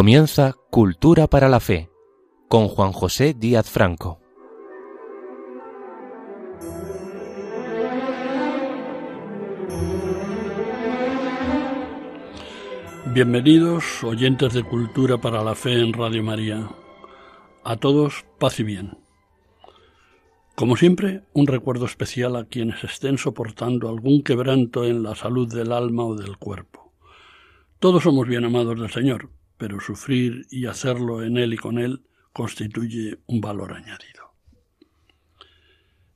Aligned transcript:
Comienza 0.00 0.56
Cultura 0.70 1.26
para 1.26 1.50
la 1.50 1.60
Fe 1.60 1.90
con 2.48 2.68
Juan 2.68 2.90
José 2.90 3.34
Díaz 3.34 3.68
Franco. 3.68 4.18
Bienvenidos, 13.12 14.02
oyentes 14.02 14.54
de 14.54 14.62
Cultura 14.62 15.18
para 15.18 15.44
la 15.44 15.54
Fe 15.54 15.78
en 15.78 15.92
Radio 15.92 16.22
María. 16.22 16.70
A 17.62 17.76
todos, 17.76 18.24
paz 18.38 18.58
y 18.58 18.62
bien. 18.62 18.96
Como 20.54 20.78
siempre, 20.78 21.24
un 21.34 21.46
recuerdo 21.46 21.84
especial 21.84 22.36
a 22.36 22.46
quienes 22.46 22.82
estén 22.84 23.18
soportando 23.18 23.90
algún 23.90 24.22
quebranto 24.22 24.86
en 24.86 25.02
la 25.02 25.14
salud 25.14 25.54
del 25.54 25.72
alma 25.72 26.04
o 26.04 26.14
del 26.14 26.38
cuerpo. 26.38 26.94
Todos 27.78 28.02
somos 28.04 28.26
bien 28.26 28.46
amados 28.46 28.80
del 28.80 28.88
Señor, 28.88 29.28
pero 29.60 29.78
sufrir 29.78 30.46
y 30.50 30.64
hacerlo 30.64 31.22
en 31.22 31.36
Él 31.36 31.52
y 31.52 31.58
con 31.58 31.78
Él 31.78 32.02
constituye 32.32 33.18
un 33.26 33.42
valor 33.42 33.74
añadido. 33.74 34.32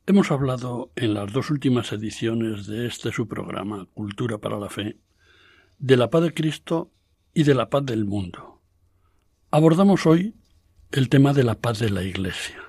Hemos 0.07 0.31
hablado 0.31 0.93
en 0.97 1.13
las 1.13 1.31
dos 1.31 1.51
últimas 1.51 1.93
ediciones 1.93 2.67
de 2.67 2.87
este 2.87 3.13
su 3.13 3.29
programa, 3.29 3.87
Cultura 3.93 4.39
para 4.39 4.59
la 4.59 4.71
Fe, 4.71 4.97
de 5.79 5.97
la 5.99 6.09
paz 6.09 6.23
de 6.23 6.33
Cristo 6.33 6.91
y 7.35 7.43
de 7.43 7.55
la 7.55 7.69
paz 7.69 7.85
del 7.85 8.07
mundo. 8.07 8.63
Abordamos 9.51 10.07
hoy 10.07 10.35
el 10.91 11.11
tema 11.11 11.35
de 11.35 11.45
la 11.45 11.57
paz 11.57 11.81
de 11.81 11.91
la 11.91 12.03
Iglesia. 12.03 12.63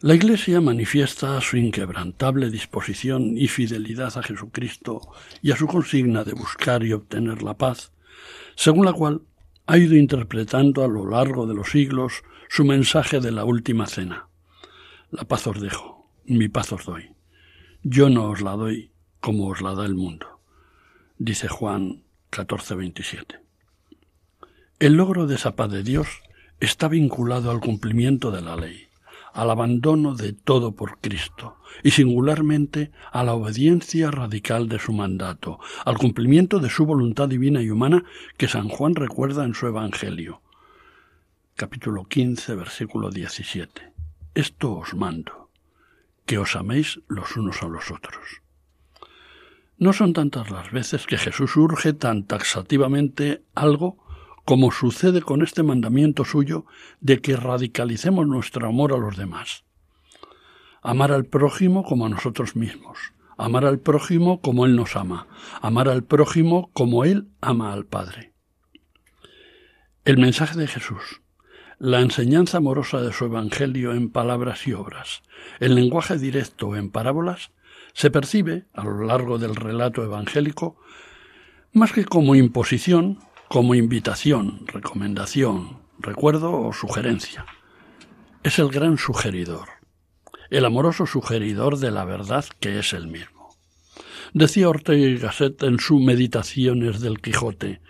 La 0.00 0.14
Iglesia 0.14 0.60
manifiesta 0.60 1.40
su 1.40 1.56
inquebrantable 1.56 2.50
disposición 2.50 3.38
y 3.38 3.48
fidelidad 3.48 4.18
a 4.18 4.22
Jesucristo 4.22 5.00
y 5.40 5.50
a 5.50 5.56
su 5.56 5.66
consigna 5.66 6.24
de 6.24 6.34
buscar 6.34 6.84
y 6.84 6.92
obtener 6.92 7.42
la 7.42 7.56
paz 7.56 7.92
según 8.56 8.84
la 8.84 8.92
cual 8.92 9.22
ha 9.66 9.78
ido 9.78 9.96
interpretando 9.96 10.84
a 10.84 10.88
lo 10.88 11.08
largo 11.08 11.46
de 11.46 11.54
los 11.54 11.70
siglos 11.70 12.22
su 12.48 12.64
mensaje 12.64 13.20
de 13.20 13.32
la 13.32 13.44
última 13.44 13.86
cena. 13.86 14.28
La 15.10 15.24
paz 15.24 15.46
os 15.46 15.60
dejo, 15.60 16.10
mi 16.24 16.48
paz 16.48 16.72
os 16.72 16.84
doy. 16.84 17.10
Yo 17.82 18.10
no 18.10 18.30
os 18.30 18.40
la 18.42 18.52
doy 18.52 18.92
como 19.20 19.48
os 19.48 19.60
la 19.60 19.74
da 19.74 19.86
el 19.86 19.94
mundo. 19.94 20.40
Dice 21.18 21.48
Juan 21.48 22.04
14:27. 22.30 23.40
El 24.78 24.94
logro 24.94 25.26
de 25.26 25.36
esa 25.36 25.54
paz 25.54 25.70
de 25.70 25.82
Dios 25.82 26.08
está 26.60 26.88
vinculado 26.88 27.50
al 27.50 27.60
cumplimiento 27.60 28.30
de 28.30 28.42
la 28.42 28.56
ley 28.56 28.91
al 29.32 29.50
abandono 29.50 30.14
de 30.14 30.32
todo 30.32 30.72
por 30.72 30.98
Cristo 30.98 31.56
y 31.82 31.92
singularmente 31.92 32.90
a 33.10 33.24
la 33.24 33.34
obediencia 33.34 34.10
radical 34.10 34.68
de 34.68 34.78
su 34.78 34.92
mandato, 34.92 35.58
al 35.84 35.98
cumplimiento 35.98 36.58
de 36.58 36.70
su 36.70 36.84
voluntad 36.84 37.28
divina 37.28 37.62
y 37.62 37.70
humana 37.70 38.04
que 38.36 38.48
San 38.48 38.68
Juan 38.68 38.94
recuerda 38.94 39.44
en 39.44 39.54
su 39.54 39.66
Evangelio. 39.66 40.42
Capítulo 41.56 42.04
15, 42.04 42.54
versículo 42.54 43.10
17. 43.10 43.92
Esto 44.34 44.72
os 44.72 44.94
mando, 44.94 45.50
que 46.26 46.38
os 46.38 46.56
améis 46.56 47.00
los 47.08 47.36
unos 47.36 47.62
a 47.62 47.68
los 47.68 47.90
otros. 47.90 48.42
No 49.78 49.92
son 49.92 50.12
tantas 50.12 50.50
las 50.50 50.70
veces 50.70 51.06
que 51.06 51.18
Jesús 51.18 51.56
urge 51.56 51.92
tan 51.92 52.24
taxativamente 52.24 53.42
algo 53.54 53.98
como 54.44 54.72
sucede 54.72 55.22
con 55.22 55.42
este 55.42 55.62
mandamiento 55.62 56.24
suyo 56.24 56.66
de 57.00 57.20
que 57.20 57.36
radicalicemos 57.36 58.26
nuestro 58.26 58.68
amor 58.68 58.92
a 58.92 58.98
los 58.98 59.16
demás. 59.16 59.64
Amar 60.82 61.12
al 61.12 61.24
prójimo 61.26 61.84
como 61.84 62.06
a 62.06 62.08
nosotros 62.08 62.56
mismos, 62.56 62.98
amar 63.36 63.64
al 63.64 63.78
prójimo 63.78 64.40
como 64.40 64.66
Él 64.66 64.74
nos 64.74 64.96
ama, 64.96 65.28
amar 65.60 65.88
al 65.88 66.02
prójimo 66.02 66.70
como 66.72 67.04
Él 67.04 67.28
ama 67.40 67.72
al 67.72 67.86
Padre. 67.86 68.32
El 70.04 70.18
mensaje 70.18 70.58
de 70.58 70.66
Jesús, 70.66 71.22
la 71.78 72.00
enseñanza 72.00 72.58
amorosa 72.58 73.00
de 73.00 73.12
su 73.12 73.24
Evangelio 73.24 73.92
en 73.92 74.10
palabras 74.10 74.66
y 74.66 74.72
obras, 74.72 75.22
el 75.60 75.76
lenguaje 75.76 76.18
directo 76.18 76.74
en 76.74 76.90
parábolas, 76.90 77.52
se 77.92 78.10
percibe, 78.10 78.66
a 78.72 78.84
lo 78.84 79.04
largo 79.04 79.38
del 79.38 79.54
relato 79.54 80.02
evangélico, 80.02 80.76
más 81.72 81.92
que 81.92 82.04
como 82.04 82.34
imposición, 82.34 83.18
como 83.52 83.74
invitación, 83.74 84.66
recomendación, 84.66 85.76
recuerdo 85.98 86.58
o 86.58 86.72
sugerencia. 86.72 87.44
Es 88.42 88.58
el 88.58 88.70
gran 88.70 88.96
sugeridor, 88.96 89.68
el 90.48 90.64
amoroso 90.64 91.04
sugeridor 91.04 91.76
de 91.76 91.90
la 91.90 92.06
verdad 92.06 92.46
que 92.60 92.78
es 92.78 92.94
el 92.94 93.08
mismo. 93.08 93.54
Decía 94.32 94.70
Ortega 94.70 95.06
y 95.06 95.18
Gasset 95.18 95.62
en 95.64 95.80
sus 95.80 96.00
Meditaciones 96.00 97.02
del 97.02 97.20
Quijote, 97.20 97.82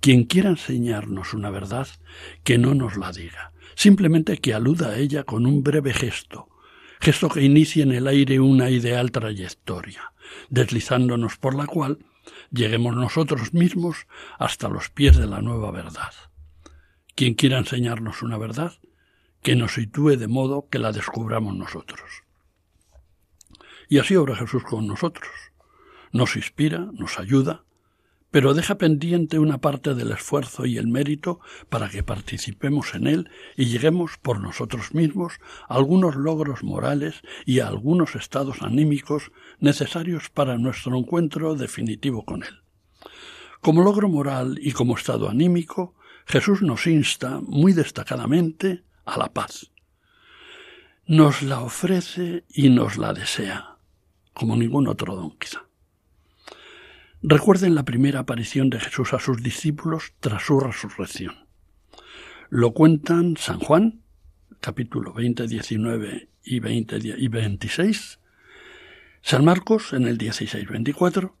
quien 0.00 0.24
quiera 0.24 0.48
enseñarnos 0.48 1.34
una 1.34 1.50
verdad, 1.50 1.88
que 2.42 2.56
no 2.56 2.74
nos 2.74 2.96
la 2.96 3.12
diga, 3.12 3.52
simplemente 3.74 4.38
que 4.38 4.54
aluda 4.54 4.92
a 4.92 4.96
ella 4.96 5.24
con 5.24 5.44
un 5.44 5.62
breve 5.62 5.92
gesto, 5.92 6.48
gesto 7.02 7.28
que 7.28 7.42
inicie 7.42 7.82
en 7.82 7.92
el 7.92 8.06
aire 8.06 8.40
una 8.40 8.70
ideal 8.70 9.10
trayectoria, 9.10 10.14
deslizándonos 10.48 11.36
por 11.36 11.54
la 11.54 11.66
cual 11.66 11.98
lleguemos 12.50 12.94
nosotros 12.96 13.52
mismos 13.52 14.06
hasta 14.38 14.68
los 14.68 14.90
pies 14.90 15.16
de 15.16 15.26
la 15.26 15.40
nueva 15.40 15.70
verdad. 15.70 16.12
Quien 17.14 17.34
quiera 17.34 17.58
enseñarnos 17.58 18.22
una 18.22 18.38
verdad, 18.38 18.74
que 19.42 19.56
nos 19.56 19.74
sitúe 19.74 20.16
de 20.16 20.28
modo 20.28 20.68
que 20.68 20.78
la 20.78 20.92
descubramos 20.92 21.56
nosotros. 21.56 22.00
Y 23.88 23.98
así 23.98 24.16
obra 24.16 24.36
Jesús 24.36 24.62
con 24.62 24.86
nosotros. 24.86 25.28
Nos 26.12 26.36
inspira, 26.36 26.88
nos 26.92 27.18
ayuda, 27.18 27.64
pero 28.32 28.54
deja 28.54 28.76
pendiente 28.78 29.38
una 29.38 29.58
parte 29.58 29.94
del 29.94 30.10
esfuerzo 30.10 30.64
y 30.64 30.78
el 30.78 30.88
mérito 30.88 31.38
para 31.68 31.90
que 31.90 32.02
participemos 32.02 32.94
en 32.94 33.06
él 33.06 33.30
y 33.56 33.66
lleguemos 33.66 34.16
por 34.16 34.40
nosotros 34.40 34.94
mismos 34.94 35.34
a 35.68 35.74
algunos 35.74 36.16
logros 36.16 36.64
morales 36.64 37.20
y 37.44 37.60
a 37.60 37.68
algunos 37.68 38.16
estados 38.16 38.62
anímicos 38.62 39.30
necesarios 39.60 40.30
para 40.30 40.56
nuestro 40.56 40.96
encuentro 40.96 41.54
definitivo 41.54 42.24
con 42.24 42.42
él. 42.42 42.62
Como 43.60 43.84
logro 43.84 44.08
moral 44.08 44.58
y 44.60 44.72
como 44.72 44.96
estado 44.96 45.28
anímico, 45.28 45.94
Jesús 46.24 46.62
nos 46.62 46.86
insta 46.86 47.38
muy 47.42 47.74
destacadamente 47.74 48.82
a 49.04 49.18
la 49.18 49.30
paz. 49.34 49.70
Nos 51.06 51.42
la 51.42 51.60
ofrece 51.60 52.44
y 52.48 52.70
nos 52.70 52.96
la 52.96 53.12
desea, 53.12 53.76
como 54.32 54.56
ningún 54.56 54.88
otro 54.88 55.14
don 55.16 55.36
quizá. 55.36 55.66
Recuerden 57.24 57.76
la 57.76 57.84
primera 57.84 58.18
aparición 58.18 58.68
de 58.68 58.80
Jesús 58.80 59.14
a 59.14 59.20
sus 59.20 59.44
discípulos 59.44 60.12
tras 60.18 60.42
su 60.42 60.58
resurrección. 60.58 61.46
Lo 62.50 62.72
cuentan 62.72 63.36
San 63.36 63.60
Juan, 63.60 64.02
capítulo 64.60 65.12
20, 65.12 65.46
19 65.46 66.28
y, 66.42 66.58
20 66.58 66.98
y 67.00 67.28
26, 67.28 68.18
San 69.22 69.44
Marcos 69.44 69.92
en 69.92 70.08
el 70.08 70.18
16, 70.18 70.68
24 70.68 71.36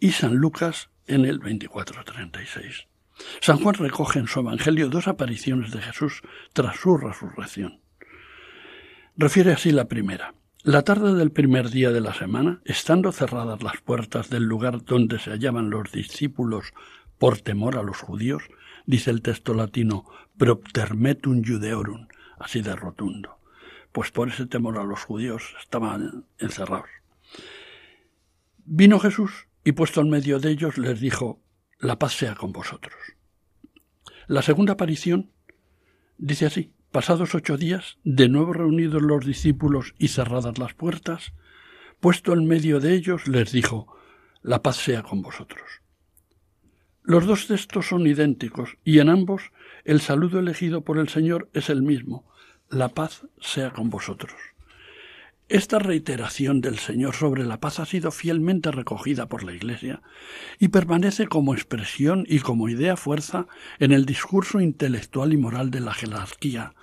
y 0.00 0.10
San 0.12 0.34
Lucas 0.34 0.90
en 1.06 1.24
el 1.24 1.38
24, 1.38 2.04
36. 2.04 2.86
San 3.40 3.56
Juan 3.56 3.74
recoge 3.76 4.18
en 4.18 4.26
su 4.26 4.40
Evangelio 4.40 4.90
dos 4.90 5.08
apariciones 5.08 5.70
de 5.70 5.80
Jesús 5.80 6.20
tras 6.52 6.76
su 6.76 6.98
resurrección. 6.98 7.80
Refiere 9.16 9.52
así 9.52 9.72
la 9.72 9.88
primera. 9.88 10.34
La 10.64 10.82
tarde 10.82 11.16
del 11.16 11.32
primer 11.32 11.70
día 11.70 11.90
de 11.90 12.00
la 12.00 12.14
semana, 12.14 12.60
estando 12.64 13.10
cerradas 13.10 13.64
las 13.64 13.80
puertas 13.80 14.30
del 14.30 14.44
lugar 14.44 14.84
donde 14.84 15.18
se 15.18 15.30
hallaban 15.30 15.70
los 15.70 15.90
discípulos 15.90 16.72
por 17.18 17.40
temor 17.40 17.76
a 17.76 17.82
los 17.82 17.98
judíos, 17.98 18.44
dice 18.86 19.10
el 19.10 19.22
texto 19.22 19.54
latino 19.54 20.04
proptermetum 20.38 21.42
judeorum, 21.44 22.06
así 22.38 22.62
de 22.62 22.76
rotundo, 22.76 23.40
pues 23.90 24.12
por 24.12 24.28
ese 24.28 24.46
temor 24.46 24.78
a 24.78 24.84
los 24.84 25.02
judíos 25.02 25.42
estaban 25.60 26.26
encerrados. 26.38 26.90
Vino 28.64 29.00
Jesús 29.00 29.48
y 29.64 29.72
puesto 29.72 30.00
en 30.00 30.10
medio 30.10 30.38
de 30.38 30.50
ellos 30.50 30.78
les 30.78 31.00
dijo, 31.00 31.42
la 31.80 31.98
paz 31.98 32.12
sea 32.12 32.36
con 32.36 32.52
vosotros. 32.52 32.94
La 34.28 34.42
segunda 34.42 34.74
aparición 34.74 35.32
dice 36.18 36.46
así, 36.46 36.72
Pasados 36.92 37.34
ocho 37.34 37.56
días, 37.56 37.96
de 38.04 38.28
nuevo 38.28 38.52
reunidos 38.52 39.00
los 39.00 39.24
discípulos 39.24 39.94
y 39.98 40.08
cerradas 40.08 40.58
las 40.58 40.74
puertas, 40.74 41.32
puesto 42.00 42.34
en 42.34 42.46
medio 42.46 42.80
de 42.80 42.92
ellos, 42.92 43.28
les 43.28 43.50
dijo, 43.50 43.86
La 44.42 44.60
paz 44.60 44.76
sea 44.76 45.02
con 45.02 45.22
vosotros. 45.22 45.80
Los 47.02 47.24
dos 47.24 47.46
textos 47.46 47.88
son 47.88 48.06
idénticos 48.06 48.76
y 48.84 48.98
en 48.98 49.08
ambos 49.08 49.52
el 49.84 50.02
saludo 50.02 50.38
elegido 50.38 50.82
por 50.82 50.98
el 50.98 51.08
Señor 51.08 51.48
es 51.54 51.70
el 51.70 51.80
mismo, 51.80 52.30
La 52.68 52.90
paz 52.90 53.26
sea 53.40 53.70
con 53.70 53.88
vosotros. 53.88 54.51
Esta 55.48 55.78
reiteración 55.78 56.60
del 56.60 56.78
Señor 56.78 57.14
sobre 57.14 57.44
la 57.44 57.60
paz 57.60 57.78
ha 57.78 57.84
sido 57.84 58.10
fielmente 58.10 58.70
recogida 58.70 59.28
por 59.28 59.42
la 59.44 59.52
Iglesia 59.52 60.00
y 60.58 60.68
permanece 60.68 61.26
como 61.26 61.52
expresión 61.52 62.24
y 62.26 62.38
como 62.38 62.68
idea 62.68 62.96
fuerza 62.96 63.46
en 63.78 63.92
el 63.92 64.06
discurso 64.06 64.60
intelectual 64.60 65.32
y 65.32 65.36
moral 65.36 65.70
de 65.70 65.80
la 65.80 65.92
jerarquía, 65.92 66.74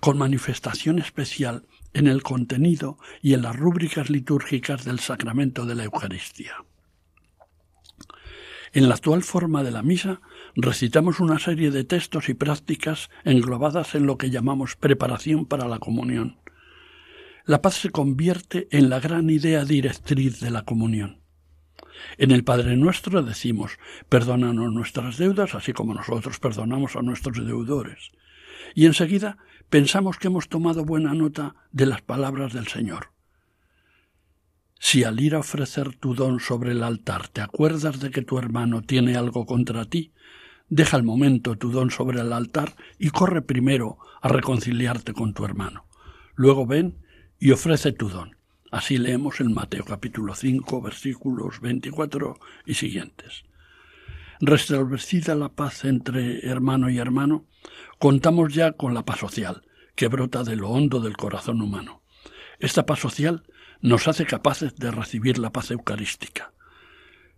con 0.00 0.18
manifestación 0.18 0.98
especial 0.98 1.66
en 1.94 2.08
el 2.08 2.22
contenido 2.22 2.98
y 3.22 3.34
en 3.34 3.42
las 3.42 3.54
rúbricas 3.54 4.10
litúrgicas 4.10 4.84
del 4.84 4.98
sacramento 4.98 5.64
de 5.64 5.74
la 5.76 5.84
Eucaristía. 5.84 6.64
En 8.72 8.88
la 8.88 8.96
actual 8.96 9.22
forma 9.22 9.62
de 9.62 9.70
la 9.70 9.82
misa 9.82 10.20
recitamos 10.54 11.20
una 11.20 11.38
serie 11.38 11.70
de 11.70 11.84
textos 11.84 12.28
y 12.28 12.34
prácticas 12.34 13.08
englobadas 13.24 13.94
en 13.94 14.06
lo 14.06 14.18
que 14.18 14.30
llamamos 14.30 14.74
preparación 14.76 15.46
para 15.46 15.68
la 15.68 15.78
comunión. 15.78 16.38
La 17.46 17.62
paz 17.62 17.74
se 17.74 17.90
convierte 17.90 18.66
en 18.72 18.90
la 18.90 18.98
gran 18.98 19.30
idea 19.30 19.64
directriz 19.64 20.40
de 20.40 20.50
la 20.50 20.64
comunión. 20.64 21.20
En 22.18 22.32
el 22.32 22.42
Padre 22.42 22.76
Nuestro 22.76 23.22
decimos, 23.22 23.78
perdónanos 24.08 24.72
nuestras 24.72 25.16
deudas, 25.16 25.54
así 25.54 25.72
como 25.72 25.94
nosotros 25.94 26.40
perdonamos 26.40 26.96
a 26.96 27.02
nuestros 27.02 27.46
deudores. 27.46 28.10
Y 28.74 28.86
enseguida 28.86 29.38
pensamos 29.70 30.18
que 30.18 30.26
hemos 30.26 30.48
tomado 30.48 30.84
buena 30.84 31.14
nota 31.14 31.54
de 31.70 31.86
las 31.86 32.02
palabras 32.02 32.52
del 32.52 32.66
Señor. 32.66 33.12
Si 34.80 35.04
al 35.04 35.20
ir 35.20 35.36
a 35.36 35.38
ofrecer 35.38 35.94
tu 35.94 36.16
don 36.16 36.40
sobre 36.40 36.72
el 36.72 36.82
altar 36.82 37.28
te 37.28 37.42
acuerdas 37.42 38.00
de 38.00 38.10
que 38.10 38.22
tu 38.22 38.38
hermano 38.38 38.82
tiene 38.82 39.16
algo 39.16 39.46
contra 39.46 39.84
ti, 39.84 40.12
deja 40.68 40.96
al 40.96 41.04
momento 41.04 41.54
tu 41.54 41.70
don 41.70 41.92
sobre 41.92 42.20
el 42.22 42.32
altar 42.32 42.74
y 42.98 43.10
corre 43.10 43.40
primero 43.40 43.98
a 44.20 44.26
reconciliarte 44.26 45.12
con 45.12 45.32
tu 45.32 45.44
hermano. 45.44 45.86
Luego 46.34 46.66
ven 46.66 47.05
y 47.38 47.50
ofrece 47.50 47.92
tu 47.92 48.08
don. 48.08 48.36
Así 48.70 48.98
leemos 48.98 49.40
en 49.40 49.52
Mateo 49.52 49.84
capítulo 49.84 50.34
5 50.34 50.82
versículos 50.82 51.60
24 51.60 52.38
y 52.66 52.74
siguientes. 52.74 53.44
Restablecida 54.40 55.34
la 55.34 55.50
paz 55.50 55.84
entre 55.84 56.46
hermano 56.46 56.90
y 56.90 56.98
hermano, 56.98 57.46
contamos 57.98 58.52
ya 58.52 58.72
con 58.72 58.92
la 58.92 59.04
paz 59.04 59.20
social, 59.20 59.62
que 59.94 60.08
brota 60.08 60.42
de 60.42 60.56
lo 60.56 60.68
hondo 60.70 61.00
del 61.00 61.16
corazón 61.16 61.62
humano. 61.62 62.02
Esta 62.58 62.84
paz 62.84 62.98
social 62.98 63.44
nos 63.80 64.08
hace 64.08 64.26
capaces 64.26 64.74
de 64.76 64.90
recibir 64.90 65.38
la 65.38 65.52
paz 65.52 65.70
eucarística. 65.70 66.52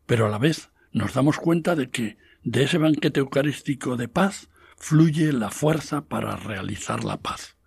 Pero 0.06 0.27
a 0.27 0.31
la 0.31 0.39
vez 0.39 0.71
nos 0.93 1.15
damos 1.15 1.39
cuenta 1.39 1.77
de 1.77 1.91
que 1.91 2.17
de 2.43 2.65
ese 2.65 2.79
banquete 2.79 3.21
eucarístico 3.21 3.97
de 3.97 4.09
paz 4.09 4.49
fluye 4.77 5.33
la 5.33 5.50
fuerza 5.50 6.06
para 6.06 6.37
realizar 6.37 7.05
la 7.05 7.19
paz. 7.19 7.57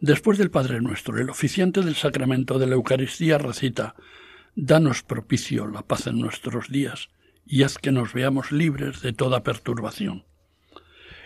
Después 0.00 0.38
del 0.38 0.50
Padre 0.50 0.80
Nuestro, 0.80 1.18
el 1.18 1.30
oficiante 1.30 1.82
del 1.82 1.96
sacramento 1.96 2.58
de 2.58 2.66
la 2.66 2.74
Eucaristía 2.74 3.38
recita 3.38 3.94
Danos 4.54 5.02
propicio 5.02 5.66
la 5.66 5.82
paz 5.82 6.06
en 6.06 6.18
nuestros 6.18 6.68
días 6.68 7.10
y 7.46 7.62
haz 7.62 7.78
que 7.78 7.92
nos 7.92 8.12
veamos 8.12 8.52
libres 8.52 9.02
de 9.02 9.12
toda 9.12 9.42
perturbación. 9.42 10.24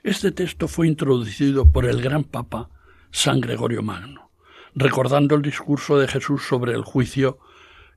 Este 0.03 0.33
texto 0.33 0.69
fue 0.69 0.87
introducido 0.89 1.71
por 1.71 1.87
el 1.87 2.03
gran 2.03 2.25
Papa 2.25 2.71
San 3.11 3.41
Gregorio 3.41 3.83
Magno 3.83 4.33
recordando 4.75 5.35
el 5.35 5.43
discurso 5.43 5.99
de 5.99 6.09
Jesús 6.09 6.45
sobre 6.47 6.73
el 6.73 6.83
juicio 6.83 7.39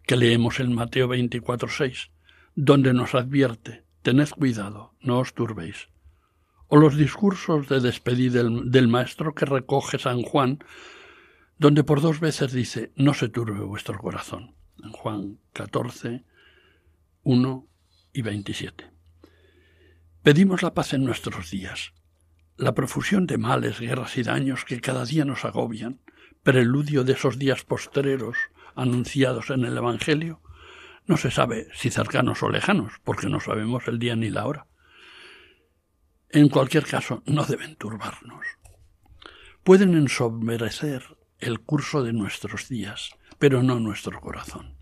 que 0.06 0.16
leemos 0.16 0.60
en 0.60 0.74
Mateo 0.74 1.08
24:6, 1.08 2.12
donde 2.56 2.94
nos 2.94 3.16
advierte, 3.16 3.84
tened 4.02 4.30
cuidado, 4.30 4.94
no 5.02 5.20
os 5.20 5.34
turbéis. 5.34 5.88
O 6.68 6.78
los 6.78 6.98
discursos 6.98 7.70
de 7.70 7.80
despedida 7.80 8.44
del, 8.44 8.88
Maestro 8.88 9.36
que 9.36 9.46
recoge 9.46 10.00
San 10.00 10.24
Juan, 10.24 10.60
donde 11.58 11.84
por 11.84 12.02
dos 12.02 12.20
veces 12.20 12.52
dice, 12.52 12.92
no 12.96 13.14
se 13.14 13.30
turbe 13.30 13.60
vuestro 13.64 13.98
corazón. 14.00 14.56
Juan 14.92 15.40
14, 15.54 16.24
1 17.24 17.68
y 18.14 18.22
27. 18.22 18.92
Pedimos 20.24 20.64
la 20.64 20.74
paz 20.74 20.94
en 20.94 21.06
nuestros 21.06 21.52
días. 21.52 21.94
La 22.58 22.74
profusión 22.74 23.28
de 23.28 23.38
males, 23.38 23.80
guerras 23.80 24.18
y 24.18 24.24
daños 24.24 24.66
que 24.66 24.82
cada 24.82 25.06
día 25.06 25.26
nos 25.26 25.46
agobian, 25.46 26.00
preludio 26.44 27.04
de 27.04 27.14
esos 27.14 27.38
días 27.38 27.64
postreros 27.64 28.38
anunciados 28.76 29.50
en 29.50 29.66
el 29.66 29.78
Evangelio, 29.78 30.42
no 31.08 31.18
se 31.18 31.32
sabe 31.32 31.68
si 31.74 31.92
cercanos 31.92 32.42
o 32.44 32.50
lejanos, 32.50 32.94
porque 33.04 33.30
no 33.30 33.40
sabemos 33.40 33.88
el 33.88 34.00
día 34.00 34.16
ni 34.16 34.30
la 34.30 34.46
hora. 34.46 34.68
En 36.36 36.50
cualquier 36.50 36.86
caso, 36.86 37.24
no 37.26 37.44
deben 37.46 37.76
turbarnos. 37.76 38.46
Pueden 39.64 39.96
ensombrecer 39.96 41.18
el 41.40 41.62
curso 41.62 42.04
de 42.04 42.14
nuestros 42.14 42.70
días, 42.70 43.10
pero 43.40 43.64
no 43.64 43.80
nuestro 43.80 44.22
corazón. 44.22 44.76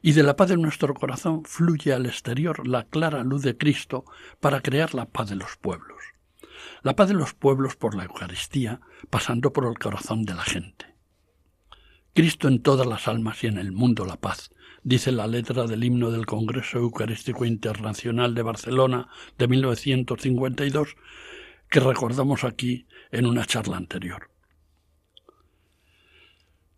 Y 0.00 0.12
de 0.12 0.22
la 0.22 0.36
paz 0.36 0.48
de 0.48 0.56
nuestro 0.56 0.94
corazón 0.94 1.44
fluye 1.44 1.92
al 1.92 2.06
exterior 2.06 2.66
la 2.66 2.84
clara 2.84 3.22
luz 3.22 3.42
de 3.42 3.58
Cristo 3.58 4.06
para 4.40 4.62
crear 4.62 4.94
la 4.94 5.04
paz 5.04 5.28
de 5.28 5.36
los 5.36 5.58
pueblos 5.58 6.00
la 6.82 6.96
paz 6.96 7.08
de 7.08 7.14
los 7.14 7.34
pueblos 7.34 7.76
por 7.76 7.94
la 7.94 8.04
Eucaristía, 8.04 8.80
pasando 9.10 9.52
por 9.52 9.66
el 9.66 9.78
corazón 9.78 10.24
de 10.24 10.34
la 10.34 10.42
gente. 10.42 10.86
Cristo 12.14 12.48
en 12.48 12.62
todas 12.62 12.86
las 12.86 13.06
almas 13.08 13.42
y 13.44 13.46
en 13.46 13.58
el 13.58 13.72
mundo 13.72 14.04
la 14.04 14.16
paz, 14.16 14.50
dice 14.82 15.12
la 15.12 15.26
letra 15.26 15.66
del 15.66 15.84
himno 15.84 16.10
del 16.10 16.26
Congreso 16.26 16.78
Eucarístico 16.78 17.44
Internacional 17.44 18.34
de 18.34 18.42
Barcelona 18.42 19.08
de 19.38 19.48
1952, 19.48 20.96
que 21.68 21.80
recordamos 21.80 22.44
aquí 22.44 22.86
en 23.10 23.26
una 23.26 23.44
charla 23.44 23.76
anterior. 23.76 24.30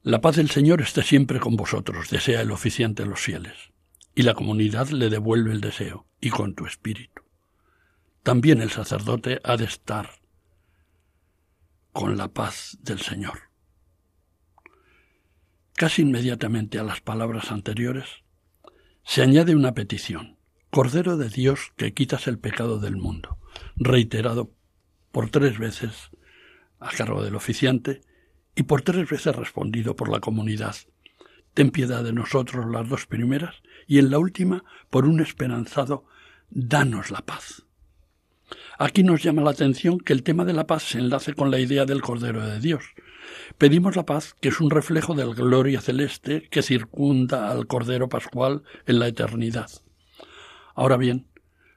La 0.02 0.20
paz 0.20 0.37
del 0.37 0.50
Señor 0.50 0.81
esté 0.81 1.02
siempre 1.02 1.38
con 1.38 1.56
vosotros, 1.56 2.10
desea 2.10 2.40
el 2.40 2.50
oficiante 2.50 3.04
de 3.04 3.08
los 3.08 3.20
fieles, 3.20 3.72
y 4.14 4.22
la 4.22 4.34
comunidad 4.34 4.88
le 4.88 5.08
devuelve 5.08 5.52
el 5.52 5.60
deseo, 5.60 6.06
y 6.20 6.31
con 6.31 6.55
tu 6.55 6.66
espíritu 6.66 7.22
también 8.22 8.62
el 8.62 8.70
sacerdote 8.70 9.41
ha 9.43 9.56
de 9.56 9.65
estar 9.65 10.10
con 11.93 12.17
la 12.17 12.29
paz 12.29 12.79
del 12.81 13.00
Señor. 13.00 13.51
Casi 15.82 16.03
inmediatamente 16.03 16.79
a 16.79 16.84
las 16.84 17.01
palabras 17.01 17.51
anteriores 17.51 18.05
se 19.03 19.20
añade 19.20 19.56
una 19.56 19.74
petición, 19.74 20.36
Cordero 20.70 21.17
de 21.17 21.29
Dios 21.29 21.72
que 21.74 21.93
quitas 21.93 22.29
el 22.29 22.39
pecado 22.39 22.79
del 22.79 22.96
mundo, 22.96 23.41
reiterado 23.74 24.53
por 25.10 25.29
tres 25.31 25.58
veces 25.58 26.10
a 26.79 26.93
cargo 26.93 27.24
del 27.24 27.34
oficiante 27.34 28.01
y 28.55 28.62
por 28.62 28.82
tres 28.82 29.10
veces 29.10 29.34
respondido 29.34 29.96
por 29.96 30.08
la 30.08 30.20
comunidad. 30.20 30.77
Ten 31.53 31.72
piedad 31.72 32.05
de 32.05 32.12
nosotros 32.12 32.65
las 32.70 32.89
dos 32.89 33.06
primeras 33.06 33.56
y 33.89 33.98
en 33.98 34.12
la 34.12 34.20
última 34.20 34.62
por 34.89 35.05
un 35.05 35.19
esperanzado, 35.19 36.05
danos 36.48 37.10
la 37.10 37.22
paz. 37.22 37.61
Aquí 38.79 39.02
nos 39.02 39.22
llama 39.22 39.43
la 39.43 39.50
atención 39.50 39.98
que 39.98 40.12
el 40.12 40.22
tema 40.22 40.44
de 40.44 40.52
la 40.52 40.67
paz 40.67 40.84
se 40.84 40.98
enlace 40.98 41.34
con 41.34 41.50
la 41.50 41.58
idea 41.58 41.84
del 41.84 42.00
Cordero 42.00 42.46
de 42.46 42.58
Dios. 42.58 42.84
Pedimos 43.58 43.96
la 43.96 44.06
paz, 44.06 44.34
que 44.41 44.48
es 44.48 44.60
un 44.60 44.70
reflejo 44.70 45.14
de 45.14 45.26
la 45.26 45.34
gloria 45.34 45.81
celeste 45.81 46.48
que 46.50 46.62
circunda 46.62 47.50
al 47.50 47.67
Cordero 47.67 48.08
Pascual 48.08 48.62
en 48.86 48.98
la 48.98 49.08
eternidad. 49.08 49.70
Ahora 50.74 50.96
bien, 50.96 51.26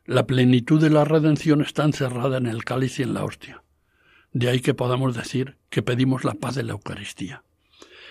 la 0.05 0.25
plenitud 0.25 0.81
de 0.81 0.89
la 0.89 1.03
redención 1.03 1.61
está 1.61 1.83
encerrada 1.83 2.37
en 2.37 2.45
el 2.45 2.63
cáliz 2.63 2.99
y 2.99 3.03
en 3.03 3.13
la 3.13 3.23
hostia. 3.23 3.63
De 4.31 4.49
ahí 4.49 4.59
que 4.61 4.73
podamos 4.73 5.15
decir 5.15 5.57
que 5.69 5.81
pedimos 5.81 6.23
la 6.23 6.33
paz 6.33 6.55
de 6.55 6.63
la 6.63 6.73
Eucaristía. 6.73 7.43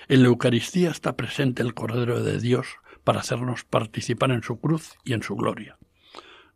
En 0.09 0.23
la 0.23 0.29
Eucaristía 0.29 0.91
está 0.91 1.17
presente 1.17 1.63
el 1.63 1.75
Cordero 1.75 2.23
de 2.23 2.39
Dios 2.39 2.67
para 3.05 3.21
hacernos 3.21 3.65
participar 3.65 4.31
en 4.31 4.43
su 4.43 4.59
cruz 4.59 4.93
y 5.05 5.13
en 5.15 5.23
su 5.23 5.37
gloria. 5.37 5.79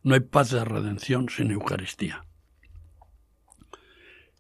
No 0.03 0.15
hay 0.15 0.21
paz 0.21 0.51
de 0.51 0.65
redención 0.65 1.29
sin 1.29 1.51
Eucaristía. 1.51 2.25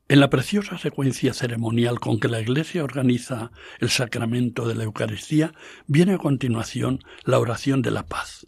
En 0.08 0.20
la 0.20 0.30
preciosa 0.30 0.78
secuencia 0.78 1.34
ceremonial 1.34 2.00
con 2.00 2.18
que 2.18 2.28
la 2.28 2.40
Iglesia 2.40 2.82
organiza 2.82 3.50
el 3.78 3.90
sacramento 3.90 4.66
de 4.66 4.74
la 4.74 4.84
Eucaristía, 4.84 5.52
viene 5.86 6.14
a 6.14 6.18
continuación 6.18 7.00
la 7.24 7.38
oración 7.38 7.82
de 7.82 7.90
la 7.90 8.06
paz. 8.06 8.46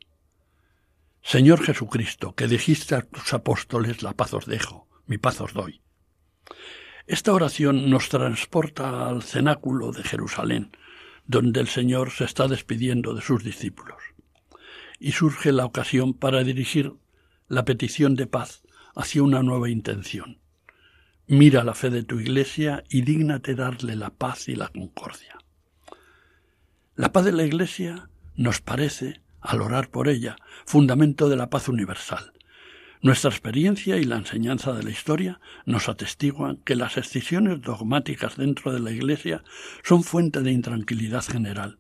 Señor 1.23 1.63
Jesucristo, 1.63 2.35
que 2.35 2.47
dijiste 2.47 2.95
a 2.95 3.03
tus 3.03 3.35
apóstoles, 3.35 4.03
la 4.03 4.15
paz 4.15 4.33
os 4.33 4.47
dejo, 4.47 4.89
mi 5.07 5.19
paz 5.19 5.41
os 5.43 5.53
doy. 5.53 5.83
Esta 7.07 7.35
oración 7.35 7.91
nos 7.91 8.09
transporta 8.09 9.09
al 9.09 9.23
cenáculo 9.23 9.93
de 9.93 10.03
Jerusalén, 10.03 10.75
donde 11.27 11.61
el 11.61 11.69
Señor 11.69 12.11
se 12.11 12.25
está 12.25 12.49
despidiendo 12.49 13.15
de 13.15 13.21
sus 13.21 13.45
discípulos 13.45 13.99
y 15.01 15.13
surge 15.13 15.51
la 15.51 15.65
ocasión 15.65 16.13
para 16.13 16.45
dirigir 16.45 16.93
la 17.49 17.65
petición 17.65 18.15
de 18.15 18.27
paz 18.27 18.63
hacia 18.95 19.23
una 19.23 19.43
nueva 19.43 19.71
intención. 19.71 20.39
Mira 21.27 21.65
la 21.65 21.75
fe 21.75 21.91
de 21.91 22.03
tu 22.03 22.21
Iglesia 22.21 22.85
y 22.89 23.03
dígnate 23.03 23.55
darle 23.55 23.97
la 23.97 24.11
paz 24.11 24.49
y 24.49 24.55
la 24.55 24.69
concordia. 24.69 25.39
La 26.95 27.13
paz 27.13 27.25
de 27.25 27.33
la 27.33 27.45
Iglesia 27.45 28.11
nos 28.37 28.61
parece, 28.61 29.23
al 29.41 29.63
orar 29.63 29.89
por 29.89 30.09
ella, 30.09 30.37
fundamento 30.67 31.29
de 31.29 31.37
la 31.37 31.49
paz 31.49 31.69
universal. 31.69 32.33
Nuestra 33.01 33.31
experiencia 33.31 33.97
y 33.97 34.05
la 34.05 34.17
enseñanza 34.17 34.75
de 34.75 34.83
la 34.83 34.91
historia 34.91 35.41
nos 35.65 35.89
atestiguan 35.89 36.59
que 36.59 36.77
las 36.77 36.99
excisiones 36.99 37.63
dogmáticas 37.63 38.37
dentro 38.37 38.73
de 38.73 38.81
la 38.81 38.91
Iglesia 38.91 39.43
son 39.83 40.05
fuente 40.05 40.43
de 40.43 40.53
intranquilidad 40.53 41.25
general 41.25 41.79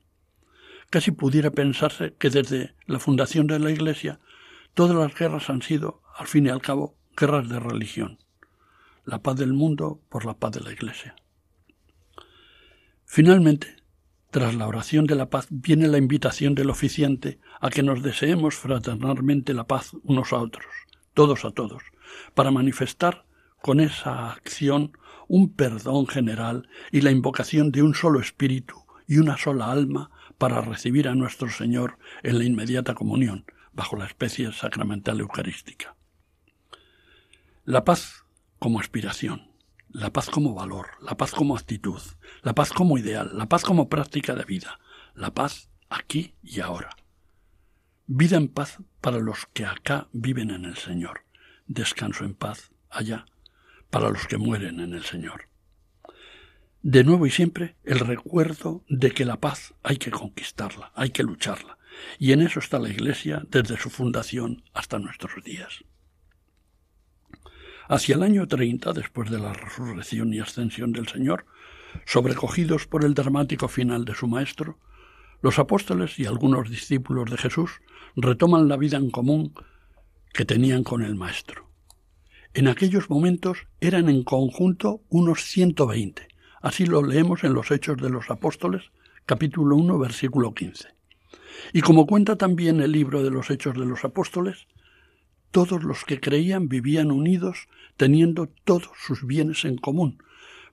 Casi 0.90 1.12
pudiera 1.12 1.50
pensarse 1.50 2.14
que 2.18 2.30
desde 2.30 2.74
la 2.86 2.98
fundación 2.98 3.46
de 3.46 3.58
la 3.58 3.70
Iglesia 3.70 4.20
todas 4.74 4.96
las 4.96 5.14
guerras 5.14 5.48
han 5.48 5.62
sido, 5.62 6.02
al 6.16 6.26
fin 6.26 6.46
y 6.46 6.50
al 6.50 6.60
cabo, 6.60 6.96
guerras 7.16 7.48
de 7.48 7.60
religión. 7.60 8.18
La 9.04 9.22
paz 9.22 9.36
del 9.36 9.52
mundo 9.52 10.00
por 10.08 10.24
la 10.24 10.34
paz 10.34 10.52
de 10.52 10.60
la 10.60 10.72
Iglesia. 10.72 11.14
Finalmente, 13.06 13.80
Tras 14.30 14.54
la 14.54 14.68
oración 14.68 15.06
de 15.06 15.16
la 15.16 15.28
paz 15.28 15.48
viene 15.50 15.88
la 15.88 15.98
invitación 15.98 16.54
del 16.54 16.70
oficiante 16.70 17.40
a 17.60 17.68
que 17.68 17.82
nos 17.82 18.00
deseemos 18.00 18.54
fraternalmente 18.54 19.54
la 19.54 19.66
paz 19.66 19.90
unos 20.04 20.32
a 20.32 20.36
otros, 20.36 20.66
todos 21.14 21.44
a 21.44 21.50
todos, 21.50 21.82
para 22.34 22.52
manifestar 22.52 23.24
con 23.60 23.80
esa 23.80 24.30
acción 24.30 24.92
un 25.26 25.52
perdón 25.52 26.06
general 26.06 26.68
y 26.92 27.00
la 27.00 27.10
invocación 27.10 27.72
de 27.72 27.82
un 27.82 27.92
solo 27.92 28.20
espíritu 28.20 28.76
y 29.08 29.18
una 29.18 29.36
sola 29.36 29.72
alma 29.72 30.12
para 30.40 30.62
recibir 30.62 31.06
a 31.06 31.14
nuestro 31.14 31.50
Señor 31.50 31.98
en 32.22 32.38
la 32.38 32.44
inmediata 32.44 32.94
comunión, 32.94 33.44
bajo 33.74 33.94
la 33.94 34.06
especie 34.06 34.50
sacramental 34.52 35.20
eucarística. 35.20 35.96
La 37.66 37.84
paz 37.84 38.24
como 38.58 38.80
aspiración, 38.80 39.50
la 39.90 40.14
paz 40.14 40.30
como 40.30 40.54
valor, 40.54 40.92
la 41.02 41.18
paz 41.18 41.32
como 41.32 41.58
actitud, 41.58 42.00
la 42.40 42.54
paz 42.54 42.72
como 42.72 42.96
ideal, 42.96 43.32
la 43.34 43.50
paz 43.50 43.64
como 43.64 43.90
práctica 43.90 44.34
de 44.34 44.44
vida, 44.44 44.80
la 45.14 45.34
paz 45.34 45.68
aquí 45.90 46.34
y 46.42 46.60
ahora. 46.60 46.96
Vida 48.06 48.38
en 48.38 48.48
paz 48.48 48.78
para 49.02 49.18
los 49.18 49.44
que 49.52 49.66
acá 49.66 50.08
viven 50.14 50.50
en 50.50 50.64
el 50.64 50.78
Señor, 50.78 51.26
descanso 51.66 52.24
en 52.24 52.32
paz 52.32 52.72
allá 52.88 53.26
para 53.90 54.08
los 54.08 54.26
que 54.26 54.38
mueren 54.38 54.80
en 54.80 54.94
el 54.94 55.04
Señor. 55.04 55.49
De 56.82 57.04
nuevo 57.04 57.26
y 57.26 57.30
siempre 57.30 57.76
el 57.84 57.98
recuerdo 57.98 58.84
de 58.88 59.10
que 59.10 59.26
la 59.26 59.38
paz 59.38 59.74
hay 59.82 59.98
que 59.98 60.10
conquistarla, 60.10 60.92
hay 60.94 61.10
que 61.10 61.22
lucharla, 61.22 61.76
y 62.18 62.32
en 62.32 62.40
eso 62.40 62.58
está 62.58 62.78
la 62.78 62.88
Iglesia 62.88 63.42
desde 63.50 63.76
su 63.76 63.90
fundación 63.90 64.62
hasta 64.72 64.98
nuestros 64.98 65.44
días. 65.44 65.84
Hacia 67.86 68.14
el 68.14 68.22
año 68.22 68.48
30, 68.48 68.94
después 68.94 69.30
de 69.30 69.38
la 69.38 69.52
resurrección 69.52 70.32
y 70.32 70.40
ascensión 70.40 70.92
del 70.92 71.06
Señor, 71.06 71.44
sobrecogidos 72.06 72.86
por 72.86 73.04
el 73.04 73.12
dramático 73.12 73.68
final 73.68 74.06
de 74.06 74.14
su 74.14 74.26
Maestro, 74.26 74.78
los 75.42 75.58
apóstoles 75.58 76.18
y 76.18 76.24
algunos 76.24 76.70
discípulos 76.70 77.30
de 77.30 77.36
Jesús 77.36 77.82
retoman 78.16 78.68
la 78.68 78.78
vida 78.78 78.96
en 78.96 79.10
común 79.10 79.52
que 80.32 80.46
tenían 80.46 80.82
con 80.82 81.02
el 81.02 81.14
Maestro. 81.14 81.68
En 82.54 82.68
aquellos 82.68 83.10
momentos 83.10 83.66
eran 83.82 84.08
en 84.08 84.24
conjunto 84.24 85.02
unos 85.10 85.44
120. 85.44 86.29
Así 86.60 86.84
lo 86.84 87.02
leemos 87.02 87.42
en 87.42 87.54
los 87.54 87.70
Hechos 87.70 87.96
de 87.96 88.10
los 88.10 88.30
Apóstoles, 88.30 88.90
capítulo 89.24 89.76
1, 89.76 89.98
versículo 89.98 90.52
15. 90.52 90.88
Y 91.72 91.80
como 91.80 92.06
cuenta 92.06 92.36
también 92.36 92.82
el 92.82 92.92
libro 92.92 93.22
de 93.22 93.30
los 93.30 93.48
Hechos 93.48 93.72
de 93.78 93.86
los 93.86 94.04
Apóstoles, 94.04 94.66
todos 95.52 95.82
los 95.82 96.04
que 96.04 96.20
creían 96.20 96.68
vivían 96.68 97.10
unidos, 97.12 97.68
teniendo 97.96 98.50
todos 98.64 98.90
sus 98.98 99.26
bienes 99.26 99.64
en 99.64 99.78
común, 99.78 100.22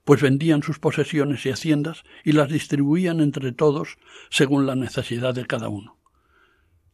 pues 0.04 0.20
vendían 0.20 0.62
sus 0.62 0.78
posesiones 0.78 1.46
y 1.46 1.50
haciendas 1.50 2.04
y 2.22 2.32
las 2.32 2.50
distribuían 2.50 3.20
entre 3.20 3.52
todos 3.52 3.96
según 4.28 4.66
la 4.66 4.76
necesidad 4.76 5.34
de 5.34 5.46
cada 5.46 5.70
uno. 5.70 5.96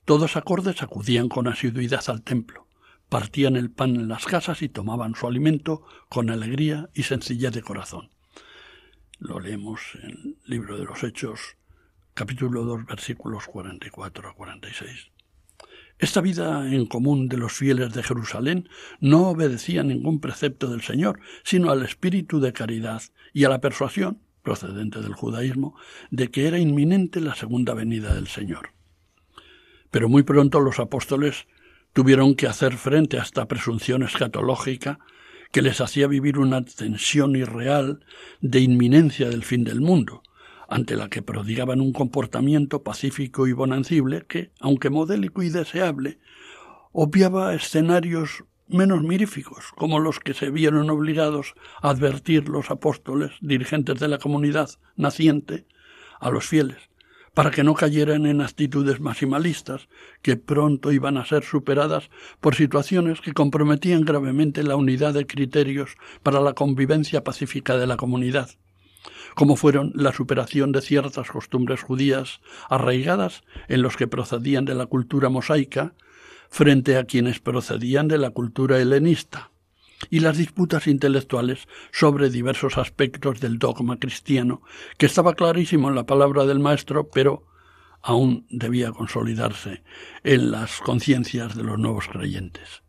Todos 0.05 0.37
acordes 0.37 0.85
acudían 0.85 1.29
con 1.29 1.49
asiduidad 1.49 2.05
al 2.07 2.23
templo, 2.23 2.69
partían 3.09 3.57
el 3.57 3.73
pan 3.73 3.97
en 3.97 4.07
las 4.07 4.25
casas 4.25 4.63
y 4.63 4.69
tomaban 4.69 5.17
su 5.17 5.27
alimento 5.27 5.85
con 6.09 6.31
alegría 6.31 6.91
y 6.95 7.03
sencillez 7.03 7.51
de 7.51 7.63
corazón. 7.63 8.14
Lo 9.21 9.39
leemos 9.39 9.81
en 10.03 10.11
el 10.11 10.37
libro 10.45 10.77
de 10.77 10.85
los 10.85 11.05
Hechos, 11.05 11.57
capítulo 12.15 12.65
2, 12.65 12.87
versículos 12.87 13.47
44 13.47 14.29
a 14.29 14.35
46. 14.35 15.11
Esta 16.01 16.21
vida 16.21 16.69
en 16.69 16.87
común 16.87 17.29
de 17.29 17.37
los 17.37 17.53
fieles 17.53 17.95
de 17.95 18.03
Jerusalén 18.03 18.69
no 18.99 19.29
obedecía 19.29 19.85
ningún 19.85 20.19
precepto 20.21 20.69
del 20.69 20.83
Señor, 20.83 21.21
sino 21.45 21.71
al 21.71 21.85
espíritu 21.85 22.41
de 22.41 22.53
caridad 22.53 23.03
y 23.33 23.45
a 23.45 23.49
la 23.49 23.61
persuasión, 23.61 24.19
procedente 24.43 25.01
del 25.01 25.15
judaísmo, 25.15 25.77
de 26.11 26.33
que 26.33 26.49
era 26.49 26.59
inminente 26.59 27.21
la 27.21 27.37
segunda 27.37 27.73
venida 27.73 28.15
del 28.15 28.27
Señor. 28.27 28.71
Pero 29.93 30.09
muy 30.09 30.25
pronto 30.25 30.59
los 30.59 30.81
apóstoles 30.81 31.47
tuvieron 31.93 32.35
que 32.35 32.49
hacer 32.49 32.77
frente 32.77 33.21
a 33.21 33.23
esta 33.23 33.47
presunción 33.47 34.03
escatológica 34.03 34.99
que 35.55 35.63
les 35.63 35.81
hacía 35.81 36.09
vivir 36.09 36.41
una 36.41 36.65
tensión 36.65 37.37
irreal 37.37 38.05
de 38.41 38.59
inminencia 38.59 39.29
del 39.29 39.45
fin 39.45 39.63
del 39.63 39.81
mundo, 39.81 40.25
ante 40.69 40.97
la 40.97 41.09
que 41.09 41.23
prodigaban 41.23 41.81
un 41.81 41.93
comportamiento 41.93 42.83
pacífico 42.83 43.47
y 43.47 43.53
bonancible 43.53 44.27
que, 44.27 44.51
aunque 44.59 44.91
modélico 44.91 45.45
y 45.45 45.51
deseable, 45.51 46.19
obviaba 46.91 47.55
escenarios 47.55 48.43
menos 48.67 49.05
miríficos, 49.05 49.67
como 49.77 50.01
los 50.01 50.19
que 50.19 50.35
se 50.35 50.51
vieron 50.51 50.91
obligados 50.91 51.55
a 51.81 51.91
advertir 51.91 52.49
los 52.49 52.73
apóstoles, 52.73 53.31
dirigentes 53.41 54.01
de 54.01 54.09
la 54.09 54.19
comunidad 54.19 54.71
naciente, 54.97 55.69
a 56.19 56.31
los 56.31 56.47
fieles, 56.47 56.91
para 57.35 57.51
que 57.51 57.65
no 57.65 57.75
cayeran 57.75 58.27
en 58.27 58.41
actitudes 58.41 59.01
maximalistas 59.01 59.89
que 60.23 60.37
pronto 60.37 60.93
iban 60.93 61.17
a 61.17 61.27
ser 61.27 61.45
superadas 61.45 62.11
por 62.41 62.55
situaciones 62.55 63.21
que 63.21 63.33
comprometían 63.33 64.03
gravemente 64.03 64.63
la 64.63 64.77
unidad 64.77 65.13
de 65.15 65.27
criterios 65.27 65.97
para 66.23 66.41
la 66.41 66.55
convivencia 66.55 67.25
pacífica 67.25 67.77
de 67.77 67.87
la 67.87 67.97
comunidad 67.97 68.51
como 69.35 69.57
fueron 69.57 69.93
la 69.95 70.13
superación 70.13 70.73
de 70.73 70.81
ciertas 70.81 71.29
costumbres 71.29 71.83
judías 71.83 72.41
arraigadas 72.71 73.43
en 73.69 73.83
los 73.83 73.97
que 73.97 74.07
procedían 74.07 74.65
de 74.65 74.75
la 74.75 74.87
cultura 74.87 75.29
mosaica 75.29 75.93
frente 76.49 76.97
a 76.97 77.05
quienes 77.05 77.41
procedían 77.41 78.07
de 78.07 78.19
la 78.19 78.31
cultura 78.31 78.79
helenista, 78.79 79.51
y 80.11 80.21
las 80.21 80.37
disputas 80.37 80.87
intelectuales 80.87 81.67
sobre 81.93 82.31
diversos 82.31 82.79
aspectos 82.79 83.41
del 83.41 83.59
dogma 83.59 83.99
cristiano, 83.99 84.63
que 84.99 85.07
estaba 85.07 85.35
clarísimo 85.35 85.89
en 85.89 85.95
la 85.95 86.07
palabra 86.07 86.45
del 86.45 86.61
Maestro, 86.61 87.09
pero 87.11 87.47
aún 88.03 88.47
debía 88.51 88.93
consolidarse 88.93 89.83
en 90.23 90.51
las 90.51 90.81
conciencias 90.81 91.57
de 91.57 91.65
los 91.65 91.79
nuevos 91.79 92.09
creyentes. 92.09 92.83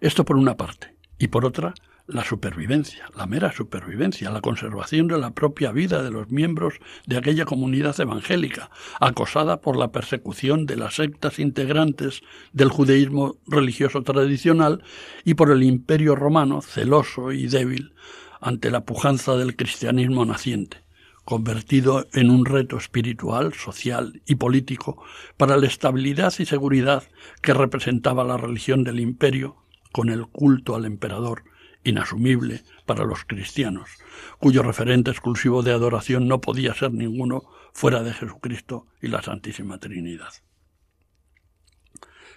Esto 0.00 0.24
por 0.24 0.36
una 0.36 0.56
parte, 0.56 0.96
y 1.18 1.28
por 1.28 1.44
otra, 1.44 1.74
la 2.12 2.24
supervivencia, 2.24 3.10
la 3.16 3.26
mera 3.26 3.52
supervivencia, 3.52 4.30
la 4.30 4.40
conservación 4.40 5.08
de 5.08 5.18
la 5.18 5.32
propia 5.32 5.72
vida 5.72 6.02
de 6.02 6.10
los 6.10 6.30
miembros 6.30 6.74
de 7.06 7.16
aquella 7.16 7.44
comunidad 7.44 7.98
evangélica, 7.98 8.70
acosada 9.00 9.60
por 9.60 9.76
la 9.76 9.92
persecución 9.92 10.66
de 10.66 10.76
las 10.76 10.96
sectas 10.96 11.38
integrantes 11.38 12.22
del 12.52 12.68
judaísmo 12.68 13.36
religioso 13.46 14.02
tradicional 14.02 14.82
y 15.24 15.34
por 15.34 15.50
el 15.50 15.62
imperio 15.62 16.14
romano 16.14 16.60
celoso 16.60 17.32
y 17.32 17.46
débil 17.46 17.94
ante 18.40 18.70
la 18.70 18.84
pujanza 18.84 19.36
del 19.36 19.56
cristianismo 19.56 20.24
naciente, 20.24 20.78
convertido 21.24 22.06
en 22.12 22.30
un 22.30 22.44
reto 22.44 22.76
espiritual, 22.76 23.54
social 23.54 24.20
y 24.26 24.34
político 24.34 25.02
para 25.36 25.56
la 25.56 25.66
estabilidad 25.66 26.34
y 26.38 26.44
seguridad 26.44 27.04
que 27.40 27.54
representaba 27.54 28.24
la 28.24 28.36
religión 28.36 28.84
del 28.84 29.00
imperio 29.00 29.56
con 29.92 30.08
el 30.08 30.26
culto 30.26 30.74
al 30.74 30.84
emperador 30.86 31.44
inasumible 31.84 32.62
para 32.86 33.04
los 33.04 33.24
cristianos, 33.24 33.90
cuyo 34.38 34.62
referente 34.62 35.10
exclusivo 35.10 35.62
de 35.62 35.72
adoración 35.72 36.28
no 36.28 36.40
podía 36.40 36.74
ser 36.74 36.92
ninguno 36.92 37.44
fuera 37.72 38.02
de 38.02 38.12
Jesucristo 38.12 38.86
y 39.00 39.08
la 39.08 39.22
Santísima 39.22 39.78
Trinidad. 39.78 40.32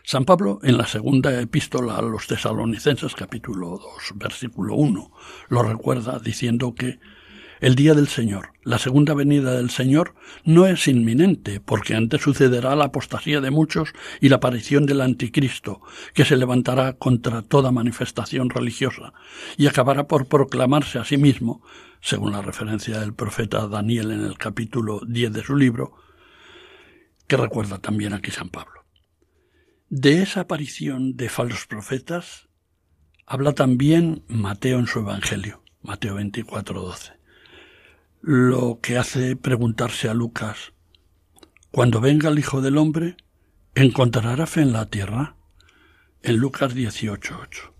San 0.04 0.24
Pablo, 0.24 0.60
en 0.62 0.78
la 0.78 0.86
segunda 0.86 1.42
epístola 1.42 1.98
a 1.98 2.02
los 2.04 2.28
tesalonicenses 2.28 3.16
capítulo 3.16 3.80
2, 3.80 4.14
versículo 4.14 4.76
1, 4.76 5.12
lo 5.50 5.64
recuerda 5.64 6.20
diciendo 6.20 6.76
que 6.76 7.00
el 7.62 7.76
día 7.76 7.94
del 7.94 8.08
Señor, 8.08 8.52
la 8.64 8.80
segunda 8.80 9.14
venida 9.14 9.54
del 9.54 9.70
Señor, 9.70 10.16
no 10.44 10.68
es 10.68 10.88
inminente, 10.88 11.60
porque 11.60 11.96
antes 11.96 12.22
sucederá 12.22 12.76
la 12.76 12.86
apostasía 12.86 13.40
de 13.40 13.52
muchos 13.52 13.94
y 14.20 14.30
la 14.30 14.38
aparición 14.38 14.86
del 14.86 15.02
anticristo, 15.02 15.82
que 16.14 16.26
se 16.26 16.36
levantará 16.36 16.94
contra 16.94 17.42
toda 17.42 17.72
manifestación 17.72 18.50
religiosa 18.50 19.14
y 19.58 19.68
acabará 19.68 20.08
por 20.08 20.28
proclamarse 20.28 21.00
a 21.00 21.06
sí 21.06 21.18
mismo, 21.18 21.64
según 22.02 22.34
la 22.34 22.42
referencia 22.42 23.00
del 23.00 23.14
profeta 23.14 23.68
Daniel 23.68 24.12
en 24.12 24.26
el 24.26 24.38
capítulo 24.38 25.02
10 25.08 25.34
de 25.34 25.44
su 25.44 25.56
libro, 25.56 25.94
que 27.28 27.38
recuerda 27.38 27.80
también 27.80 28.14
aquí 28.14 28.32
San 28.32 28.50
Pablo. 28.50 28.86
De 29.90 30.22
esa 30.22 30.42
aparición 30.42 31.16
de 31.16 31.30
falsos 31.30 31.68
profetas 31.68 32.50
habla 33.26 33.54
también 33.54 34.24
Mateo 34.28 34.78
en 34.78 34.88
su 34.88 35.00
Evangelio, 35.00 35.64
Mateo 35.82 36.16
24, 36.16 36.82
12 36.82 37.25
lo 38.28 38.80
que 38.82 38.98
hace 38.98 39.36
preguntarse 39.36 40.10
a 40.10 40.16
Lucas, 40.16 40.74
cuando 41.70 42.02
venga 42.02 42.30
el 42.30 42.40
Hijo 42.40 42.60
del 42.60 42.80
Hombre, 42.80 43.18
¿encontrará 43.76 44.48
fe 44.48 44.62
en 44.62 44.74
la 44.74 44.88
tierra? 44.88 45.36
En 46.24 46.38
Lucas 46.38 46.76
18.8. 46.76 47.72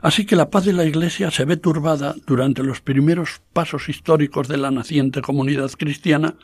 Así 0.00 0.26
que 0.26 0.36
la 0.36 0.48
paz 0.48 0.64
de 0.66 0.74
la 0.74 0.84
Iglesia 0.84 1.32
se 1.32 1.44
ve 1.44 1.56
turbada 1.56 2.14
durante 2.24 2.62
los 2.62 2.82
primeros 2.82 3.42
pasos 3.52 3.88
históricos 3.88 4.46
de 4.46 4.58
la 4.58 4.70
naciente 4.70 5.22
comunidad 5.22 5.72
cristiana 5.72 6.36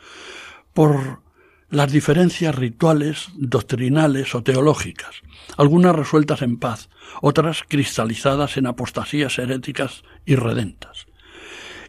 por 0.74 1.22
las 1.68 1.92
diferencias 1.92 2.56
rituales, 2.56 3.28
doctrinales 3.36 4.34
o 4.34 4.42
teológicas, 4.42 5.22
algunas 5.56 5.94
resueltas 5.94 6.42
en 6.42 6.58
paz, 6.58 6.90
otras 7.22 7.62
cristalizadas 7.68 8.56
en 8.56 8.66
apostasías 8.66 9.38
heréticas 9.38 10.02
y 10.26 10.34
redentas 10.34 11.06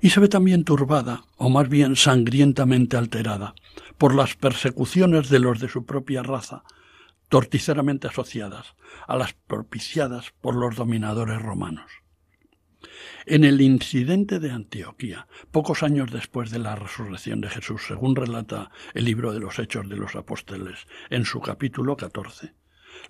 y 0.01 0.09
se 0.09 0.19
ve 0.19 0.27
también 0.27 0.63
turbada, 0.63 1.23
o 1.37 1.49
más 1.49 1.69
bien 1.69 1.95
sangrientamente 1.95 2.97
alterada, 2.97 3.53
por 3.97 4.15
las 4.15 4.35
persecuciones 4.35 5.29
de 5.29 5.39
los 5.39 5.59
de 5.59 5.69
su 5.69 5.85
propia 5.85 6.23
raza, 6.23 6.63
torticeramente 7.29 8.07
asociadas 8.07 8.75
a 9.07 9.15
las 9.15 9.33
propiciadas 9.33 10.33
por 10.41 10.55
los 10.55 10.75
dominadores 10.75 11.41
romanos. 11.41 11.89
En 13.25 13.43
el 13.43 13.61
incidente 13.61 14.39
de 14.39 14.51
Antioquía, 14.51 15.27
pocos 15.51 15.83
años 15.83 16.11
después 16.11 16.49
de 16.49 16.57
la 16.57 16.75
resurrección 16.75 17.39
de 17.39 17.49
Jesús, 17.49 17.83
según 17.87 18.15
relata 18.15 18.71
el 18.95 19.05
libro 19.05 19.31
de 19.31 19.39
los 19.39 19.59
Hechos 19.59 19.87
de 19.87 19.97
los 19.97 20.15
Apóstoles 20.15 20.87
en 21.11 21.25
su 21.25 21.39
capítulo 21.39 21.95
14, 21.95 22.55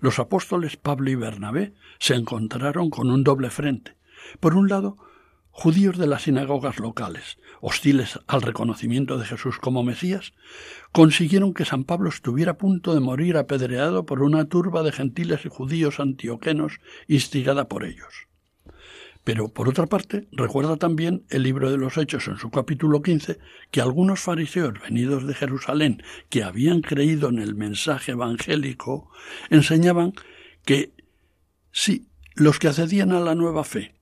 los 0.00 0.18
apóstoles 0.18 0.76
Pablo 0.76 1.10
y 1.10 1.14
Bernabé 1.14 1.74
se 1.98 2.14
encontraron 2.14 2.90
con 2.90 3.10
un 3.10 3.24
doble 3.24 3.50
frente. 3.50 3.96
Por 4.40 4.54
un 4.54 4.68
lado, 4.68 4.98
judíos 5.52 5.98
de 5.98 6.06
las 6.06 6.22
sinagogas 6.22 6.78
locales, 6.80 7.38
hostiles 7.60 8.18
al 8.26 8.42
reconocimiento 8.42 9.18
de 9.18 9.26
Jesús 9.26 9.58
como 9.58 9.84
Mesías, 9.84 10.32
consiguieron 10.90 11.54
que 11.54 11.66
San 11.66 11.84
Pablo 11.84 12.08
estuviera 12.08 12.52
a 12.52 12.58
punto 12.58 12.94
de 12.94 13.00
morir 13.00 13.36
apedreado 13.36 14.04
por 14.04 14.22
una 14.22 14.46
turba 14.46 14.82
de 14.82 14.92
gentiles 14.92 15.44
y 15.44 15.50
judíos 15.50 16.00
antioquenos 16.00 16.80
instigada 17.06 17.68
por 17.68 17.84
ellos. 17.84 18.26
Pero, 19.24 19.48
por 19.48 19.68
otra 19.68 19.86
parte, 19.86 20.26
recuerda 20.32 20.76
también 20.76 21.24
el 21.28 21.44
libro 21.44 21.70
de 21.70 21.76
los 21.76 21.96
Hechos 21.96 22.26
en 22.26 22.38
su 22.38 22.50
capítulo 22.50 23.02
15 23.02 23.38
que 23.70 23.80
algunos 23.80 24.18
fariseos 24.18 24.74
venidos 24.82 25.26
de 25.26 25.34
Jerusalén 25.34 26.02
que 26.28 26.42
habían 26.42 26.80
creído 26.80 27.28
en 27.28 27.38
el 27.38 27.54
mensaje 27.54 28.12
evangélico 28.12 29.10
enseñaban 29.48 30.14
que 30.64 30.92
si 31.70 32.08
los 32.34 32.58
que 32.58 32.68
accedían 32.68 33.12
a 33.12 33.20
la 33.20 33.36
nueva 33.36 33.62
fe 33.62 33.94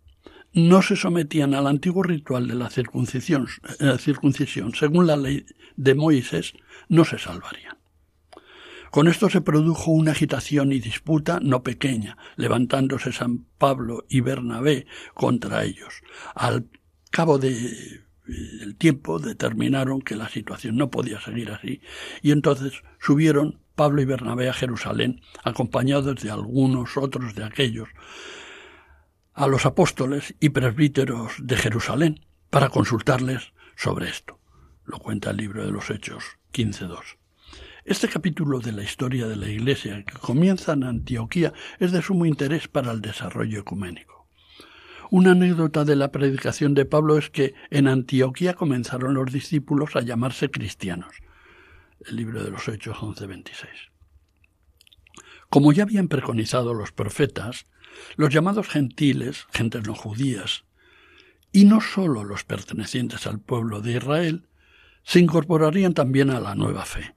no 0.53 0.83
se 0.83 0.97
sometían 0.97 1.55
al 1.55 1.67
antiguo 1.67 2.03
ritual 2.03 2.49
de 2.49 2.55
la 2.55 2.71
circuncisión, 2.71 3.47
eh, 3.79 3.97
circuncisión 3.99 4.75
según 4.75 5.07
la 5.07 5.17
ley 5.17 5.47
de 5.77 5.95
Moisés, 5.95 6.55
no 6.89 7.05
se 7.05 7.19
salvarían. 7.19 7.79
Con 8.91 9.07
esto 9.07 9.31
se 9.31 9.41
produjo 9.41 9.93
una 9.93 10.11
agitación 10.11 10.73
y 10.73 10.81
disputa 10.81 11.39
no 11.41 11.63
pequeña, 11.63 12.19
levantándose 12.37 13.13
San 13.13 13.45
Pablo 13.57 14.05
y 14.09 14.21
Bernabé 14.21 14.87
contra 15.15 15.65
ellos. 15.65 16.03
Al 16.35 16.67
cabo 17.11 17.39
de 17.39 18.01
el 18.27 18.77
tiempo 18.77 19.19
determinaron 19.19 20.03
que 20.03 20.17
la 20.17 20.29
situación 20.29 20.77
no 20.77 20.91
podía 20.91 21.21
seguir 21.21 21.51
así 21.51 21.81
y 22.23 22.31
entonces 22.31 22.83
subieron 23.01 23.61
Pablo 23.75 24.03
y 24.03 24.05
Bernabé 24.05 24.49
a 24.49 24.53
Jerusalén, 24.53 25.23
acompañados 25.43 26.23
de 26.23 26.31
algunos 26.31 26.97
otros 26.97 27.35
de 27.35 27.45
aquellos, 27.45 27.89
a 29.41 29.47
los 29.47 29.65
apóstoles 29.65 30.35
y 30.39 30.51
presbíteros 30.51 31.33
de 31.39 31.57
Jerusalén 31.57 32.21
para 32.51 32.69
consultarles 32.69 33.55
sobre 33.75 34.11
esto. 34.11 34.39
Lo 34.85 34.99
cuenta 34.99 35.31
el 35.31 35.39
libro 35.39 35.65
de 35.65 35.73
los 35.73 35.89
Hechos 35.89 36.23
15.2. 36.53 37.17
Este 37.87 38.09
capítulo 38.09 38.61
de 38.61 38.73
la 38.73 38.83
historia 38.83 39.27
de 39.27 39.37
la 39.37 39.49
Iglesia 39.49 40.05
que 40.05 40.19
comienza 40.19 40.75
en 40.75 40.85
Antioquía 40.85 41.55
es 41.79 41.91
de 41.91 42.03
sumo 42.03 42.27
interés 42.27 42.69
para 42.69 42.93
el 42.93 43.01
desarrollo 43.01 43.61
ecuménico. 43.61 44.29
Una 45.11 45.31
anécdota 45.31 45.87
de 45.87 45.97
la 45.97 46.13
predicación 46.13 46.75
de 46.75 46.85
Pablo 46.85 47.17
es 47.17 47.31
que 47.31 47.55
en 47.71 47.89
Antioquía 47.89 48.53
comenzaron 48.53 49.15
los 49.15 49.33
discípulos 49.33 49.97
a 49.97 50.03
llamarse 50.03 50.51
cristianos. 50.51 51.15
El 52.05 52.17
libro 52.17 52.45
de 52.45 52.51
los 52.51 52.69
Hechos 52.69 52.99
11:26. 52.99 53.91
Como 55.49 55.73
ya 55.73 55.85
habían 55.85 56.09
preconizado 56.09 56.75
los 56.75 56.93
profetas, 56.93 57.65
los 58.17 58.33
llamados 58.33 58.69
gentiles, 58.69 59.47
gentes 59.53 59.87
no 59.87 59.95
judías, 59.95 60.65
y 61.53 61.65
no 61.65 61.81
sólo 61.81 62.25
los 62.25 62.45
pertenecientes 62.45 63.27
al 63.27 63.41
pueblo 63.41 63.81
de 63.81 63.93
Israel, 63.97 64.49
se 65.03 65.21
incorporarían 65.21 65.95
también 65.95 66.31
a 66.31 66.41
la 66.41 66.55
nueva 66.55 66.85
fe. 66.85 67.15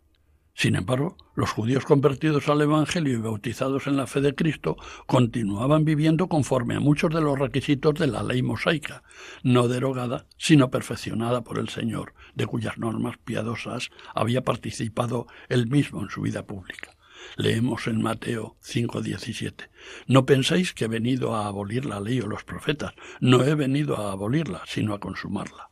Sin 0.56 0.76
embargo, 0.76 1.18
los 1.36 1.50
judíos 1.50 1.84
convertidos 1.84 2.48
al 2.48 2.62
Evangelio 2.62 3.14
y 3.14 3.22
bautizados 3.22 3.88
en 3.88 3.98
la 3.98 4.06
fe 4.06 4.22
de 4.22 4.36
Cristo 4.36 4.78
continuaban 5.08 5.84
viviendo 5.84 6.28
conforme 6.28 6.76
a 6.76 6.80
muchos 6.80 7.12
de 7.12 7.22
los 7.22 7.40
requisitos 7.40 7.96
de 7.96 8.06
la 8.06 8.22
ley 8.22 8.44
mosaica, 8.44 9.04
no 9.42 9.68
derogada, 9.68 10.28
sino 10.38 10.70
perfeccionada 10.70 11.44
por 11.44 11.58
el 11.58 11.70
Señor, 11.70 12.14
de 12.36 12.46
cuyas 12.46 12.78
normas 12.78 13.18
piadosas 13.18 13.90
había 14.14 14.44
participado 14.44 15.26
él 15.50 15.68
mismo 15.68 16.04
en 16.04 16.10
su 16.10 16.22
vida 16.22 16.46
pública. 16.46 16.93
Leemos 17.36 17.88
en 17.88 18.02
Mateo 18.02 18.56
5:17. 18.62 19.70
No 20.08 20.26
penséis 20.26 20.74
que 20.74 20.86
he 20.86 20.88
venido 20.88 21.36
a 21.36 21.48
abolir 21.48 21.86
la 21.86 22.00
ley 22.00 22.22
o 22.22 22.28
los 22.28 22.44
profetas, 22.44 22.94
no 23.20 23.44
he 23.44 23.56
venido 23.56 23.98
a 23.98 24.12
abolirla, 24.12 24.64
sino 24.66 24.94
a 24.94 25.00
consumarla. 25.00 25.70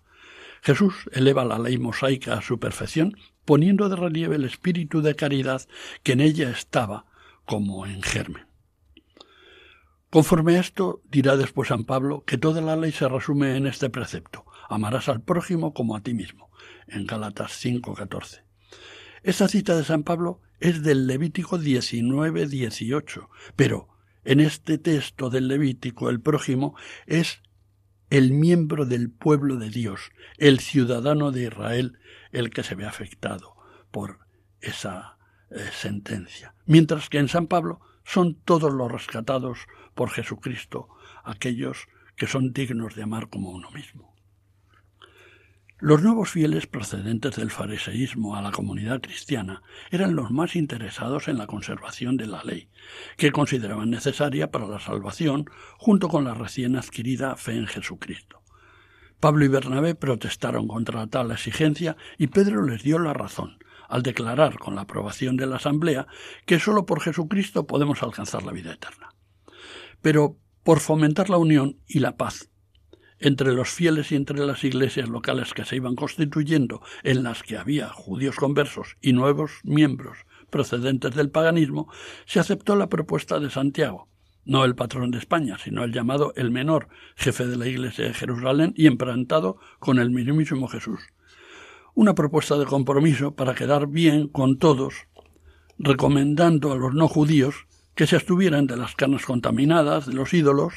Jesús 0.62 0.94
eleva 1.12 1.44
la 1.44 1.58
ley 1.58 1.78
mosaica 1.78 2.36
a 2.36 2.42
su 2.42 2.60
perfección 2.60 3.18
poniendo 3.46 3.90
de 3.90 3.96
relieve 3.96 4.36
el 4.36 4.46
espíritu 4.46 5.02
de 5.02 5.16
caridad 5.16 5.68
que 6.04 6.14
en 6.14 6.22
ella 6.22 6.52
estaba 6.52 7.06
como 7.46 7.86
en 7.86 8.02
germen. 8.02 8.46
Conforme 10.12 10.58
a 10.58 10.60
esto, 10.60 11.02
dirá 11.10 11.38
después 11.38 11.70
San 11.70 11.86
Pablo 11.86 12.24
que 12.26 12.38
toda 12.38 12.62
la 12.62 12.76
ley 12.76 12.92
se 12.92 13.08
resume 13.08 13.56
en 13.56 13.66
este 13.66 13.90
precepto, 13.90 14.46
amarás 14.70 15.10
al 15.10 15.22
prójimo 15.22 15.74
como 15.74 15.96
a 15.96 16.02
ti 16.02 16.14
mismo, 16.14 16.52
en 16.88 17.08
Gálatas 17.08 17.54
5:14. 17.54 18.44
Esta 19.24 19.48
cita 19.48 19.76
de 19.76 19.84
San 19.84 20.04
Pablo 20.04 20.42
es 20.62 20.84
del 20.84 21.08
Levítico 21.08 21.58
19:18, 21.58 23.30
pero 23.56 23.90
en 24.24 24.40
este 24.40 24.78
texto 24.78 25.30
del 25.30 25.48
Levítico 25.48 26.10
el 26.10 26.22
prójimo 26.22 26.76
es 27.08 27.42
el 28.10 28.32
miembro 28.32 28.86
del 28.86 29.10
pueblo 29.10 29.58
de 29.58 29.70
Dios, 29.70 30.12
el 30.38 30.60
ciudadano 30.60 31.32
de 31.32 31.44
Israel, 31.44 31.98
el 32.32 32.52
que 32.52 32.64
se 32.64 32.76
ve 32.76 32.86
afectado 32.86 33.56
por 33.90 34.20
esa 34.60 35.18
eh, 35.50 35.68
sentencia. 35.74 36.54
Mientras 36.66 37.10
que 37.10 37.18
en 37.18 37.28
San 37.28 37.48
Pablo 37.48 37.82
son 38.04 38.36
todos 38.36 38.72
los 38.72 38.92
rescatados 38.92 39.60
por 39.96 40.12
Jesucristo, 40.12 40.90
aquellos 41.24 41.88
que 42.16 42.28
son 42.28 42.54
dignos 42.54 42.96
de 42.96 43.04
amar 43.04 43.30
como 43.30 43.50
uno 43.50 43.72
mismo. 43.72 44.11
Los 45.82 46.04
nuevos 46.04 46.30
fieles 46.30 46.68
procedentes 46.68 47.38
del 47.38 47.50
fariseísmo 47.50 48.36
a 48.36 48.44
la 48.44 48.52
comunidad 48.52 49.02
cristiana 49.02 49.64
eran 49.90 50.16
los 50.16 50.30
más 50.30 50.56
interesados 50.56 51.28
en 51.28 51.40
la 51.40 51.48
conservación 51.48 52.18
de 52.18 52.28
la 52.28 52.44
ley, 52.44 52.70
que 53.18 53.32
consideraban 53.32 53.90
necesaria 53.90 54.52
para 54.52 54.68
la 54.68 54.80
salvación 54.80 55.46
junto 55.80 56.08
con 56.08 56.24
la 56.24 56.36
recién 56.36 56.76
adquirida 56.76 57.36
fe 57.36 57.54
en 57.54 57.66
Jesucristo. 57.66 58.44
Pablo 59.20 59.44
y 59.44 59.48
Bernabé 59.48 59.96
protestaron 59.96 60.68
contra 60.68 61.08
tal 61.08 61.32
exigencia 61.32 61.98
y 62.20 62.28
Pedro 62.28 62.64
les 62.64 62.84
dio 62.84 63.00
la 63.00 63.14
razón, 63.14 63.58
al 63.90 64.04
declarar 64.04 64.60
con 64.60 64.76
la 64.76 64.82
aprobación 64.82 65.36
de 65.36 65.48
la 65.48 65.56
Asamblea 65.56 66.06
que 66.46 66.60
sólo 66.60 66.86
por 66.86 67.02
Jesucristo 67.02 67.66
podemos 67.66 68.04
alcanzar 68.04 68.44
la 68.44 68.52
vida 68.52 68.74
eterna. 68.74 69.16
Pero 70.04 70.38
por 70.62 70.80
fomentar 70.80 71.32
la 71.32 71.38
unión 71.38 71.80
y 71.88 72.02
la 72.02 72.18
paz 72.18 72.51
entre 73.22 73.54
los 73.54 73.70
fieles 73.70 74.12
y 74.12 74.16
entre 74.16 74.46
las 74.46 74.64
iglesias 74.64 75.08
locales 75.08 75.54
que 75.54 75.64
se 75.64 75.76
iban 75.76 75.96
constituyendo, 75.96 76.82
en 77.04 77.24
las 77.24 77.44
que 77.44 77.58
había 77.58 77.90
judíos 77.90 78.36
conversos 78.36 78.98
y 79.02 79.14
nuevos 79.14 79.52
miembros 79.64 80.18
procedentes 80.50 81.16
del 81.16 81.30
paganismo, 81.30 81.88
se 82.26 82.40
aceptó 82.40 82.76
la 82.76 82.90
propuesta 82.90 83.40
de 83.40 83.50
Santiago, 83.50 84.10
no 84.44 84.66
el 84.66 84.76
patrón 84.76 85.12
de 85.12 85.20
España, 85.20 85.58
sino 85.64 85.84
el 85.84 85.94
llamado 85.94 86.34
el 86.36 86.52
menor, 86.52 86.90
jefe 87.16 87.46
de 87.48 87.58
la 87.58 87.68
iglesia 87.68 88.06
de 88.06 88.14
Jerusalén 88.14 88.74
y 88.76 88.88
emparentado 88.88 89.58
con 89.80 90.00
el 90.00 90.10
mismísimo 90.10 90.68
Jesús. 90.68 91.00
Una 91.94 92.16
propuesta 92.16 92.58
de 92.58 92.66
compromiso 92.66 93.36
para 93.36 93.54
quedar 93.54 93.88
bien 93.88 94.28
con 94.28 94.58
todos, 94.58 95.08
recomendando 95.78 96.72
a 96.72 96.76
los 96.76 96.94
no 96.94 97.08
judíos 97.08 97.68
que 97.96 98.08
se 98.08 98.16
abstuvieran 98.16 98.68
de 98.68 98.78
las 98.78 98.96
carnes 98.96 99.26
contaminadas, 99.26 100.06
de 100.06 100.14
los 100.14 100.34
ídolos, 100.34 100.74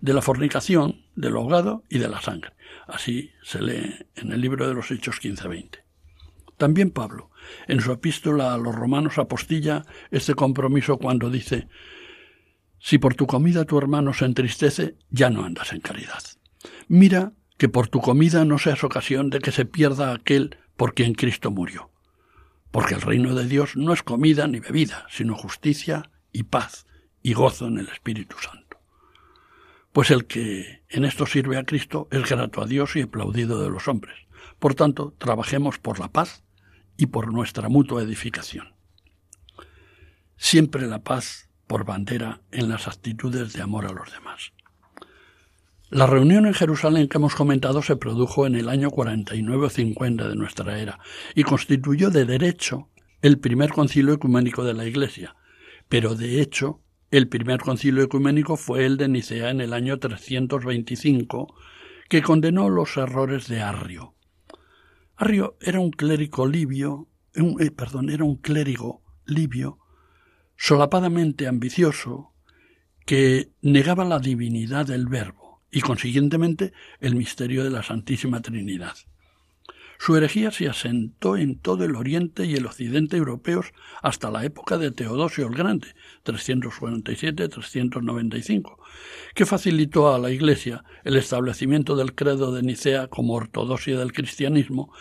de 0.00 0.14
la 0.14 0.22
fornicación, 0.22 1.04
del 1.16 1.36
ahogado 1.36 1.84
y 1.88 1.98
de 1.98 2.08
la 2.08 2.20
sangre. 2.20 2.52
Así 2.86 3.32
se 3.42 3.62
lee 3.62 4.06
en 4.16 4.32
el 4.32 4.40
libro 4.40 4.68
de 4.68 4.74
los 4.74 4.90
Hechos 4.90 5.20
15-20. 5.20 5.84
También 6.56 6.90
Pablo, 6.90 7.30
en 7.66 7.80
su 7.80 7.92
epístola 7.92 8.54
a 8.54 8.58
los 8.58 8.74
romanos, 8.74 9.18
apostilla 9.18 9.84
este 10.10 10.34
compromiso 10.34 10.98
cuando 10.98 11.30
dice 11.30 11.68
Si 12.78 12.98
por 12.98 13.14
tu 13.14 13.26
comida 13.26 13.64
tu 13.64 13.78
hermano 13.78 14.14
se 14.14 14.24
entristece, 14.24 14.96
ya 15.10 15.30
no 15.30 15.44
andas 15.44 15.72
en 15.72 15.80
caridad. 15.80 16.22
Mira 16.88 17.32
que 17.58 17.68
por 17.68 17.88
tu 17.88 18.00
comida 18.00 18.44
no 18.44 18.58
seas 18.58 18.84
ocasión 18.84 19.30
de 19.30 19.40
que 19.40 19.52
se 19.52 19.64
pierda 19.64 20.12
aquel 20.12 20.58
por 20.76 20.94
quien 20.94 21.14
Cristo 21.14 21.50
murió. 21.50 21.90
Porque 22.70 22.94
el 22.94 23.02
reino 23.02 23.34
de 23.34 23.46
Dios 23.46 23.76
no 23.76 23.92
es 23.92 24.02
comida 24.02 24.46
ni 24.48 24.58
bebida, 24.60 25.06
sino 25.08 25.36
justicia 25.36 26.10
y 26.32 26.44
paz 26.44 26.86
y 27.22 27.32
gozo 27.32 27.68
en 27.68 27.78
el 27.78 27.88
Espíritu 27.88 28.36
Santo. 28.38 28.63
Pues 29.94 30.10
el 30.10 30.26
que 30.26 30.82
en 30.88 31.04
esto 31.04 31.24
sirve 31.24 31.56
a 31.56 31.62
Cristo 31.62 32.08
es 32.10 32.28
grato 32.28 32.60
a 32.60 32.66
Dios 32.66 32.96
y 32.96 33.02
aplaudido 33.02 33.62
de 33.62 33.70
los 33.70 33.86
hombres. 33.86 34.16
Por 34.58 34.74
tanto, 34.74 35.14
trabajemos 35.18 35.78
por 35.78 36.00
la 36.00 36.08
paz 36.08 36.42
y 36.96 37.06
por 37.06 37.32
nuestra 37.32 37.68
mutua 37.68 38.02
edificación. 38.02 38.74
Siempre 40.36 40.88
la 40.88 41.04
paz 41.04 41.48
por 41.68 41.84
bandera 41.84 42.40
en 42.50 42.68
las 42.70 42.88
actitudes 42.88 43.52
de 43.52 43.62
amor 43.62 43.86
a 43.86 43.92
los 43.92 44.10
demás. 44.10 44.52
La 45.90 46.08
reunión 46.08 46.46
en 46.46 46.54
Jerusalén 46.54 47.06
que 47.06 47.18
hemos 47.18 47.36
comentado 47.36 47.80
se 47.80 47.94
produjo 47.94 48.48
en 48.48 48.56
el 48.56 48.68
año 48.70 48.90
49 48.90 49.66
o 49.66 49.70
50 49.70 50.26
de 50.28 50.34
nuestra 50.34 50.76
era 50.80 50.98
y 51.36 51.44
constituyó 51.44 52.10
de 52.10 52.24
derecho 52.24 52.88
el 53.22 53.38
primer 53.38 53.70
concilio 53.70 54.14
ecuménico 54.14 54.64
de 54.64 54.74
la 54.74 54.86
Iglesia, 54.86 55.36
pero 55.88 56.16
de 56.16 56.40
hecho 56.40 56.80
el 57.16 57.28
primer 57.28 57.60
concilio 57.60 58.02
ecuménico 58.02 58.56
fue 58.56 58.86
el 58.86 58.96
de 58.96 59.06
Nicea 59.06 59.50
en 59.50 59.60
el 59.60 59.72
año 59.72 60.00
325, 60.00 61.54
que 62.08 62.22
condenó 62.22 62.68
los 62.68 62.96
errores 62.96 63.46
de 63.46 63.62
Arrio. 63.62 64.14
Arrio 65.14 65.56
era 65.60 65.78
un 65.78 65.92
clérigo 65.92 66.44
libio, 66.48 67.06
eh, 67.36 67.70
perdón, 67.70 68.10
era 68.10 68.24
un 68.24 68.34
clérigo 68.38 69.00
libio, 69.26 69.78
solapadamente 70.56 71.46
ambicioso, 71.46 72.32
que 73.06 73.52
negaba 73.62 74.04
la 74.04 74.18
divinidad 74.18 74.86
del 74.86 75.06
Verbo 75.06 75.62
y 75.70 75.82
consiguientemente 75.82 76.72
el 76.98 77.14
misterio 77.14 77.62
de 77.62 77.70
la 77.70 77.84
Santísima 77.84 78.42
Trinidad. 78.42 78.96
Su 80.04 80.16
herejía 80.16 80.50
se 80.50 80.68
asentó 80.68 81.38
en 81.38 81.58
todo 81.58 81.82
el 81.82 81.96
oriente 81.96 82.44
y 82.44 82.56
el 82.56 82.66
occidente 82.66 83.16
europeos 83.16 83.72
hasta 84.02 84.30
la 84.30 84.44
época 84.44 84.76
de 84.76 84.90
Teodosio 84.90 85.46
el 85.46 85.54
Grande, 85.54 85.94
347-395, 86.26 88.76
que 89.34 89.46
facilitó 89.46 90.14
a 90.14 90.18
la 90.18 90.30
Iglesia 90.30 90.84
el 91.04 91.16
establecimiento 91.16 91.96
del 91.96 92.14
credo 92.14 92.52
de 92.52 92.62
Nicea 92.62 93.06
como 93.06 93.32
ortodoxia 93.32 93.98
del 93.98 94.12
cristianismo 94.12 94.92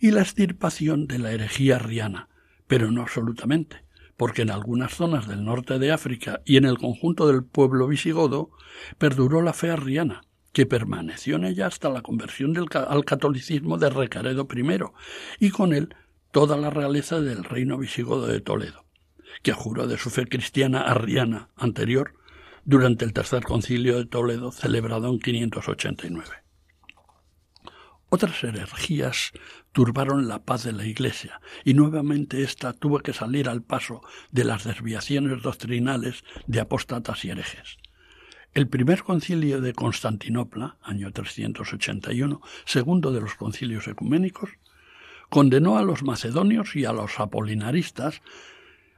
y 0.00 0.10
la 0.10 0.22
extirpación 0.22 1.06
de 1.06 1.20
la 1.20 1.30
herejía 1.30 1.76
arriana, 1.76 2.28
pero 2.66 2.90
no 2.90 3.02
absolutamente, 3.02 3.84
porque 4.16 4.42
en 4.42 4.50
algunas 4.50 4.92
zonas 4.92 5.28
del 5.28 5.44
norte 5.44 5.78
de 5.78 5.92
África 5.92 6.40
y 6.44 6.56
en 6.56 6.64
el 6.64 6.76
conjunto 6.76 7.28
del 7.28 7.44
pueblo 7.44 7.86
visigodo 7.86 8.50
perduró 8.98 9.42
la 9.42 9.52
fe 9.52 9.70
arriana, 9.70 10.22
que 10.52 10.66
permaneció 10.66 11.36
en 11.36 11.44
ella 11.44 11.66
hasta 11.66 11.88
la 11.88 12.02
conversión 12.02 12.54
al 12.74 13.04
catolicismo 13.04 13.78
de 13.78 13.90
Recaredo 13.90 14.48
I, 14.52 15.46
y 15.46 15.50
con 15.50 15.72
él 15.72 15.94
toda 16.32 16.56
la 16.56 16.70
realeza 16.70 17.20
del 17.20 17.44
reino 17.44 17.78
visigodo 17.78 18.26
de 18.26 18.40
Toledo, 18.40 18.84
que 19.42 19.52
juró 19.52 19.86
de 19.86 19.98
su 19.98 20.10
fe 20.10 20.26
cristiana 20.26 20.82
arriana 20.82 21.50
anterior 21.56 22.14
durante 22.64 23.04
el 23.04 23.12
tercer 23.12 23.42
concilio 23.44 23.98
de 23.98 24.06
Toledo 24.06 24.52
celebrado 24.52 25.08
en 25.08 25.18
589. 25.18 26.28
Otras 28.12 28.42
energías 28.42 29.30
turbaron 29.72 30.26
la 30.26 30.42
paz 30.42 30.64
de 30.64 30.72
la 30.72 30.84
Iglesia, 30.84 31.40
y 31.64 31.74
nuevamente 31.74 32.42
ésta 32.42 32.72
tuvo 32.72 32.98
que 32.98 33.12
salir 33.12 33.48
al 33.48 33.62
paso 33.62 34.02
de 34.32 34.42
las 34.42 34.64
desviaciones 34.64 35.42
doctrinales 35.42 36.24
de 36.48 36.60
apóstatas 36.60 37.24
y 37.24 37.30
herejes. 37.30 37.78
El 38.52 38.66
primer 38.66 39.04
concilio 39.04 39.60
de 39.60 39.72
Constantinopla, 39.74 40.76
año 40.82 41.12
381, 41.12 42.40
segundo 42.64 43.12
de 43.12 43.20
los 43.20 43.34
concilios 43.34 43.86
ecuménicos, 43.86 44.50
condenó 45.28 45.78
a 45.78 45.82
los 45.82 46.02
macedonios 46.02 46.74
y 46.74 46.84
a 46.84 46.92
los 46.92 47.20
apolinaristas, 47.20 48.22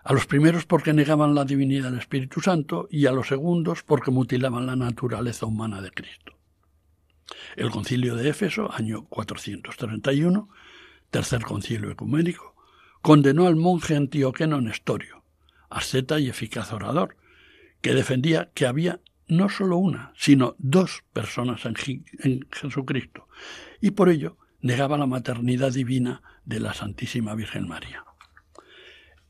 a 0.05 0.15
los 0.15 0.25
primeros 0.25 0.65
porque 0.65 0.95
negaban 0.95 1.35
la 1.35 1.45
divinidad 1.45 1.91
del 1.91 1.99
Espíritu 1.99 2.41
Santo 2.41 2.89
y 2.91 3.05
a 3.05 3.13
los 3.13 3.29
segundos 3.29 3.83
porque 3.83 4.11
mutilaban 4.11 4.65
la 4.65 4.75
naturaleza 4.75 5.45
humana 5.45 5.83
de 5.83 5.91
Cristo. 5.91 6.33
El 7.55 7.71
concilio 7.71 8.17
de 8.17 8.31
Éfeso, 8.31 8.73
año 8.73 9.05
431, 9.05 10.49
tercer 11.11 11.43
concilio 11.43 11.91
ecuménico, 11.91 12.55
condenó 13.03 13.47
al 13.47 13.57
monje 13.57 13.97
antioqueno 13.97 14.63
Nestorio, 14.63 15.25
asceta 15.69 16.19
y 16.19 16.31
eficaz 16.31 16.73
orador, 16.73 17.17
que 17.83 17.93
defendía 17.93 18.51
que 18.55 18.67
había 18.67 19.01
no 19.33 19.49
solo 19.49 19.79
una, 19.79 20.13
sino 20.17 20.55
dos 20.59 21.03
personas 21.13 21.65
en, 21.65 22.47
Jesucristo, 22.51 23.29
y 23.81 23.93
por 23.93 24.09
ello 24.09 24.37
negaba 24.61 24.99
la 24.99 25.07
maternidad 25.07 25.73
divina 25.73 26.23
de 26.45 26.61
la 26.61 26.75
Santísima 26.75 27.35
Virgen 27.35 27.67
María. 27.67 28.05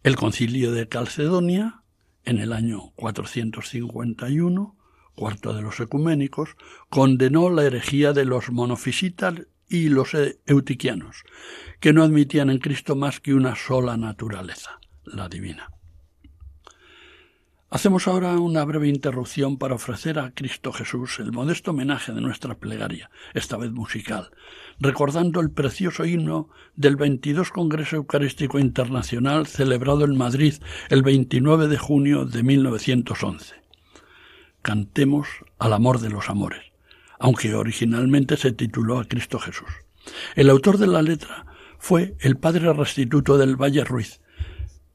El 0.02 0.16
concilio 0.16 0.72
de 0.72 0.88
Calcedonia, 0.88 1.82
en 2.24 2.38
el 2.38 2.52
año 2.52 2.90
451, 2.96 4.76
cuarto 5.14 5.54
de 5.54 5.62
los 5.62 5.78
ecuménicos, 5.78 6.56
condenó 6.90 7.48
la 7.48 7.64
herejía 7.64 8.12
de 8.12 8.24
los 8.24 8.50
monofisitas 8.50 9.34
y 9.68 9.88
los 9.88 10.16
eutiquianos, 10.46 11.22
que 11.78 11.92
no 11.92 12.02
admitían 12.02 12.50
en 12.50 12.58
Cristo 12.58 12.96
más 12.96 13.20
que 13.20 13.34
una 13.34 13.54
sola 13.54 13.96
naturaleza, 13.96 14.80
la 15.04 15.28
divina. 15.28 15.70
Hacemos 17.72 18.06
ahora 18.06 18.38
una 18.38 18.66
breve 18.66 18.86
interrupción 18.88 19.56
para 19.56 19.76
ofrecer 19.76 20.18
a 20.18 20.32
Cristo 20.32 20.74
Jesús 20.74 21.18
el 21.20 21.32
modesto 21.32 21.70
homenaje 21.70 22.12
de 22.12 22.20
nuestra 22.20 22.54
plegaria, 22.54 23.10
esta 23.32 23.56
vez 23.56 23.72
musical, 23.72 24.30
recordando 24.78 25.40
el 25.40 25.50
precioso 25.50 26.04
himno 26.04 26.50
del 26.76 26.96
22 26.96 27.50
Congreso 27.50 27.96
Eucarístico 27.96 28.58
Internacional 28.58 29.46
celebrado 29.46 30.04
en 30.04 30.18
Madrid 30.18 30.56
el 30.90 31.02
29 31.02 31.66
de 31.68 31.78
junio 31.78 32.26
de 32.26 32.42
1911. 32.42 33.54
Cantemos 34.60 35.28
al 35.58 35.72
amor 35.72 36.00
de 36.00 36.10
los 36.10 36.28
amores, 36.28 36.72
aunque 37.18 37.54
originalmente 37.54 38.36
se 38.36 38.52
tituló 38.52 38.98
a 38.98 39.06
Cristo 39.06 39.38
Jesús. 39.38 39.70
El 40.36 40.50
autor 40.50 40.76
de 40.76 40.88
la 40.88 41.00
letra 41.00 41.46
fue 41.78 42.16
el 42.20 42.36
padre 42.36 42.70
restituto 42.74 43.38
del 43.38 43.56
Valle 43.56 43.82
Ruiz, 43.82 44.20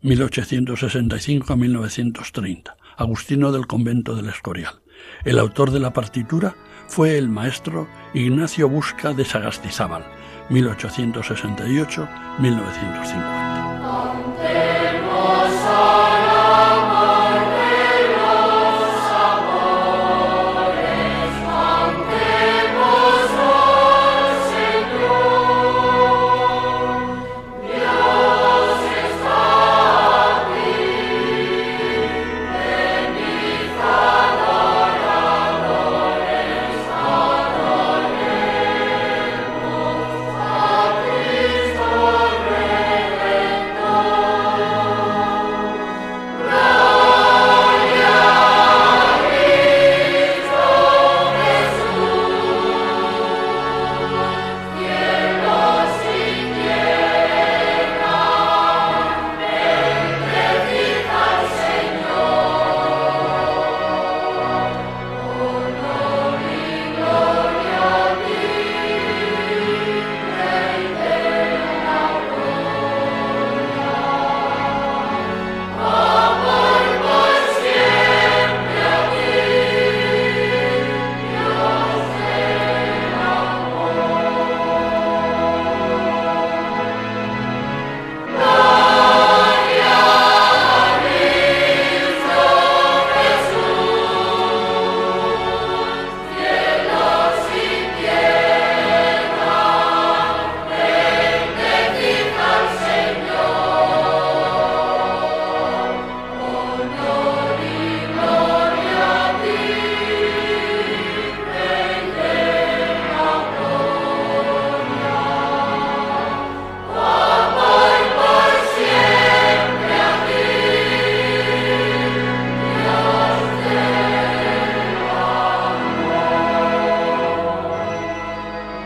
1865 0.02 1.54
a 1.54 1.56
1930, 1.56 2.76
Agustino 2.98 3.52
del 3.52 3.68
convento 3.68 4.16
del 4.16 4.30
Escorial. 4.30 4.82
El 5.24 5.38
autor 5.40 5.72
de 5.72 5.80
la 5.80 5.94
partitura 5.94 6.56
fue 6.88 7.18
el 7.18 7.30
maestro 7.30 7.88
Ignacio 8.14 8.70
Busca 8.70 9.14
de 9.14 9.26
Sagastizábal, 9.26 10.06
1868-1950. 10.50 13.47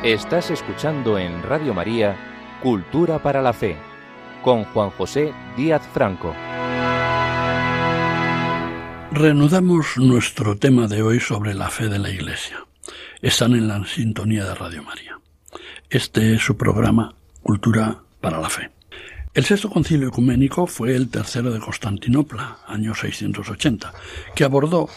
Estás 0.03 0.49
escuchando 0.49 1.19
en 1.19 1.43
Radio 1.43 1.75
María 1.75 2.17
Cultura 2.63 3.21
para 3.21 3.39
la 3.39 3.53
Fe 3.53 3.77
con 4.43 4.63
Juan 4.63 4.89
José 4.89 5.31
Díaz 5.55 5.87
Franco. 5.93 6.33
Reanudamos 9.11 9.97
nuestro 9.97 10.57
tema 10.57 10.87
de 10.87 11.03
hoy 11.03 11.19
sobre 11.19 11.53
la 11.53 11.69
fe 11.69 11.87
de 11.87 11.99
la 11.99 12.09
Iglesia. 12.09 12.65
Están 13.21 13.53
en 13.53 13.67
la 13.67 13.85
sintonía 13.85 14.43
de 14.43 14.55
Radio 14.55 14.81
María. 14.81 15.19
Este 15.87 16.33
es 16.33 16.41
su 16.41 16.57
programa 16.57 17.13
Cultura 17.43 18.01
para 18.21 18.41
la 18.41 18.49
Fe. 18.49 18.71
El 19.35 19.45
sexto 19.45 19.69
concilio 19.69 20.07
ecuménico 20.07 20.65
fue 20.65 20.95
el 20.95 21.09
tercero 21.09 21.51
de 21.51 21.59
Constantinopla, 21.59 22.57
año 22.65 22.95
680, 22.95 23.93
que 24.33 24.45
abordó 24.45 24.89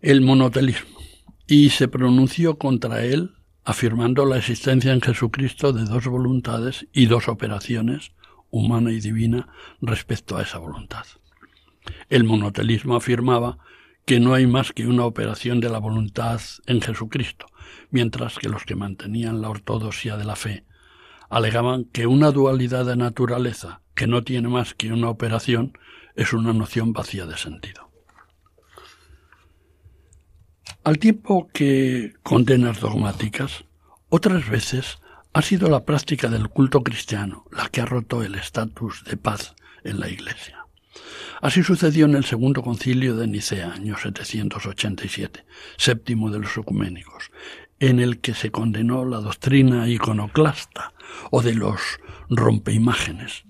el 0.00 0.22
monotelismo 0.22 0.98
y 1.46 1.68
se 1.68 1.88
pronunció 1.88 2.56
contra 2.56 3.04
él 3.04 3.34
afirmando 3.68 4.24
la 4.24 4.38
existencia 4.38 4.94
en 4.94 5.02
Jesucristo 5.02 5.74
de 5.74 5.84
dos 5.84 6.06
voluntades 6.06 6.86
y 6.90 7.04
dos 7.04 7.28
operaciones, 7.28 8.12
humana 8.48 8.92
y 8.92 9.00
divina, 9.00 9.46
respecto 9.82 10.38
a 10.38 10.42
esa 10.42 10.56
voluntad. 10.56 11.04
El 12.08 12.24
monotelismo 12.24 12.96
afirmaba 12.96 13.58
que 14.06 14.20
no 14.20 14.32
hay 14.32 14.46
más 14.46 14.72
que 14.72 14.86
una 14.86 15.04
operación 15.04 15.60
de 15.60 15.68
la 15.68 15.80
voluntad 15.80 16.40
en 16.64 16.80
Jesucristo, 16.80 17.44
mientras 17.90 18.38
que 18.38 18.48
los 18.48 18.64
que 18.64 18.74
mantenían 18.74 19.42
la 19.42 19.50
ortodoxia 19.50 20.16
de 20.16 20.24
la 20.24 20.34
fe 20.34 20.64
alegaban 21.28 21.84
que 21.84 22.06
una 22.06 22.30
dualidad 22.30 22.86
de 22.86 22.96
naturaleza 22.96 23.82
que 23.94 24.06
no 24.06 24.24
tiene 24.24 24.48
más 24.48 24.72
que 24.72 24.94
una 24.94 25.10
operación 25.10 25.76
es 26.16 26.32
una 26.32 26.54
noción 26.54 26.94
vacía 26.94 27.26
de 27.26 27.36
sentido. 27.36 27.87
Al 30.88 30.98
tiempo 30.98 31.50
que 31.52 32.14
condenas 32.22 32.80
dogmáticas, 32.80 33.66
otras 34.08 34.48
veces 34.48 35.00
ha 35.34 35.42
sido 35.42 35.68
la 35.68 35.84
práctica 35.84 36.28
del 36.28 36.48
culto 36.48 36.82
cristiano 36.82 37.44
la 37.52 37.68
que 37.68 37.82
ha 37.82 37.84
roto 37.84 38.22
el 38.22 38.34
estatus 38.36 39.04
de 39.04 39.18
paz 39.18 39.54
en 39.84 40.00
la 40.00 40.08
Iglesia. 40.08 40.64
Así 41.42 41.62
sucedió 41.62 42.06
en 42.06 42.14
el 42.14 42.24
segundo 42.24 42.62
concilio 42.62 43.16
de 43.16 43.26
Nicea, 43.26 43.74
año 43.74 43.98
787, 43.98 45.44
séptimo 45.76 46.30
de 46.30 46.38
los 46.38 46.56
ecuménicos, 46.56 47.32
en 47.80 48.00
el 48.00 48.20
que 48.20 48.32
se 48.32 48.50
condenó 48.50 49.04
la 49.04 49.18
doctrina 49.18 49.86
iconoclasta 49.88 50.94
o 51.30 51.42
de 51.42 51.52
los 51.52 52.00
rompeimágenes, 52.30 53.44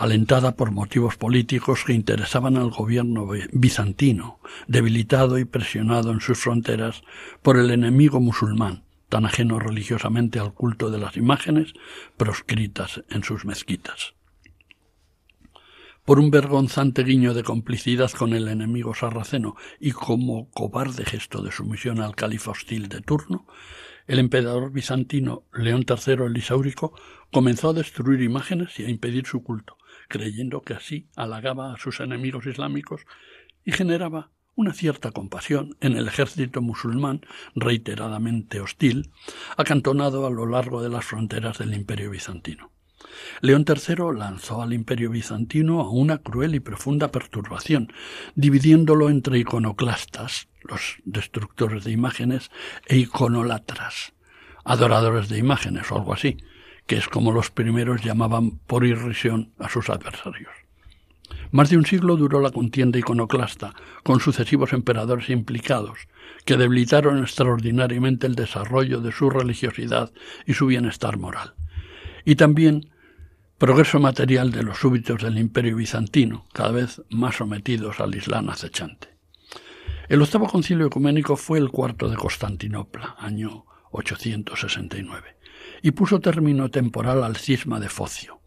alentada 0.00 0.56
por 0.56 0.70
motivos 0.70 1.18
políticos 1.18 1.84
que 1.84 1.92
interesaban 1.92 2.56
al 2.56 2.70
gobierno 2.70 3.28
bizantino, 3.52 4.40
debilitado 4.66 5.38
y 5.38 5.44
presionado 5.44 6.10
en 6.10 6.22
sus 6.22 6.38
fronteras 6.38 7.02
por 7.42 7.58
el 7.58 7.70
enemigo 7.70 8.18
musulmán, 8.18 8.84
tan 9.10 9.26
ajeno 9.26 9.58
religiosamente 9.58 10.38
al 10.38 10.54
culto 10.54 10.90
de 10.90 10.96
las 10.96 11.18
imágenes 11.18 11.74
proscritas 12.16 13.04
en 13.10 13.24
sus 13.24 13.44
mezquitas. 13.44 14.14
Por 16.06 16.18
un 16.18 16.30
vergonzante 16.30 17.04
guiño 17.04 17.34
de 17.34 17.44
complicidad 17.44 18.10
con 18.10 18.32
el 18.32 18.48
enemigo 18.48 18.94
sarraceno 18.94 19.54
y 19.78 19.92
como 19.92 20.48
cobarde 20.48 21.04
gesto 21.04 21.42
de 21.42 21.52
sumisión 21.52 22.00
al 22.00 22.16
califa 22.16 22.52
hostil 22.52 22.88
de 22.88 23.02
turno, 23.02 23.46
el 24.06 24.18
emperador 24.18 24.72
bizantino 24.72 25.44
León 25.52 25.84
III 25.86 26.24
el 26.24 26.32
Lisáurico 26.32 26.94
comenzó 27.30 27.68
a 27.68 27.74
destruir 27.74 28.22
imágenes 28.22 28.80
y 28.80 28.84
a 28.84 28.88
impedir 28.88 29.26
su 29.26 29.42
culto, 29.42 29.76
creyendo 30.10 30.60
que 30.60 30.74
así 30.74 31.06
halagaba 31.16 31.72
a 31.72 31.78
sus 31.78 32.00
enemigos 32.00 32.44
islámicos 32.44 33.06
y 33.64 33.72
generaba 33.72 34.30
una 34.56 34.74
cierta 34.74 35.12
compasión 35.12 35.76
en 35.80 35.96
el 35.96 36.08
ejército 36.08 36.60
musulmán 36.60 37.22
reiteradamente 37.54 38.60
hostil, 38.60 39.10
acantonado 39.56 40.26
a 40.26 40.30
lo 40.30 40.44
largo 40.44 40.82
de 40.82 40.90
las 40.90 41.06
fronteras 41.06 41.58
del 41.58 41.72
imperio 41.72 42.10
bizantino. 42.10 42.70
León 43.40 43.64
III 43.66 44.18
lanzó 44.18 44.60
al 44.60 44.74
imperio 44.74 45.10
bizantino 45.10 45.80
a 45.80 45.90
una 45.90 46.18
cruel 46.18 46.54
y 46.54 46.60
profunda 46.60 47.10
perturbación, 47.10 47.92
dividiéndolo 48.34 49.08
entre 49.08 49.38
iconoclastas, 49.38 50.48
los 50.62 50.98
destructores 51.04 51.84
de 51.84 51.92
imágenes, 51.92 52.50
e 52.86 52.98
iconolatras, 52.98 54.12
adoradores 54.64 55.28
de 55.30 55.38
imágenes 55.38 55.90
o 55.90 55.96
algo 55.96 56.12
así, 56.12 56.36
que 56.90 56.96
es 56.96 57.06
como 57.06 57.30
los 57.30 57.52
primeros 57.52 58.02
llamaban 58.02 58.58
por 58.66 58.84
irrisión 58.84 59.52
a 59.60 59.68
sus 59.68 59.90
adversarios. 59.90 60.50
Más 61.52 61.70
de 61.70 61.76
un 61.76 61.86
siglo 61.86 62.16
duró 62.16 62.40
la 62.40 62.50
contienda 62.50 62.98
iconoclasta, 62.98 63.74
con 64.02 64.18
sucesivos 64.18 64.72
emperadores 64.72 65.30
implicados, 65.30 66.08
que 66.44 66.56
debilitaron 66.56 67.20
extraordinariamente 67.20 68.26
el 68.26 68.34
desarrollo 68.34 69.00
de 69.00 69.12
su 69.12 69.30
religiosidad 69.30 70.10
y 70.46 70.54
su 70.54 70.66
bienestar 70.66 71.16
moral. 71.16 71.54
Y 72.24 72.34
también 72.34 72.90
progreso 73.56 74.00
material 74.00 74.50
de 74.50 74.64
los 74.64 74.78
súbditos 74.78 75.22
del 75.22 75.38
imperio 75.38 75.76
bizantino, 75.76 76.46
cada 76.52 76.72
vez 76.72 77.02
más 77.08 77.36
sometidos 77.36 78.00
al 78.00 78.16
Islam 78.16 78.50
acechante. 78.50 79.16
El 80.08 80.22
octavo 80.22 80.48
concilio 80.48 80.86
ecuménico 80.86 81.36
fue 81.36 81.60
el 81.60 81.70
cuarto 81.70 82.08
de 82.08 82.16
Constantinopla, 82.16 83.14
año 83.20 83.64
869 83.92 85.39
y 85.82 85.92
puso 85.92 86.20
término 86.20 86.70
temporal 86.70 87.22
al 87.22 87.36
cisma 87.36 87.80
de 87.80 87.88
Focio. 87.88 88.40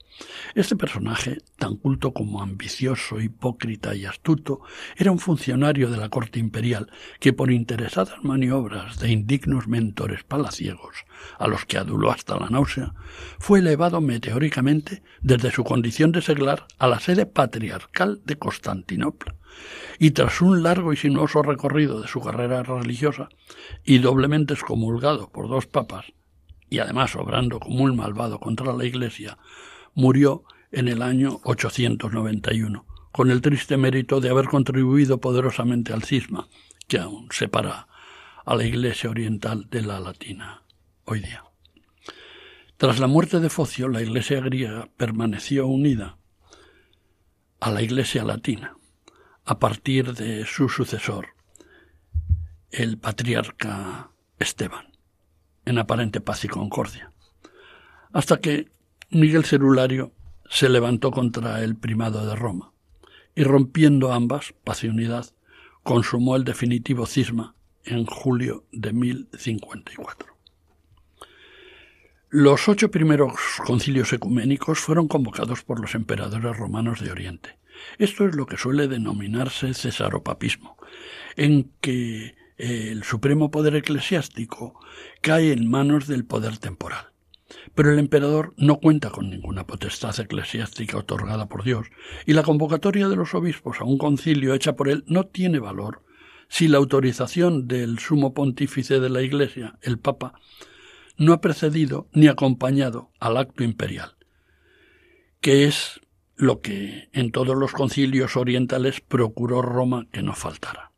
Este 0.55 0.75
personaje, 0.75 1.39
tan 1.57 1.77
culto 1.77 2.13
como 2.13 2.41
ambicioso, 2.41 3.19
hipócrita 3.19 3.95
y 3.95 4.05
astuto, 4.05 4.61
era 4.95 5.11
un 5.11 5.17
funcionario 5.17 5.89
de 5.89 5.97
la 5.97 6.09
corte 6.09 6.39
imperial 6.39 6.91
que 7.19 7.33
por 7.33 7.51
interesadas 7.51 8.23
maniobras 8.23 8.99
de 8.99 9.11
indignos 9.11 9.67
mentores 9.67 10.23
palaciegos, 10.23 11.05
a 11.39 11.47
los 11.47 11.65
que 11.65 11.79
aduló 11.79 12.11
hasta 12.11 12.39
la 12.39 12.49
náusea, 12.49 12.93
fue 13.39 13.59
elevado 13.59 14.01
meteóricamente 14.01 15.01
desde 15.21 15.51
su 15.51 15.63
condición 15.63 16.11
de 16.11 16.21
seglar 16.21 16.67
a 16.77 16.87
la 16.87 16.99
sede 16.99 17.25
patriarcal 17.25 18.21
de 18.23 18.37
Constantinopla, 18.37 19.35
y 19.97 20.11
tras 20.11 20.41
un 20.41 20.61
largo 20.61 20.93
y 20.93 20.97
sinuoso 20.97 21.41
recorrido 21.41 22.01
de 22.01 22.07
su 22.07 22.21
carrera 22.21 22.61
religiosa, 22.61 23.29
y 23.83 23.97
doblemente 23.97 24.53
excomulgado 24.53 25.31
por 25.31 25.49
dos 25.49 25.65
papas, 25.65 26.13
y 26.73 26.79
además 26.79 27.15
obrando 27.15 27.59
como 27.59 27.83
un 27.83 27.95
malvado 27.95 28.39
contra 28.39 28.73
la 28.73 28.83
Iglesia, 28.83 29.37
murió 29.93 30.43
en 30.71 30.87
el 30.87 31.03
año 31.03 31.39
891, 31.43 32.87
con 33.11 33.29
el 33.29 33.41
triste 33.41 33.77
mérito 33.77 34.19
de 34.19 34.31
haber 34.31 34.45
contribuido 34.45 35.19
poderosamente 35.19 35.93
al 35.93 36.01
cisma 36.01 36.47
que 36.87 36.97
aún 36.97 37.27
separa 37.29 37.87
a 38.43 38.55
la 38.55 38.65
Iglesia 38.65 39.11
oriental 39.11 39.67
de 39.69 39.83
la 39.83 39.99
latina 39.99 40.63
hoy 41.05 41.19
día. 41.19 41.43
Tras 42.77 42.97
la 42.97 43.05
muerte 43.05 43.39
de 43.39 43.51
Focio, 43.51 43.87
la 43.87 44.01
Iglesia 44.01 44.39
griega 44.39 44.89
permaneció 44.97 45.67
unida 45.67 46.17
a 47.59 47.69
la 47.69 47.83
Iglesia 47.83 48.23
latina, 48.23 48.77
a 49.45 49.59
partir 49.59 50.15
de 50.15 50.43
su 50.47 50.69
sucesor, 50.69 51.27
el 52.71 52.97
patriarca 52.97 54.09
Esteban 54.39 54.92
en 55.65 55.77
aparente 55.77 56.21
paz 56.21 56.43
y 56.45 56.47
concordia, 56.47 57.11
hasta 58.11 58.39
que 58.39 58.71
Miguel 59.09 59.45
Cerulario 59.45 60.11
se 60.49 60.69
levantó 60.69 61.11
contra 61.11 61.63
el 61.63 61.75
primado 61.75 62.25
de 62.25 62.35
Roma, 62.35 62.73
y 63.35 63.43
rompiendo 63.43 64.13
ambas, 64.13 64.53
paz 64.63 64.83
y 64.83 64.87
unidad, 64.87 65.27
consumó 65.83 66.35
el 66.35 66.43
definitivo 66.43 67.05
cisma 67.05 67.55
en 67.85 68.05
julio 68.05 68.65
de 68.71 68.93
1054. 68.93 70.33
Los 72.29 72.67
ocho 72.67 72.89
primeros 72.89 73.33
concilios 73.65 74.11
ecuménicos 74.13 74.79
fueron 74.79 75.07
convocados 75.07 75.63
por 75.63 75.79
los 75.79 75.93
emperadores 75.93 76.57
romanos 76.57 76.99
de 76.99 77.11
Oriente. 77.11 77.59
Esto 77.99 78.27
es 78.27 78.35
lo 78.35 78.45
que 78.47 78.57
suele 78.57 78.87
denominarse 78.87 79.73
cesaropapismo, 79.73 80.77
en 81.35 81.71
que 81.79 82.35
el 82.57 83.03
supremo 83.03 83.51
poder 83.51 83.75
eclesiástico 83.75 84.79
cae 85.21 85.51
en 85.51 85.69
manos 85.69 86.07
del 86.07 86.25
poder 86.25 86.57
temporal. 86.57 87.07
Pero 87.75 87.91
el 87.91 87.99
emperador 87.99 88.53
no 88.57 88.77
cuenta 88.77 89.09
con 89.09 89.29
ninguna 89.29 89.65
potestad 89.65 90.19
eclesiástica 90.19 90.97
otorgada 90.97 91.47
por 91.47 91.63
Dios, 91.63 91.87
y 92.25 92.33
la 92.33 92.43
convocatoria 92.43 93.07
de 93.07 93.15
los 93.15 93.33
obispos 93.33 93.79
a 93.79 93.83
un 93.83 93.97
concilio 93.97 94.53
hecha 94.53 94.75
por 94.75 94.89
él 94.89 95.03
no 95.07 95.25
tiene 95.25 95.59
valor 95.59 96.03
si 96.49 96.67
la 96.67 96.77
autorización 96.77 97.67
del 97.67 97.99
sumo 97.99 98.33
pontífice 98.33 98.99
de 98.99 99.09
la 99.09 99.21
Iglesia, 99.21 99.77
el 99.81 99.97
Papa, 99.97 100.33
no 101.17 101.33
ha 101.33 101.41
precedido 101.41 102.07
ni 102.13 102.27
acompañado 102.27 103.11
al 103.19 103.37
acto 103.37 103.63
imperial, 103.63 104.15
que 105.41 105.65
es 105.65 105.99
lo 106.35 106.61
que 106.61 107.09
en 107.13 107.31
todos 107.31 107.55
los 107.55 107.71
concilios 107.71 108.35
orientales 108.35 109.01
procuró 109.01 109.61
Roma 109.61 110.07
que 110.11 110.23
no 110.23 110.33
faltara. 110.33 110.92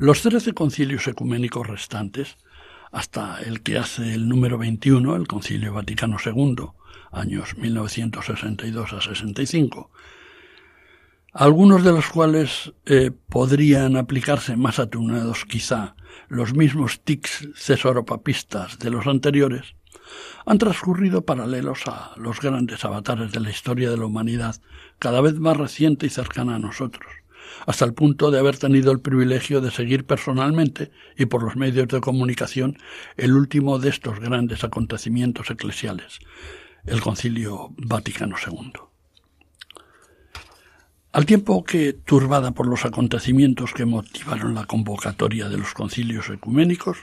Los 0.00 0.22
trece 0.22 0.54
concilios 0.54 1.06
ecuménicos 1.08 1.66
restantes, 1.66 2.38
hasta 2.90 3.38
el 3.42 3.60
que 3.60 3.76
hace 3.76 4.14
el 4.14 4.30
número 4.30 4.56
21, 4.56 5.14
el 5.14 5.28
Concilio 5.28 5.74
Vaticano 5.74 6.16
II, 6.24 6.68
años 7.12 7.58
1962 7.58 8.94
a 8.94 9.02
65, 9.02 9.90
algunos 11.34 11.84
de 11.84 11.92
los 11.92 12.08
cuales 12.08 12.72
eh, 12.86 13.10
podrían 13.28 13.98
aplicarse 13.98 14.56
más 14.56 14.78
atenuados 14.78 15.44
quizá 15.44 15.96
los 16.28 16.54
mismos 16.54 17.02
tics 17.02 17.50
cesoropapistas 17.54 18.78
de 18.78 18.88
los 18.88 19.06
anteriores, 19.06 19.74
han 20.46 20.56
transcurrido 20.56 21.26
paralelos 21.26 21.86
a 21.88 22.12
los 22.16 22.40
grandes 22.40 22.86
avatares 22.86 23.32
de 23.32 23.40
la 23.40 23.50
historia 23.50 23.90
de 23.90 23.98
la 23.98 24.06
humanidad, 24.06 24.62
cada 24.98 25.20
vez 25.20 25.38
más 25.38 25.58
reciente 25.58 26.06
y 26.06 26.08
cercana 26.08 26.54
a 26.54 26.58
nosotros, 26.58 27.19
hasta 27.66 27.84
el 27.84 27.94
punto 27.94 28.30
de 28.30 28.38
haber 28.38 28.56
tenido 28.56 28.92
el 28.92 29.00
privilegio 29.00 29.60
de 29.60 29.70
seguir 29.70 30.04
personalmente 30.04 30.90
y 31.16 31.26
por 31.26 31.42
los 31.42 31.56
medios 31.56 31.88
de 31.88 32.00
comunicación 32.00 32.78
el 33.16 33.32
último 33.32 33.78
de 33.78 33.90
estos 33.90 34.20
grandes 34.20 34.64
acontecimientos 34.64 35.50
eclesiales, 35.50 36.18
el 36.84 37.00
Concilio 37.00 37.72
Vaticano 37.76 38.36
II. 38.44 38.72
Al 41.12 41.26
tiempo 41.26 41.64
que, 41.64 41.92
turbada 41.92 42.52
por 42.52 42.68
los 42.68 42.84
acontecimientos 42.84 43.72
que 43.72 43.84
motivaron 43.84 44.54
la 44.54 44.66
convocatoria 44.66 45.48
de 45.48 45.58
los 45.58 45.74
concilios 45.74 46.30
ecuménicos, 46.30 46.98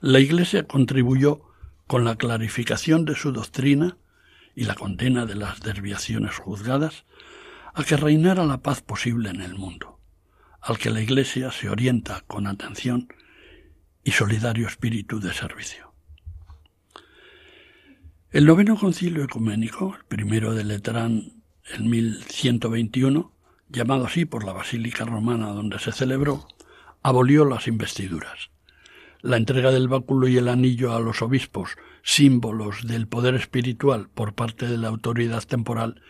la 0.00 0.18
Iglesia 0.18 0.66
contribuyó 0.66 1.42
con 1.86 2.04
la 2.04 2.16
clarificación 2.16 3.04
de 3.04 3.14
su 3.14 3.32
doctrina 3.32 3.98
y 4.54 4.64
la 4.64 4.74
condena 4.74 5.26
de 5.26 5.34
las 5.34 5.60
desviaciones 5.60 6.36
juzgadas 6.36 7.04
a 7.74 7.84
que 7.84 7.96
reinara 7.96 8.44
la 8.46 8.62
paz 8.62 8.80
posible 8.80 9.30
en 9.30 9.40
el 9.40 9.54
mundo, 9.54 9.98
al 10.60 10.78
que 10.78 10.90
la 10.90 11.00
Iglesia 11.00 11.50
se 11.50 11.68
orienta 11.68 12.22
con 12.26 12.46
atención 12.46 13.08
y 14.04 14.12
solidario 14.12 14.68
espíritu 14.68 15.18
de 15.18 15.32
servicio. 15.32 15.92
El 18.30 18.46
noveno 18.46 18.76
concilio 18.76 19.24
ecuménico, 19.24 19.94
el 19.96 20.04
primero 20.04 20.54
de 20.54 20.64
Letrán 20.64 21.42
en 21.72 21.90
1121, 21.90 23.32
llamado 23.68 24.06
así 24.06 24.24
por 24.24 24.44
la 24.44 24.52
Basílica 24.52 25.04
Romana 25.04 25.48
donde 25.48 25.78
se 25.78 25.92
celebró, 25.92 26.46
abolió 27.02 27.44
las 27.44 27.66
investiduras. 27.66 28.50
La 29.20 29.36
entrega 29.36 29.70
del 29.70 29.88
báculo 29.88 30.28
y 30.28 30.36
el 30.36 30.48
anillo 30.48 30.94
a 30.94 31.00
los 31.00 31.22
obispos, 31.22 31.76
símbolos 32.02 32.86
del 32.86 33.08
poder 33.08 33.34
espiritual 33.34 34.08
por 34.10 34.34
parte 34.34 34.68
de 34.68 34.78
la 34.78 34.88
autoridad 34.88 35.42
temporal, 35.44 36.02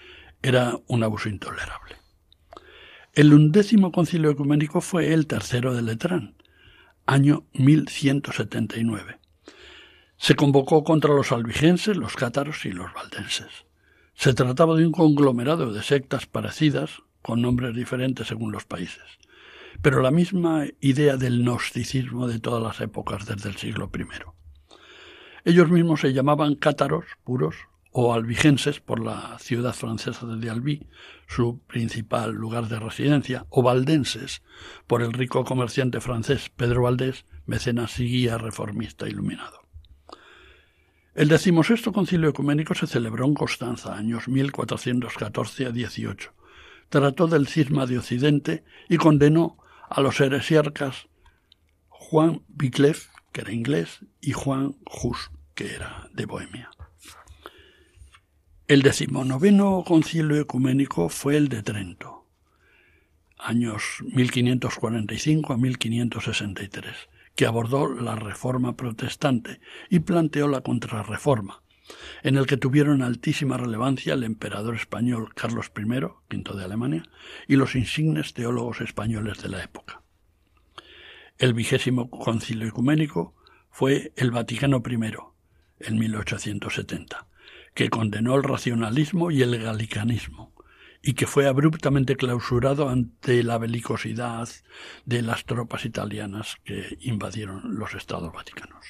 era 0.44 0.78
un 0.88 1.02
abuso 1.02 1.30
intolerable. 1.30 1.96
El 3.14 3.32
undécimo 3.32 3.90
concilio 3.92 4.30
ecuménico 4.30 4.82
fue 4.82 5.14
el 5.14 5.26
tercero 5.26 5.74
de 5.74 5.80
Letrán, 5.80 6.34
año 7.06 7.46
1179. 7.54 9.18
Se 10.18 10.34
convocó 10.34 10.84
contra 10.84 11.14
los 11.14 11.32
albigenses, 11.32 11.96
los 11.96 12.14
cátaros 12.14 12.66
y 12.66 12.72
los 12.72 12.92
valdenses. 12.92 13.64
Se 14.14 14.34
trataba 14.34 14.76
de 14.76 14.86
un 14.86 14.92
conglomerado 14.92 15.72
de 15.72 15.82
sectas 15.82 16.26
parecidas, 16.26 17.02
con 17.22 17.40
nombres 17.40 17.74
diferentes 17.74 18.26
según 18.26 18.52
los 18.52 18.66
países, 18.66 19.02
pero 19.80 20.02
la 20.02 20.10
misma 20.10 20.66
idea 20.80 21.16
del 21.16 21.42
gnosticismo 21.42 22.28
de 22.28 22.38
todas 22.38 22.62
las 22.62 22.82
épocas 22.82 23.24
desde 23.24 23.48
el 23.48 23.56
siglo 23.56 23.90
I. 23.96 24.04
Ellos 25.46 25.70
mismos 25.70 26.02
se 26.02 26.12
llamaban 26.12 26.54
cátaros 26.54 27.06
puros 27.24 27.54
o 27.96 28.12
albigenses 28.12 28.80
por 28.80 28.98
la 28.98 29.38
ciudad 29.38 29.72
francesa 29.72 30.26
de 30.26 30.50
Albi, 30.50 30.88
su 31.28 31.60
principal 31.60 32.32
lugar 32.32 32.66
de 32.66 32.80
residencia, 32.80 33.46
o 33.50 33.62
valdenses 33.62 34.42
por 34.88 35.00
el 35.00 35.12
rico 35.12 35.44
comerciante 35.44 36.00
francés 36.00 36.50
Pedro 36.56 36.82
Valdés, 36.82 37.24
mecenas 37.46 38.00
y 38.00 38.06
guía 38.06 38.36
reformista 38.36 39.08
iluminado. 39.08 39.60
El 41.14 41.28
decimosexto 41.28 41.92
concilio 41.92 42.30
ecuménico 42.30 42.74
se 42.74 42.88
celebró 42.88 43.26
en 43.26 43.34
Constanza, 43.34 43.96
años 43.96 44.26
1414 44.26 45.66
a 45.66 45.70
18, 45.70 46.32
trató 46.88 47.28
del 47.28 47.46
cisma 47.46 47.86
de 47.86 47.98
Occidente 47.98 48.64
y 48.88 48.96
condenó 48.96 49.56
a 49.88 50.00
los 50.00 50.18
heresiarcas 50.18 51.06
Juan 51.88 52.42
Wycliffe, 52.60 53.08
que 53.30 53.42
era 53.42 53.52
inglés, 53.52 54.00
y 54.20 54.32
Juan 54.32 54.74
Hus, 54.84 55.30
que 55.54 55.76
era 55.76 56.10
de 56.12 56.26
Bohemia. 56.26 56.73
El 58.66 58.80
decimonoveno 58.80 59.84
concilio 59.86 60.40
ecuménico 60.40 61.10
fue 61.10 61.36
el 61.36 61.50
de 61.50 61.62
Trento, 61.62 62.24
años 63.36 64.02
1545 64.10 65.52
a 65.52 65.58
1563, 65.58 66.96
que 67.34 67.44
abordó 67.44 67.92
la 67.92 68.16
reforma 68.16 68.74
protestante 68.74 69.60
y 69.90 69.98
planteó 69.98 70.48
la 70.48 70.62
contrarreforma, 70.62 71.62
en 72.22 72.38
el 72.38 72.46
que 72.46 72.56
tuvieron 72.56 73.02
altísima 73.02 73.58
relevancia 73.58 74.14
el 74.14 74.24
emperador 74.24 74.76
español 74.76 75.34
Carlos 75.34 75.70
I, 75.76 75.82
V 75.82 76.56
de 76.56 76.64
Alemania, 76.64 77.02
y 77.46 77.56
los 77.56 77.74
insignes 77.74 78.32
teólogos 78.32 78.80
españoles 78.80 79.42
de 79.42 79.50
la 79.50 79.62
época. 79.62 80.00
El 81.36 81.52
vigésimo 81.52 82.08
concilio 82.08 82.66
ecuménico 82.66 83.34
fue 83.68 84.14
el 84.16 84.30
Vaticano 84.30 84.82
I, 84.88 85.16
en 85.80 85.98
1870, 85.98 87.26
que 87.74 87.90
condenó 87.90 88.36
el 88.36 88.44
racionalismo 88.44 89.30
y 89.30 89.42
el 89.42 89.60
galicanismo, 89.60 90.54
y 91.02 91.14
que 91.14 91.26
fue 91.26 91.46
abruptamente 91.46 92.16
clausurado 92.16 92.88
ante 92.88 93.42
la 93.42 93.58
belicosidad 93.58 94.48
de 95.04 95.22
las 95.22 95.44
tropas 95.44 95.84
italianas 95.84 96.56
que 96.64 96.96
invadieron 97.00 97.76
los 97.76 97.94
estados 97.94 98.32
vaticanos. 98.32 98.86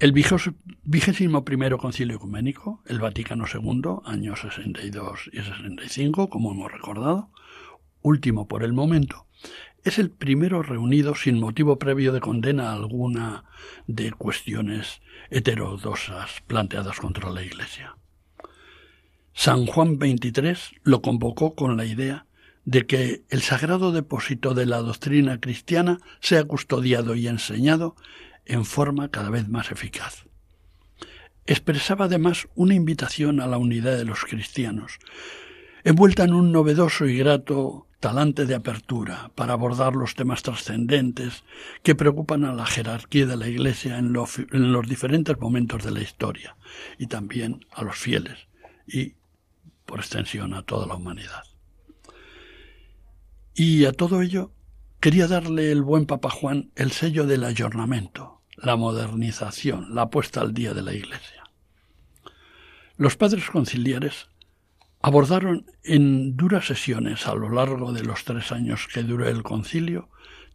El 0.00 0.12
vigésimo 0.12 1.44
primero 1.44 1.78
concilio 1.78 2.16
ecuménico, 2.16 2.82
el 2.86 3.00
Vaticano 3.00 3.44
II, 3.46 4.00
años 4.06 4.40
62 4.40 5.30
y 5.32 5.42
65, 5.42 6.30
como 6.30 6.52
hemos 6.52 6.72
recordado, 6.72 7.30
último 8.00 8.48
por 8.48 8.64
el 8.64 8.72
momento, 8.72 9.26
es 9.84 9.98
el 9.98 10.10
primero 10.10 10.62
reunido 10.62 11.14
sin 11.14 11.40
motivo 11.40 11.78
previo 11.78 12.12
de 12.12 12.20
condena 12.20 12.72
alguna 12.72 13.44
de 13.86 14.12
cuestiones 14.12 15.00
heterodoxas 15.30 16.42
planteadas 16.46 16.98
contra 16.98 17.30
la 17.30 17.42
Iglesia. 17.42 17.96
San 19.32 19.66
Juan 19.66 19.96
XXIII 19.96 20.80
lo 20.82 21.00
convocó 21.00 21.54
con 21.54 21.76
la 21.76 21.84
idea 21.84 22.26
de 22.64 22.86
que 22.86 23.24
el 23.30 23.40
sagrado 23.40 23.90
depósito 23.90 24.54
de 24.54 24.66
la 24.66 24.78
doctrina 24.78 25.40
cristiana 25.40 25.98
sea 26.20 26.44
custodiado 26.44 27.14
y 27.14 27.26
enseñado 27.26 27.96
en 28.44 28.64
forma 28.64 29.10
cada 29.10 29.30
vez 29.30 29.48
más 29.48 29.72
eficaz. 29.72 30.26
Expresaba 31.46 32.04
además 32.04 32.48
una 32.54 32.74
invitación 32.74 33.40
a 33.40 33.46
la 33.46 33.56
unidad 33.56 33.96
de 33.96 34.04
los 34.04 34.24
cristianos, 34.24 34.98
envuelta 35.84 36.24
en 36.24 36.34
un 36.34 36.52
novedoso 36.52 37.06
y 37.06 37.16
grato 37.16 37.86
talante 38.00 38.46
de 38.46 38.54
apertura 38.54 39.30
para 39.34 39.52
abordar 39.52 39.94
los 39.94 40.14
temas 40.14 40.42
trascendentes 40.42 41.44
que 41.82 41.94
preocupan 41.94 42.44
a 42.44 42.54
la 42.54 42.64
jerarquía 42.64 43.26
de 43.26 43.36
la 43.36 43.46
Iglesia 43.46 43.98
en, 43.98 44.12
los 44.14 44.88
diferentes 44.88 45.38
momentos 45.38 45.84
de 45.84 45.90
la 45.90 46.00
historia 46.00 46.56
y 46.98 47.06
también 47.06 47.66
a 47.70 47.84
los 47.84 47.96
fieles 47.96 48.48
y, 48.86 49.14
por 49.84 50.00
extensión, 50.00 50.54
a 50.54 50.62
toda 50.62 50.86
la 50.86 50.94
humanidad. 50.94 51.44
Y 53.54 53.84
a 53.84 53.92
todo 53.92 54.22
ello 54.22 54.52
quería 54.98 55.28
darle 55.28 55.70
el 55.70 55.82
buen 55.82 56.06
Papa 56.06 56.30
Juan 56.30 56.70
el 56.76 56.92
sello 56.92 57.26
del 57.26 57.44
ayornamiento, 57.44 58.40
la 58.56 58.76
modernización, 58.76 59.94
la 59.94 60.08
puesta 60.08 60.40
al 60.40 60.54
día 60.54 60.72
de 60.72 60.82
la 60.82 60.94
Iglesia. 60.94 61.44
Los 62.96 63.16
padres 63.16 63.50
conciliares 63.50 64.29
abordaron 65.00 65.66
en 65.82 66.36
duras 66.36 66.66
sesiones 66.66 67.26
a 67.26 67.34
lo 67.34 67.50
largo 67.50 67.92
de 67.92 68.04
los 68.04 68.24
tres 68.24 68.52
años 68.52 68.86
que 68.92 69.02
duró 69.02 69.28
el 69.28 69.42
concilio 69.42 70.08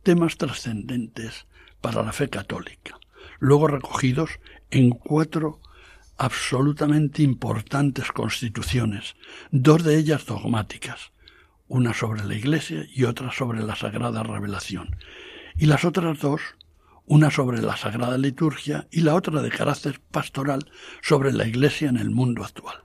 temas 0.04 0.38
trascendentes 0.38 1.48
para 1.82 2.04
la 2.04 2.14
fe 2.14 2.30
católica, 2.30 3.00
luego 3.40 3.68
recogidos 3.68 4.40
en 4.70 4.92
cuatro 4.92 5.62
absolutamente 6.18 7.24
importantes 7.24 8.12
constituciones, 8.12 9.16
dos 9.52 9.84
de 9.84 9.98
ellas 9.98 10.26
dogmáticas, 10.26 11.12
una 11.68 11.94
sobre 11.94 12.24
la 12.24 12.36
Iglesia 12.36 12.86
y 12.94 13.04
otra 13.04 13.32
sobre 13.32 13.64
la 13.64 13.76
Sagrada 13.76 14.24
Revelación, 14.24 14.96
y 15.58 15.66
las 15.66 15.84
otras 15.86 16.20
dos, 16.20 16.42
una 17.08 17.32
sobre 17.32 17.62
la 17.62 17.78
Sagrada 17.78 18.18
Liturgia 18.18 18.88
y 18.92 19.02
la 19.02 19.16
otra 19.16 19.42
de 19.42 19.50
carácter 19.50 20.00
pastoral 20.12 20.72
sobre 21.02 21.34
la 21.34 21.48
Iglesia 21.48 21.90
en 21.90 21.98
el 21.98 22.12
mundo 22.12 22.44
actual. 22.44 22.85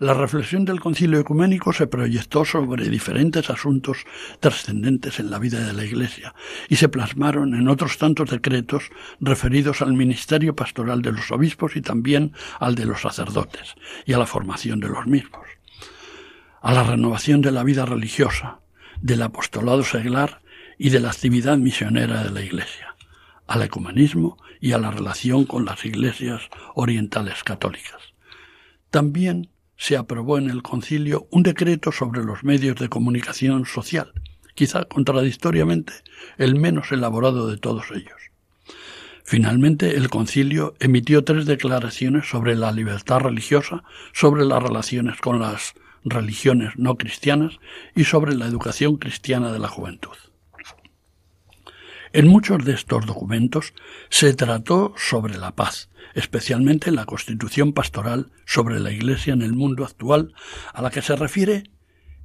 La 0.00 0.14
reflexión 0.14 0.64
del 0.64 0.80
concilio 0.80 1.20
ecuménico 1.20 1.72
se 1.72 1.86
proyectó 1.86 2.44
sobre 2.44 2.88
diferentes 2.88 3.50
asuntos 3.50 3.98
trascendentes 4.40 5.20
en 5.20 5.30
la 5.30 5.38
vida 5.38 5.60
de 5.64 5.74
la 5.74 5.84
Iglesia 5.84 6.34
y 6.68 6.76
se 6.76 6.88
plasmaron 6.88 7.54
en 7.54 7.68
otros 7.68 7.98
tantos 7.98 8.30
decretos 8.30 8.90
referidos 9.20 9.82
al 9.82 9.92
ministerio 9.92 10.56
pastoral 10.56 11.02
de 11.02 11.12
los 11.12 11.30
obispos 11.30 11.76
y 11.76 11.82
también 11.82 12.32
al 12.58 12.74
de 12.74 12.86
los 12.86 13.02
sacerdotes 13.02 13.74
y 14.06 14.14
a 14.14 14.18
la 14.18 14.26
formación 14.26 14.80
de 14.80 14.88
los 14.88 15.06
mismos 15.06 15.46
a 16.62 16.72
la 16.72 16.82
renovación 16.82 17.40
de 17.40 17.52
la 17.52 17.64
vida 17.64 17.86
religiosa, 17.86 18.60
del 19.00 19.22
apostolado 19.22 19.82
seglar 19.82 20.42
y 20.78 20.90
de 20.90 21.00
la 21.00 21.10
actividad 21.10 21.56
misionera 21.56 22.22
de 22.22 22.30
la 22.30 22.42
Iglesia, 22.42 22.96
al 23.46 23.62
ecumenismo 23.62 24.36
y 24.60 24.72
a 24.72 24.78
la 24.78 24.90
relación 24.90 25.44
con 25.44 25.64
las 25.64 25.84
iglesias 25.84 26.42
orientales 26.74 27.42
católicas. 27.44 28.00
También 28.90 29.48
se 29.80 29.96
aprobó 29.96 30.36
en 30.36 30.50
el 30.50 30.62
concilio 30.62 31.26
un 31.30 31.42
decreto 31.42 31.90
sobre 31.90 32.22
los 32.22 32.44
medios 32.44 32.76
de 32.76 32.90
comunicación 32.90 33.64
social, 33.64 34.12
quizá 34.54 34.84
contradictoriamente 34.84 35.94
el 36.36 36.54
menos 36.54 36.92
elaborado 36.92 37.48
de 37.48 37.56
todos 37.56 37.86
ellos. 37.90 38.20
Finalmente, 39.24 39.96
el 39.96 40.10
concilio 40.10 40.74
emitió 40.80 41.24
tres 41.24 41.46
declaraciones 41.46 42.28
sobre 42.28 42.56
la 42.56 42.72
libertad 42.72 43.20
religiosa, 43.20 43.82
sobre 44.12 44.44
las 44.44 44.62
relaciones 44.62 45.18
con 45.18 45.40
las 45.40 45.72
religiones 46.04 46.74
no 46.76 46.96
cristianas 46.96 47.58
y 47.96 48.04
sobre 48.04 48.34
la 48.34 48.46
educación 48.46 48.98
cristiana 48.98 49.50
de 49.50 49.60
la 49.60 49.68
juventud. 49.68 50.16
En 52.12 52.26
muchos 52.26 52.64
de 52.64 52.72
estos 52.72 53.06
documentos 53.06 53.72
se 54.08 54.34
trató 54.34 54.92
sobre 54.96 55.38
la 55.38 55.54
paz, 55.54 55.90
especialmente 56.14 56.90
en 56.90 56.96
la 56.96 57.04
Constitución 57.04 57.72
Pastoral 57.72 58.32
sobre 58.46 58.80
la 58.80 58.90
Iglesia 58.90 59.32
en 59.32 59.42
el 59.42 59.52
mundo 59.52 59.84
actual, 59.84 60.34
a 60.74 60.82
la 60.82 60.90
que 60.90 61.02
se 61.02 61.14
refiere 61.14 61.70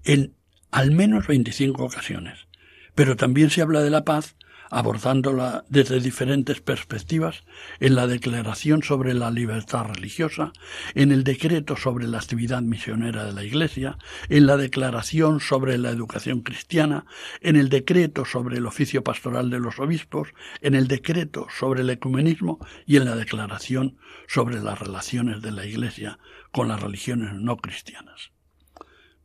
en 0.03 0.33
al 0.71 0.89
menos 0.89 1.27
25 1.27 1.83
ocasiones. 1.83 2.47
Pero 2.95 3.15
también 3.15 3.51
se 3.51 3.61
habla 3.61 3.81
de 3.81 3.91
la 3.91 4.05
paz 4.05 4.35
abordándola 4.69 5.63
desde 5.69 5.99
diferentes 5.99 6.61
perspectivas 6.61 7.43
en 7.79 7.95
la 7.95 8.07
Declaración 8.07 8.83
sobre 8.83 9.13
la 9.13 9.31
Libertad 9.31 9.85
Religiosa, 9.85 10.51
en 10.93 11.11
el 11.11 11.23
Decreto 11.23 11.77
sobre 11.77 12.07
la 12.07 12.17
Actividad 12.17 12.61
Misionera 12.61 13.25
de 13.25 13.33
la 13.33 13.43
Iglesia, 13.43 13.97
en 14.29 14.45
la 14.47 14.57
Declaración 14.57 15.39
sobre 15.39 15.77
la 15.77 15.89
Educación 15.89 16.41
Cristiana, 16.41 17.05
en 17.41 17.55
el 17.55 17.69
Decreto 17.69 18.25
sobre 18.25 18.57
el 18.57 18.65
Oficio 18.65 19.03
Pastoral 19.03 19.49
de 19.49 19.59
los 19.59 19.79
Obispos, 19.79 20.29
en 20.61 20.75
el 20.75 20.87
Decreto 20.87 21.47
sobre 21.49 21.81
el 21.81 21.89
Ecumenismo 21.89 22.59
y 22.85 22.97
en 22.97 23.05
la 23.05 23.15
Declaración 23.15 23.97
sobre 24.27 24.61
las 24.61 24.79
relaciones 24.79 25.41
de 25.41 25.51
la 25.51 25.65
Iglesia 25.65 26.19
con 26.51 26.67
las 26.67 26.81
religiones 26.81 27.33
no 27.33 27.57
cristianas. 27.57 28.34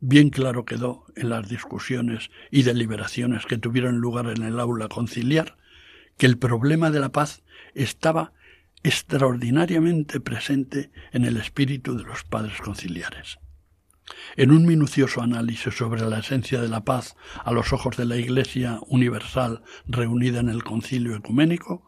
Bien 0.03 0.31
claro 0.31 0.65
quedó 0.65 1.05
en 1.15 1.29
las 1.29 1.47
discusiones 1.47 2.31
y 2.49 2.63
deliberaciones 2.63 3.45
que 3.45 3.59
tuvieron 3.59 3.99
lugar 3.99 4.25
en 4.35 4.41
el 4.41 4.59
aula 4.59 4.87
conciliar 4.87 5.57
que 6.17 6.25
el 6.25 6.39
problema 6.39 6.89
de 6.89 6.99
la 6.99 7.11
paz 7.11 7.43
estaba 7.75 8.33
extraordinariamente 8.81 10.19
presente 10.19 10.91
en 11.11 11.23
el 11.23 11.37
espíritu 11.37 11.95
de 11.95 12.03
los 12.03 12.23
padres 12.23 12.59
conciliares. 12.61 13.37
En 14.35 14.49
un 14.49 14.65
minucioso 14.65 15.21
análisis 15.21 15.75
sobre 15.75 16.01
la 16.01 16.17
esencia 16.17 16.59
de 16.59 16.67
la 16.67 16.83
paz 16.83 17.15
a 17.45 17.51
los 17.51 17.71
ojos 17.71 17.95
de 17.95 18.05
la 18.05 18.17
Iglesia 18.17 18.79
universal 18.87 19.61
reunida 19.85 20.39
en 20.39 20.49
el 20.49 20.63
concilio 20.63 21.15
ecuménico, 21.15 21.85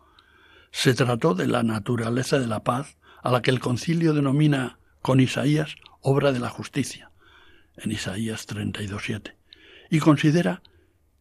se 0.71 0.93
trató 0.93 1.33
de 1.33 1.47
la 1.47 1.63
naturaleza 1.63 2.37
de 2.37 2.47
la 2.47 2.63
paz 2.63 2.95
a 3.23 3.31
la 3.31 3.41
que 3.41 3.49
el 3.49 3.59
concilio 3.59 4.13
denomina 4.13 4.77
con 5.01 5.19
Isaías 5.19 5.77
obra 6.01 6.31
de 6.31 6.39
la 6.39 6.49
justicia, 6.49 7.09
en 7.77 7.91
Isaías 7.91 8.47
32.7, 8.47 9.35
y 9.89 9.99
considera 9.99 10.61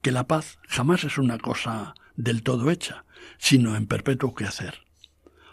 que 0.00 0.12
la 0.12 0.26
paz 0.26 0.58
jamás 0.68 1.04
es 1.04 1.18
una 1.18 1.38
cosa 1.38 1.94
del 2.16 2.42
todo 2.42 2.70
hecha, 2.70 3.04
sino 3.38 3.76
en 3.76 3.86
perpetuo 3.86 4.34
quehacer. 4.34 4.80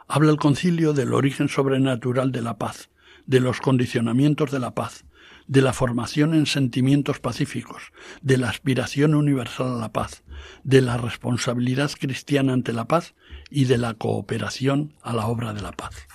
Habla 0.08 0.32
el 0.32 0.38
concilio 0.38 0.94
del 0.94 1.14
origen 1.14 1.50
sobrenatural 1.50 2.32
de 2.32 2.42
la 2.42 2.58
paz, 2.58 2.90
de 3.26 3.40
los 3.40 3.62
condicionamientos 3.62 4.52
de 4.52 4.60
la 4.60 4.74
paz, 4.74 5.06
de 5.48 5.62
la 5.62 5.74
formación 5.74 6.34
en 6.34 6.46
sentimientos 6.46 7.20
pacíficos, 7.20 7.92
de 8.22 8.38
la 8.38 8.50
aspiración 8.50 9.16
universal 9.16 9.76
a 9.76 9.80
la 9.80 9.92
paz, 9.92 10.24
de 10.64 10.82
la 10.82 10.98
responsabilidad 10.98 11.92
cristiana 12.00 12.54
ante 12.54 12.74
la 12.74 12.86
paz 12.86 13.16
y 13.50 13.66
de 13.66 13.78
la 13.78 13.96
cooperación 13.96 14.94
a 15.02 15.14
la 15.14 15.28
obra 15.28 15.54
de 15.54 15.62
la 15.62 15.72
paz. 15.72 16.08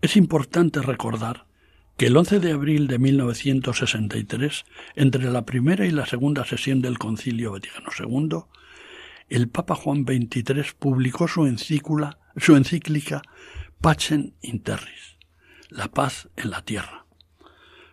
Es 0.00 0.16
importante 0.16 0.82
recordar 0.82 1.46
que 1.96 2.06
el 2.06 2.16
11 2.16 2.40
de 2.40 2.52
abril 2.52 2.86
de 2.88 2.98
1963, 2.98 4.64
entre 4.96 5.30
la 5.30 5.44
primera 5.44 5.86
y 5.86 5.90
la 5.90 6.06
segunda 6.06 6.44
sesión 6.44 6.82
del 6.82 6.98
Concilio 6.98 7.52
Vaticano 7.52 7.90
II, 7.98 8.38
el 9.28 9.48
Papa 9.48 9.74
Juan 9.74 10.04
XXIII 10.04 10.74
publicó 10.78 11.28
su, 11.28 11.46
su 12.36 12.56
encíclica 12.56 13.22
Pacem 13.80 14.32
in 14.42 14.60
Terris, 14.60 15.16
la 15.68 15.88
paz 15.88 16.28
en 16.36 16.50
la 16.50 16.62
tierra, 16.62 17.06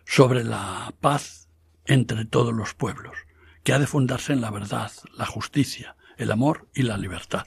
sobre 0.04 0.42
la 0.42 0.92
paz 1.00 1.48
entre 1.86 2.24
todos 2.24 2.52
los 2.52 2.74
pueblos, 2.74 3.14
que 3.62 3.72
ha 3.72 3.78
de 3.78 3.86
fundarse 3.86 4.32
en 4.32 4.40
la 4.40 4.50
verdad, 4.50 4.90
la 5.16 5.26
justicia, 5.26 5.96
el 6.16 6.30
amor 6.32 6.66
y 6.74 6.82
la 6.82 6.96
libertad. 6.96 7.46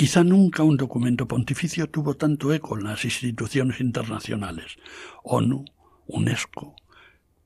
Quizá 0.00 0.24
nunca 0.24 0.62
un 0.62 0.78
documento 0.78 1.28
pontificio 1.28 1.90
tuvo 1.90 2.16
tanto 2.16 2.54
eco 2.54 2.78
en 2.78 2.84
las 2.84 3.04
instituciones 3.04 3.82
internacionales, 3.82 4.78
ONU, 5.22 5.66
UNESCO, 6.06 6.74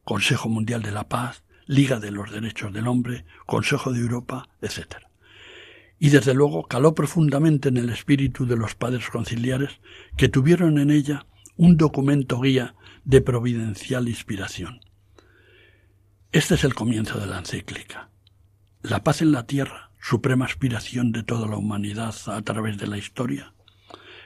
Consejo 0.05 0.49
Mundial 0.49 0.81
de 0.81 0.93
la 0.93 1.09
Paz, 1.09 1.43
Liga 1.67 1.99
de 1.99 2.13
los 2.13 2.31
Derechos 2.31 2.73
del 2.73 2.87
Hombre, 2.87 3.25
Consejo 3.45 3.93
de 3.93 3.99
Europa, 3.99 4.49
etc. 4.63 4.99
Y 5.99 6.11
desde 6.11 6.33
luego 6.33 6.69
caló 6.69 6.95
profundamente 6.95 7.71
en 7.71 7.77
el 7.77 7.91
espíritu 7.91 8.47
de 8.47 8.57
los 8.57 8.77
padres 8.77 9.09
conciliares 9.11 9.81
que 10.17 10.29
tuvieron 10.29 10.79
en 10.79 10.93
ella 10.93 11.27
un 11.57 11.77
documento 11.77 12.41
guía 12.41 12.77
de 13.05 13.21
providencial 13.21 14.09
inspiración. 14.09 14.79
Este 16.31 16.55
es 16.55 16.63
el 16.63 16.77
comienzo 16.77 17.19
de 17.19 17.27
la 17.27 17.39
encíclica. 17.39 18.11
La 18.81 19.03
paz 19.03 19.23
en 19.23 19.33
la 19.33 19.45
tierra 19.45 19.91
suprema 20.05 20.45
aspiración 20.45 21.13
de 21.13 21.23
toda 21.23 21.49
la 21.49 21.57
humanidad 21.57 22.15
a 22.27 22.43
través 22.43 22.77
de 22.77 22.87
la 22.87 22.99
historia, 22.99 23.55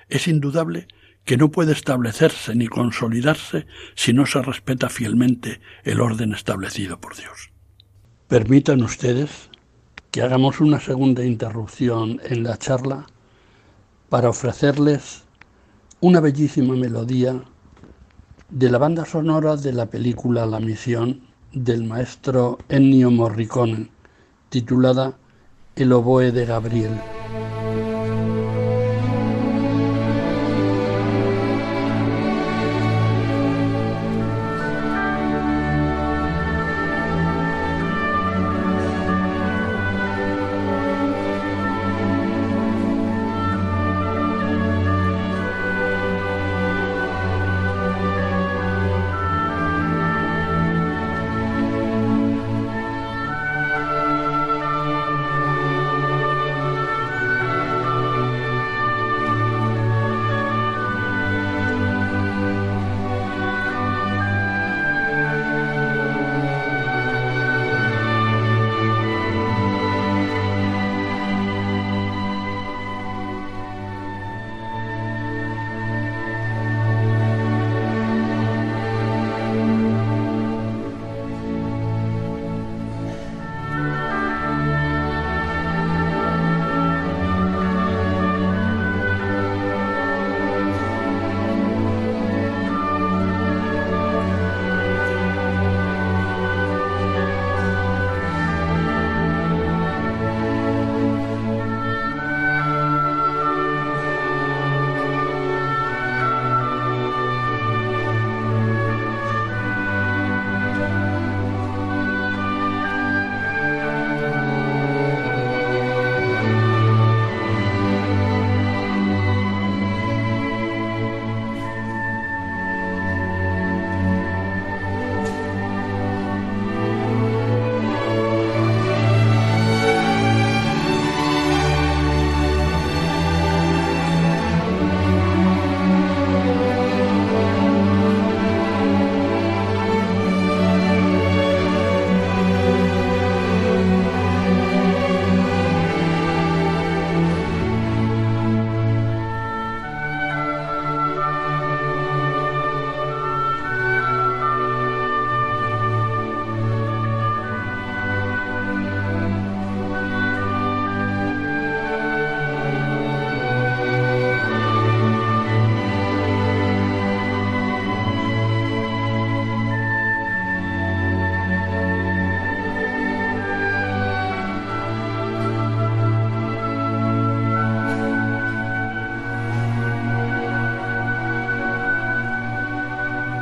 es 0.09 0.27
indudable 0.27 0.89
que 1.25 1.37
no 1.37 1.53
puede 1.53 1.71
establecerse 1.71 2.57
ni 2.57 2.67
consolidarse 2.67 3.65
si 3.95 4.13
no 4.13 4.27
se 4.27 4.43
respeta 4.43 4.89
fielmente 4.89 5.61
el 5.85 6.01
orden 6.01 6.33
establecido 6.33 7.01
por 7.01 7.15
Dios. 7.15 7.53
Permitan 8.27 8.83
ustedes 8.83 9.51
que 10.11 10.23
hagamos 10.23 10.61
una 10.61 10.81
segunda 10.81 11.25
interrupción 11.25 12.21
en 12.25 12.43
la 12.43 12.57
charla 12.57 13.07
para 14.09 14.31
ofrecerles 14.31 15.23
una 16.01 16.19
bellísima 16.19 16.75
melodía 16.75 17.41
de 18.49 18.69
la 18.69 18.79
banda 18.79 19.05
sonora 19.05 19.55
de 19.55 19.73
la 19.73 19.87
película 19.87 20.45
La 20.45 20.59
Misión 20.59 21.21
del 21.53 21.85
maestro 21.85 22.59
Ennio 22.69 23.13
Morricone, 23.13 23.91
titulada 24.49 25.17
el 25.79 25.93
oboe 25.93 26.33
de 26.33 26.45
Gabriel. 26.45 27.18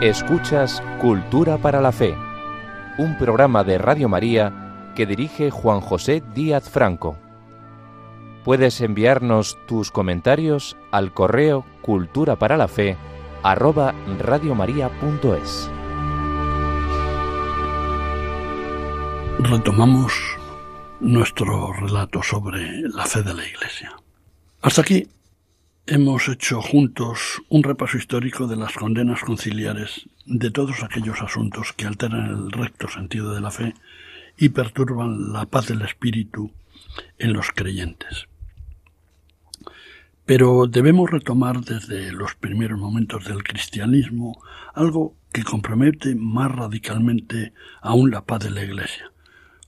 Escuchas 0.09 0.81
Cultura 1.01 1.59
para 1.59 1.81
la 1.81 1.91
Fe, 1.91 2.17
un 2.97 3.19
programa 3.19 3.65
de 3.65 3.77
Radio 3.77 4.09
María 4.09 4.93
que 4.95 5.05
dirige 5.05 5.51
Juan 5.51 5.81
José 5.81 6.23
Díaz 6.33 6.71
Franco. 6.71 7.19
Puedes 8.45 8.81
enviarnos 8.81 9.59
tus 9.67 9.91
comentarios 9.91 10.77
al 10.93 11.13
correo 11.13 11.67
cultura 11.83 12.37
para 12.37 12.57
la 12.57 12.69
fe 12.69 12.97
radiomaria.es. 14.21 15.71
Retomamos 19.41 20.13
nuestro 21.01 21.73
relato 21.73 22.23
sobre 22.23 22.83
la 22.91 23.07
fe 23.07 23.25
de 23.25 23.35
la 23.35 23.45
Iglesia. 23.45 23.97
Hasta 24.63 24.83
aquí 24.83 25.09
hemos 25.87 26.29
hecho 26.29 26.61
juntos 26.61 27.43
un 27.49 27.63
repaso 27.63 27.97
histórico 27.97 28.49
de 28.49 28.57
las 28.57 28.73
condenas 28.73 29.23
conciliares 29.23 30.09
de 30.25 30.51
todos 30.51 30.83
aquellos 30.83 31.23
asuntos 31.23 31.73
que 31.73 31.87
alteran 31.87 32.27
el 32.27 32.51
recto 32.51 32.89
sentido 32.89 33.33
de 33.33 33.41
la 33.41 33.53
fe 33.53 33.73
y 34.37 34.49
perturban 34.49 35.33
la 35.33 35.47
paz 35.47 35.69
del 35.69 35.83
espíritu 35.83 36.51
en 37.19 37.33
los 37.33 37.53
creyentes. 37.53 38.27
Pero 40.25 40.67
debemos 40.67 41.09
retomar 41.09 41.61
desde 41.61 42.11
los 42.11 42.35
primeros 42.35 42.81
momentos 42.81 43.25
del 43.25 43.45
cristianismo 43.45 44.43
algo 44.75 45.15
que 45.33 45.45
compromete 45.45 46.17
más 46.17 46.51
radicalmente 46.51 47.53
aún 47.81 48.11
la 48.11 48.25
paz 48.25 48.41
de 48.41 48.51
la 48.51 48.65
Iglesia, 48.65 49.13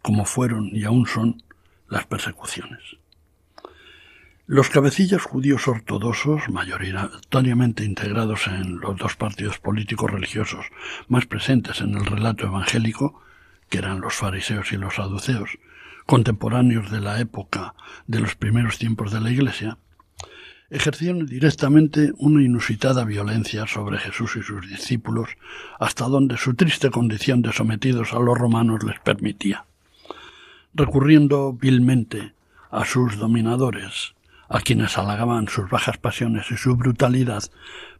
como 0.02 0.24
fueron 0.24 0.68
y 0.72 0.82
aún 0.82 1.06
son 1.06 1.44
las 1.88 2.06
persecuciones. 2.06 2.97
Los 4.50 4.70
cabecillas 4.70 5.24
judíos 5.24 5.68
ortodoxos, 5.68 6.48
mayoritariamente 6.48 7.84
integrados 7.84 8.46
en 8.46 8.80
los 8.80 8.96
dos 8.96 9.14
partidos 9.14 9.58
políticos 9.58 10.10
religiosos 10.10 10.64
más 11.06 11.26
presentes 11.26 11.82
en 11.82 11.94
el 11.94 12.06
relato 12.06 12.46
evangélico, 12.46 13.20
que 13.68 13.76
eran 13.76 14.00
los 14.00 14.14
fariseos 14.14 14.72
y 14.72 14.78
los 14.78 14.94
saduceos, 14.94 15.58
contemporáneos 16.06 16.90
de 16.90 17.02
la 17.02 17.20
época 17.20 17.74
de 18.06 18.20
los 18.20 18.36
primeros 18.36 18.78
tiempos 18.78 19.12
de 19.12 19.20
la 19.20 19.30
Iglesia, 19.30 19.76
ejercieron 20.70 21.26
directamente 21.26 22.14
una 22.16 22.42
inusitada 22.42 23.04
violencia 23.04 23.66
sobre 23.66 23.98
Jesús 23.98 24.34
y 24.36 24.42
sus 24.42 24.66
discípulos, 24.66 25.28
hasta 25.78 26.06
donde 26.06 26.38
su 26.38 26.54
triste 26.54 26.88
condición 26.88 27.42
de 27.42 27.52
sometidos 27.52 28.14
a 28.14 28.18
los 28.18 28.38
romanos 28.38 28.82
les 28.82 28.98
permitía, 29.00 29.66
recurriendo 30.72 31.52
vilmente 31.52 32.32
a 32.70 32.86
sus 32.86 33.18
dominadores, 33.18 34.14
a 34.48 34.60
quienes 34.60 34.96
halagaban 34.96 35.48
sus 35.48 35.68
bajas 35.68 35.98
pasiones 35.98 36.50
y 36.50 36.56
su 36.56 36.76
brutalidad 36.76 37.44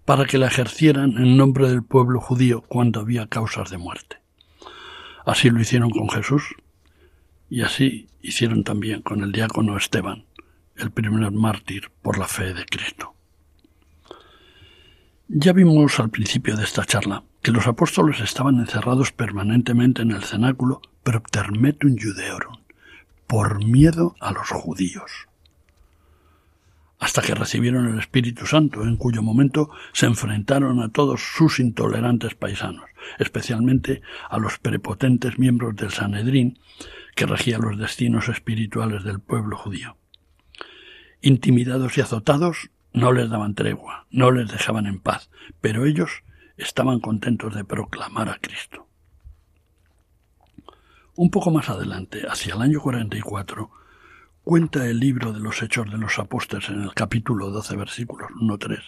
para 0.05 0.25
que 0.25 0.39
la 0.39 0.47
ejercieran 0.47 1.19
en 1.19 1.37
nombre 1.37 1.69
del 1.69 1.83
pueblo 1.83 2.21
judío 2.21 2.63
cuando 2.63 3.01
había 3.01 3.27
causas 3.27 3.71
de 3.71 3.77
muerte. 3.77 4.17
Así 5.27 5.51
lo 5.51 5.61
hicieron 5.61 5.91
con 5.91 6.09
Jesús 6.09 6.55
y 7.51 7.63
así 7.63 8.09
hicieron 8.23 8.65
también 8.65 9.03
con 9.03 9.23
el 9.23 9.33
diácono 9.33 9.77
Esteban, 9.77 10.25
el 10.77 10.91
primer 10.91 11.31
mártir 11.33 11.91
por 12.03 12.19
la 12.19 12.27
fe 12.27 12.55
de 12.55 12.65
Cristo. 12.65 13.15
Ya 15.29 15.53
vimos 15.53 16.01
al 16.01 16.09
principio 16.09 16.57
de 16.57 16.65
esta 16.65 16.87
charla 16.87 17.25
que 17.43 17.51
los 17.53 17.67
apóstoles 17.67 18.21
estaban 18.21 18.59
encerrados 18.59 19.13
permanentemente 19.13 20.01
en 20.01 20.13
el 20.13 20.23
cenáculo 20.23 20.81
proptermetum 21.03 21.97
judeorum, 21.99 22.57
por 23.27 23.63
miedo 23.63 24.17
a 24.21 24.33
los 24.33 24.49
judíos 24.49 25.29
hasta 26.99 27.23
que 27.23 27.35
recibieron 27.35 27.89
el 27.89 27.99
Espíritu 27.99 28.47
Santo, 28.47 28.83
en 28.83 28.97
cuyo 28.97 29.23
momento 29.23 29.71
se 29.93 30.07
enfrentaron 30.07 30.81
a 30.81 30.89
todos 30.89 31.21
sus 31.23 31.61
intolerantes 31.61 32.35
paisanos, 32.35 32.85
especialmente 33.19 34.03
a 34.29 34.39
los 34.39 34.59
prepotentes 34.59 35.39
miembros 35.39 35.77
del 35.77 35.91
Sanedrín, 35.91 36.59
que 37.15 37.27
regía 37.27 37.59
los 37.59 37.79
destinos 37.79 38.29
espirituales 38.29 39.05
del 39.05 39.21
pueblo 39.21 39.57
judío. 39.57 39.97
Intimidados 41.21 41.97
y 41.99 42.01
azotados, 42.01 42.71
no 42.93 43.13
les 43.13 43.31
daban 43.31 43.55
tregua, 43.55 44.07
no 44.11 44.31
les 44.31 44.51
dejaban 44.51 44.87
en 44.87 44.99
paz, 44.99 45.31
pero 45.61 45.85
ellos 45.85 46.23
estaban 46.57 47.01
contentos 47.01 47.55
de 47.55 47.65
proclamar 47.65 48.29
a 48.29 48.39
Cristo. 48.39 48.89
Un 51.15 51.31
poco 51.31 51.51
más 51.51 51.69
adelante, 51.69 52.23
hacia 52.29 52.55
el 52.55 52.63
año 52.63 52.81
44, 52.81 53.71
Cuenta 54.49 54.87
el 54.87 54.99
libro 54.99 55.35
de 55.35 55.41
los 55.41 55.61
Hechos 55.61 55.91
de 55.91 55.99
los 55.99 56.19
Apóstoles 56.19 56.71
en 56.71 56.81
el 56.81 56.95
capítulo 56.95 57.51
12, 57.51 57.77
versículos 57.77 58.31
1-3, 58.31 58.79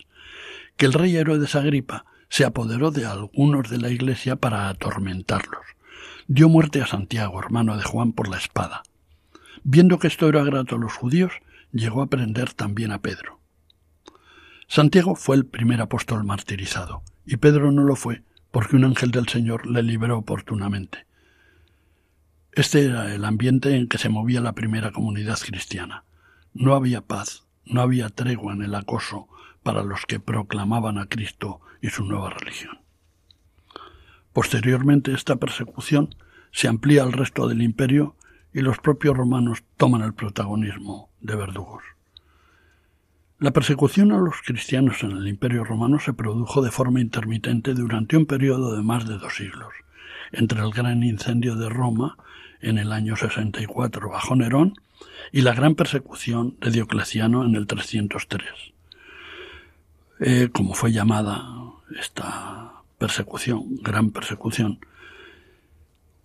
que 0.79 0.87
el 0.87 0.95
rey 0.95 1.15
Herodes 1.15 1.55
Agripa 1.55 2.07
se 2.31 2.47
apoderó 2.47 2.91
de 2.91 3.05
algunos 3.05 3.69
de 3.69 3.77
la 3.77 3.91
iglesia 3.91 4.37
para 4.37 4.71
atormentarlos. 4.71 5.61
Dio 6.27 6.49
muerte 6.49 6.81
a 6.81 6.87
Santiago, 6.87 7.39
hermano 7.39 7.77
de 7.77 7.83
Juan, 7.83 8.15
por 8.15 8.29
la 8.29 8.39
espada. 8.39 8.85
Viendo 9.63 9.99
que 9.99 10.07
esto 10.07 10.31
era 10.31 10.43
grato 10.45 10.77
a 10.77 10.79
los 10.79 10.95
judíos, 10.95 11.33
llegó 11.73 12.01
a 12.01 12.07
prender 12.07 12.55
también 12.55 12.91
a 12.91 13.03
Pedro. 13.03 13.39
Santiago 14.67 15.15
fue 15.15 15.37
el 15.37 15.45
primer 15.45 15.83
apóstol 15.83 16.25
martirizado, 16.25 17.03
y 17.27 17.37
Pedro 17.37 17.71
no 17.71 17.85
lo 17.85 17.97
fue, 17.97 18.23
porque 18.51 18.77
un 18.77 18.85
ángel 18.85 19.11
del 19.11 19.29
Señor 19.29 19.67
le 19.67 19.83
liberó 19.83 20.17
oportunamente. 20.17 21.05
Este 22.53 22.85
era 22.85 23.15
el 23.15 23.25
ambiente 23.25 23.77
en 23.77 23.87
que 23.87 23.99
se 23.99 24.09
movía 24.09 24.41
la 24.41 24.55
primera 24.55 24.91
comunidad 24.91 25.39
cristiana. 25.39 26.03
No 26.53 26.75
había 26.75 27.01
paz, 27.01 27.45
no 27.65 27.81
había 27.81 28.09
tregua 28.09 28.53
en 28.53 28.63
el 28.63 28.75
acoso 28.75 29.29
para 29.63 29.85
los 29.85 30.05
que 30.07 30.19
proclamaban 30.19 30.99
a 30.99 31.07
Cristo 31.07 31.61
y 31.81 31.91
su 31.91 32.05
nueva 32.05 32.31
religión. 32.31 32.81
Posteriormente 34.33 35.13
esta 35.13 35.37
persecución 35.37 36.15
se 36.51 36.67
amplía 36.67 37.05
al 37.05 37.13
resto 37.13 37.47
del 37.47 37.63
imperio 37.63 38.17
y 38.53 38.63
los 38.63 38.79
propios 38.79 39.17
romanos 39.17 39.63
toman 39.77 40.03
el 40.03 40.15
protagonismo 40.15 41.09
de 41.21 41.37
verdugos. 41.37 41.85
La 43.39 43.53
persecución 43.53 44.11
a 44.11 44.19
los 44.19 44.43
cristianos 44.45 45.03
en 45.05 45.13
el 45.13 45.29
imperio 45.29 45.63
romano 45.63 46.01
se 46.01 46.13
produjo 46.13 46.63
de 46.63 46.73
forma 46.73 47.01
intermitente 47.01 47.75
durante 47.75 48.17
un 48.17 48.27
periodo 48.27 48.75
de 48.75 48.83
más 48.83 49.09
de 49.09 49.19
dos 49.19 49.37
siglos, 49.37 49.73
entre 50.33 50.61
el 50.61 50.73
gran 50.73 51.03
incendio 51.05 51.55
de 51.55 51.69
Roma 51.69 52.19
en 52.61 52.79
el 52.79 52.93
año 52.93 53.17
64 53.17 54.09
bajo 54.09 54.37
Nerón 54.37 54.75
y 55.33 55.43
la 55.43 55.55
gran 55.55 55.75
persecución 55.75 56.57
de 56.61 56.71
Diocleciano 56.71 57.45
en 57.45 57.55
el 57.55 57.67
303. 57.67 58.45
Eh, 60.21 60.49
como 60.53 60.75
fue 60.75 60.93
llamada 60.93 61.45
esta 61.99 62.83
persecución, 62.99 63.77
gran 63.83 64.11
persecución, 64.11 64.79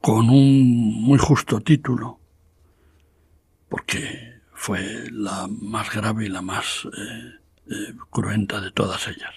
con 0.01 0.29
un 0.29 1.01
muy 1.01 1.17
justo 1.17 1.61
título, 1.61 2.19
porque 3.69 4.35
fue 4.53 5.09
la 5.11 5.47
más 5.47 5.91
grave 5.91 6.25
y 6.25 6.29
la 6.29 6.41
más 6.41 6.85
eh, 6.85 7.71
eh, 7.71 7.93
cruenta 8.09 8.59
de 8.61 8.71
todas 8.71 9.07
ellas. 9.07 9.33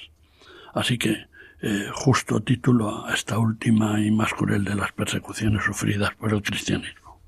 Así 0.74 0.99
que 0.99 1.26
eh, 1.61 1.88
justo 1.92 2.40
título 2.40 3.06
a 3.06 3.14
esta 3.14 3.38
última 3.38 4.00
y 4.00 4.11
más 4.11 4.32
cruel 4.32 4.64
de 4.64 4.74
las 4.74 4.92
persecuciones 4.92 5.64
sufridas 5.64 6.14
por 6.14 6.32
el 6.32 6.42
cristianismo. 6.42 7.20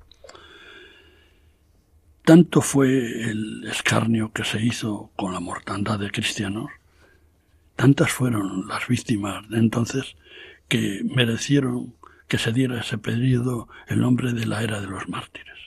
Tanto 2.23 2.61
fue 2.61 3.29
el 3.29 3.65
escarnio 3.67 4.31
que 4.31 4.43
se 4.43 4.61
hizo 4.61 5.11
con 5.15 5.33
la 5.33 5.39
mortandad 5.39 5.99
de 5.99 6.11
cristianos, 6.11 6.69
tantas 7.75 8.11
fueron 8.11 8.67
las 8.67 8.87
víctimas 8.87 9.49
de 9.49 9.57
entonces 9.57 10.15
que 10.67 11.01
merecieron 11.03 11.95
que 12.27 12.37
se 12.37 12.53
diera 12.53 12.79
ese 12.79 12.97
periodo 12.97 13.67
el 13.87 13.99
nombre 13.99 14.31
de 14.31 14.45
la 14.45 14.63
era 14.63 14.79
de 14.79 14.87
los 14.87 15.09
mártires. 15.09 15.60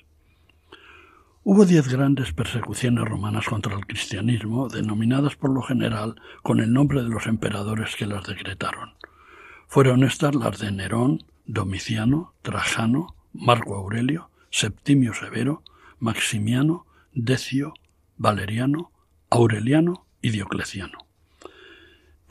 Hubo 1.47 1.67
diez 1.67 1.89
grandes 1.89 2.33
persecuciones 2.33 3.05
romanas 3.05 3.45
contra 3.45 3.75
el 3.75 3.85
cristianismo, 3.85 4.71
denominadas 4.71 5.37
por 5.37 5.51
lo 5.51 5.61
general 5.61 6.15
con 6.43 6.59
el 6.59 6.73
nombre 6.73 7.03
de 7.03 7.11
los 7.11 7.27
emperadores 7.27 7.97
que 7.97 8.07
las 8.07 8.25
decretaron. 8.25 8.95
Fueron 9.69 10.05
estas 10.05 10.35
las 10.35 10.59
de 10.59 10.73
Nerón, 10.73 11.23
Domiciano, 11.45 12.33
Trajano, 12.41 13.15
Marco 13.35 13.77
Aurelio, 13.77 14.31
Septimio 14.51 15.13
Severo, 15.13 15.63
Maximiano, 15.99 16.87
Decio, 17.13 17.75
Valeriano, 18.17 18.91
Aureliano 19.29 20.07
y 20.23 20.31
Diocleciano. 20.31 20.97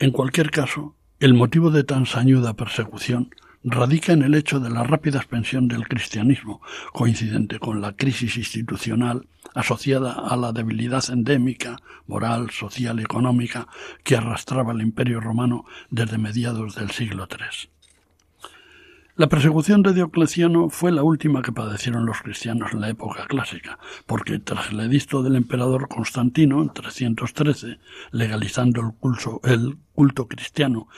En 0.00 0.10
cualquier 0.10 0.50
caso, 0.50 0.96
el 1.20 1.34
motivo 1.34 1.70
de 1.70 1.84
tan 1.84 2.06
sañuda 2.06 2.54
persecución 2.54 3.32
radica 3.64 4.12
en 4.12 4.22
el 4.22 4.34
hecho 4.34 4.60
de 4.60 4.70
la 4.70 4.84
rápida 4.84 5.18
expansión 5.18 5.68
del 5.68 5.88
cristianismo, 5.88 6.60
coincidente 6.92 7.58
con 7.58 7.80
la 7.80 7.96
crisis 7.96 8.36
institucional 8.36 9.26
asociada 9.54 10.12
a 10.12 10.36
la 10.36 10.52
debilidad 10.52 11.02
endémica, 11.08 11.78
moral, 12.06 12.50
social 12.50 13.00
y 13.00 13.04
económica 13.04 13.66
que 14.02 14.16
arrastraba 14.16 14.72
el 14.72 14.82
imperio 14.82 15.20
romano 15.20 15.64
desde 15.90 16.18
mediados 16.18 16.74
del 16.74 16.90
siglo 16.90 17.26
III. 17.30 17.73
La 19.16 19.28
persecución 19.28 19.84
de 19.84 19.94
Diocleciano 19.94 20.70
fue 20.70 20.90
la 20.90 21.04
última 21.04 21.40
que 21.40 21.52
padecieron 21.52 22.04
los 22.04 22.20
cristianos 22.20 22.72
en 22.72 22.80
la 22.80 22.88
época 22.88 23.28
clásica, 23.28 23.78
porque 24.06 24.40
tras 24.40 24.72
el 24.72 24.80
edicto 24.80 25.22
del 25.22 25.36
emperador 25.36 25.86
Constantino 25.86 26.60
en 26.60 26.72
313, 26.72 27.78
legalizando 28.10 28.80
el 28.80 28.92
culto, 28.98 29.40
el 29.44 29.78
culto 29.94 30.26
cristiano, 30.26 30.88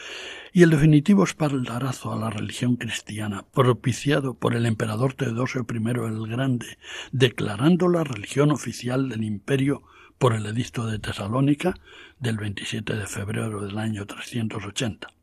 y 0.55 0.63
el 0.63 0.71
definitivo 0.71 1.25
espaldarazo 1.25 2.11
a 2.11 2.17
la 2.17 2.31
religión 2.31 2.77
cristiana, 2.77 3.45
propiciado 3.53 4.33
por 4.33 4.55
el 4.55 4.65
emperador 4.65 5.13
Teodosio 5.13 5.67
I 5.69 5.77
el 5.77 6.27
Grande, 6.27 6.79
declarando 7.13 7.87
la 7.89 8.03
religión 8.03 8.51
oficial 8.51 9.11
del 9.11 9.25
imperio 9.25 9.83
por 10.17 10.33
el 10.33 10.47
edicto 10.47 10.87
de 10.87 10.99
Tesalónica 10.99 11.75
del 12.19 12.39
27 12.39 12.95
de 12.95 13.07
febrero 13.07 13.61
del 13.61 13.77
año 13.77 14.07
380. 14.07 15.16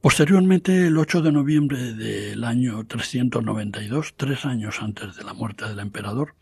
Posteriormente, 0.00 0.86
el 0.86 0.96
8 0.96 1.20
de 1.20 1.30
noviembre 1.30 1.92
del 1.92 2.44
año 2.44 2.86
392, 2.86 4.14
tres 4.16 4.46
años 4.46 4.80
antes 4.80 5.14
de 5.14 5.24
la 5.24 5.34
muerte 5.34 5.68
del 5.68 5.78
emperador, 5.78 6.36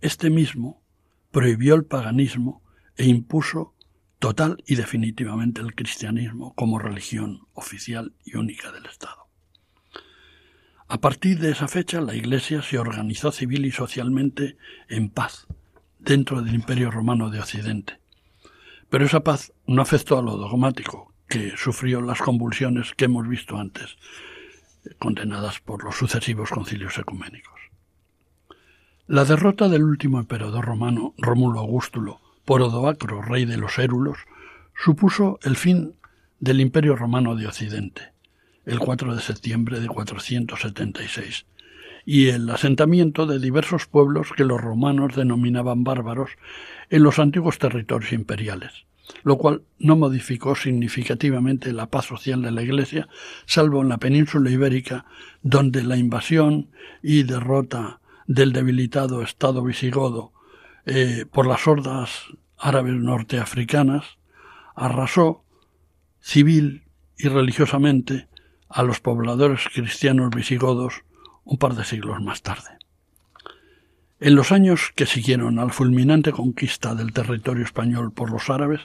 este 0.00 0.28
mismo 0.28 0.82
prohibió 1.30 1.76
el 1.76 1.84
paganismo 1.84 2.62
e 2.96 3.06
impuso 3.06 3.74
total 4.18 4.62
y 4.66 4.74
definitivamente 4.74 5.60
el 5.60 5.76
cristianismo 5.76 6.52
como 6.56 6.80
religión 6.80 7.46
oficial 7.54 8.12
y 8.24 8.36
única 8.36 8.72
del 8.72 8.86
Estado. 8.86 9.28
A 10.88 10.98
partir 11.00 11.38
de 11.38 11.52
esa 11.52 11.68
fecha, 11.68 12.00
la 12.00 12.16
Iglesia 12.16 12.60
se 12.60 12.76
organizó 12.76 13.30
civil 13.30 13.66
y 13.66 13.70
socialmente 13.70 14.56
en 14.88 15.10
paz 15.10 15.46
dentro 16.00 16.42
del 16.42 16.56
Imperio 16.56 16.90
Romano 16.90 17.30
de 17.30 17.38
Occidente. 17.38 18.00
Pero 18.88 19.04
esa 19.04 19.20
paz 19.20 19.52
no 19.68 19.80
afectó 19.80 20.18
a 20.18 20.22
lo 20.22 20.36
dogmático, 20.36 21.09
que 21.30 21.56
sufrió 21.56 22.02
las 22.02 22.18
convulsiones 22.18 22.92
que 22.96 23.04
hemos 23.04 23.26
visto 23.28 23.56
antes, 23.56 23.96
condenadas 24.98 25.60
por 25.60 25.84
los 25.84 25.94
sucesivos 25.94 26.50
concilios 26.50 26.98
ecuménicos. 26.98 27.54
La 29.06 29.24
derrota 29.24 29.68
del 29.68 29.84
último 29.84 30.18
emperador 30.18 30.64
romano, 30.66 31.14
Rómulo 31.18 31.60
Augustulo, 31.60 32.20
por 32.44 32.62
Odoacro, 32.62 33.22
rey 33.22 33.44
de 33.44 33.58
los 33.58 33.78
Érulos, 33.78 34.18
supuso 34.74 35.38
el 35.44 35.54
fin 35.54 35.94
del 36.40 36.60
Imperio 36.60 36.96
Romano 36.96 37.36
de 37.36 37.46
Occidente, 37.46 38.12
el 38.66 38.80
4 38.80 39.14
de 39.14 39.22
septiembre 39.22 39.78
de 39.78 39.86
476, 39.86 41.46
y 42.04 42.30
el 42.30 42.50
asentamiento 42.50 43.26
de 43.26 43.38
diversos 43.38 43.86
pueblos 43.86 44.32
que 44.36 44.44
los 44.44 44.60
romanos 44.60 45.14
denominaban 45.14 45.84
bárbaros 45.84 46.30
en 46.88 47.04
los 47.04 47.20
antiguos 47.20 47.58
territorios 47.58 48.12
imperiales 48.12 48.89
lo 49.22 49.38
cual 49.38 49.62
no 49.78 49.96
modificó 49.96 50.54
significativamente 50.54 51.72
la 51.72 51.86
paz 51.86 52.06
social 52.06 52.42
de 52.42 52.50
la 52.50 52.62
Iglesia, 52.62 53.08
salvo 53.46 53.82
en 53.82 53.88
la 53.88 53.98
península 53.98 54.50
ibérica, 54.50 55.06
donde 55.42 55.82
la 55.82 55.96
invasión 55.96 56.70
y 57.02 57.22
derrota 57.22 58.00
del 58.26 58.52
debilitado 58.52 59.22
Estado 59.22 59.62
visigodo 59.62 60.32
eh, 60.86 61.26
por 61.30 61.46
las 61.46 61.66
hordas 61.66 62.26
árabes 62.56 62.94
norteafricanas 62.94 64.18
arrasó 64.74 65.44
civil 66.20 66.84
y 67.16 67.28
religiosamente 67.28 68.28
a 68.68 68.82
los 68.82 69.00
pobladores 69.00 69.62
cristianos 69.72 70.30
visigodos 70.30 71.02
un 71.44 71.58
par 71.58 71.74
de 71.74 71.84
siglos 71.84 72.20
más 72.22 72.42
tarde. 72.42 72.79
En 74.22 74.34
los 74.34 74.52
años 74.52 74.92
que 74.94 75.06
siguieron 75.06 75.58
a 75.58 75.64
la 75.64 75.72
fulminante 75.72 76.30
conquista 76.30 76.94
del 76.94 77.14
territorio 77.14 77.64
español 77.64 78.12
por 78.12 78.30
los 78.30 78.50
árabes, 78.50 78.82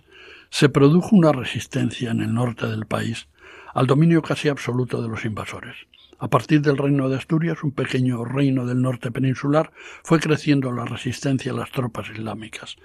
se 0.49 0.69
produjo 0.69 1.13
una 1.13 1.33
resistencia 1.33 2.11
en 2.11 2.21
el 2.21 2.33
norte 2.33 2.67
del 2.67 2.85
país 2.85 3.27
al 3.73 3.85
dominio 3.85 4.21
casi 4.21 4.47
absoluto 4.47 5.01
de 5.01 5.09
los 5.09 5.25
invasores. 5.25 5.75
A 6.19 6.29
partir 6.29 6.61
del 6.61 6.77
reino 6.77 7.09
de 7.09 7.17
Asturias, 7.17 7.63
un 7.63 7.71
pequeño 7.71 8.23
reino 8.23 8.65
del 8.65 8.81
norte 8.81 9.11
peninsular, 9.11 9.73
fue 10.05 10.21
creciendo 10.21 10.71
la 10.71 10.85
resistencia 10.85 11.51
a 11.51 11.55
las 11.55 11.71
tropas 11.71 12.09
islámicas, 12.09 12.77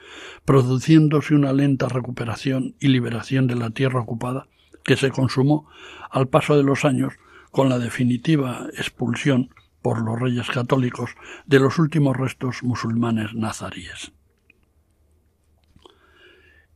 produciéndose 0.44 1.36
una 1.36 1.52
lenta 1.52 1.86
recuperación 1.86 2.74
y 2.80 2.88
liberación 2.88 3.46
de 3.46 3.54
la 3.54 3.70
tierra 3.70 4.00
ocupada 4.00 4.48
que 4.82 4.96
se 4.96 5.12
consumó 5.12 5.68
al 6.10 6.26
paso 6.26 6.56
de 6.56 6.64
los 6.64 6.84
años 6.84 7.12
con 7.52 7.68
la 7.68 7.78
definitiva 7.78 8.66
expulsión 8.76 9.50
por 9.82 10.02
los 10.02 10.18
reyes 10.18 10.48
católicos 10.48 11.10
de 11.46 11.60
los 11.60 11.78
últimos 11.78 12.16
restos 12.16 12.62
musulmanes 12.62 13.34
nazaríes. 13.34 14.12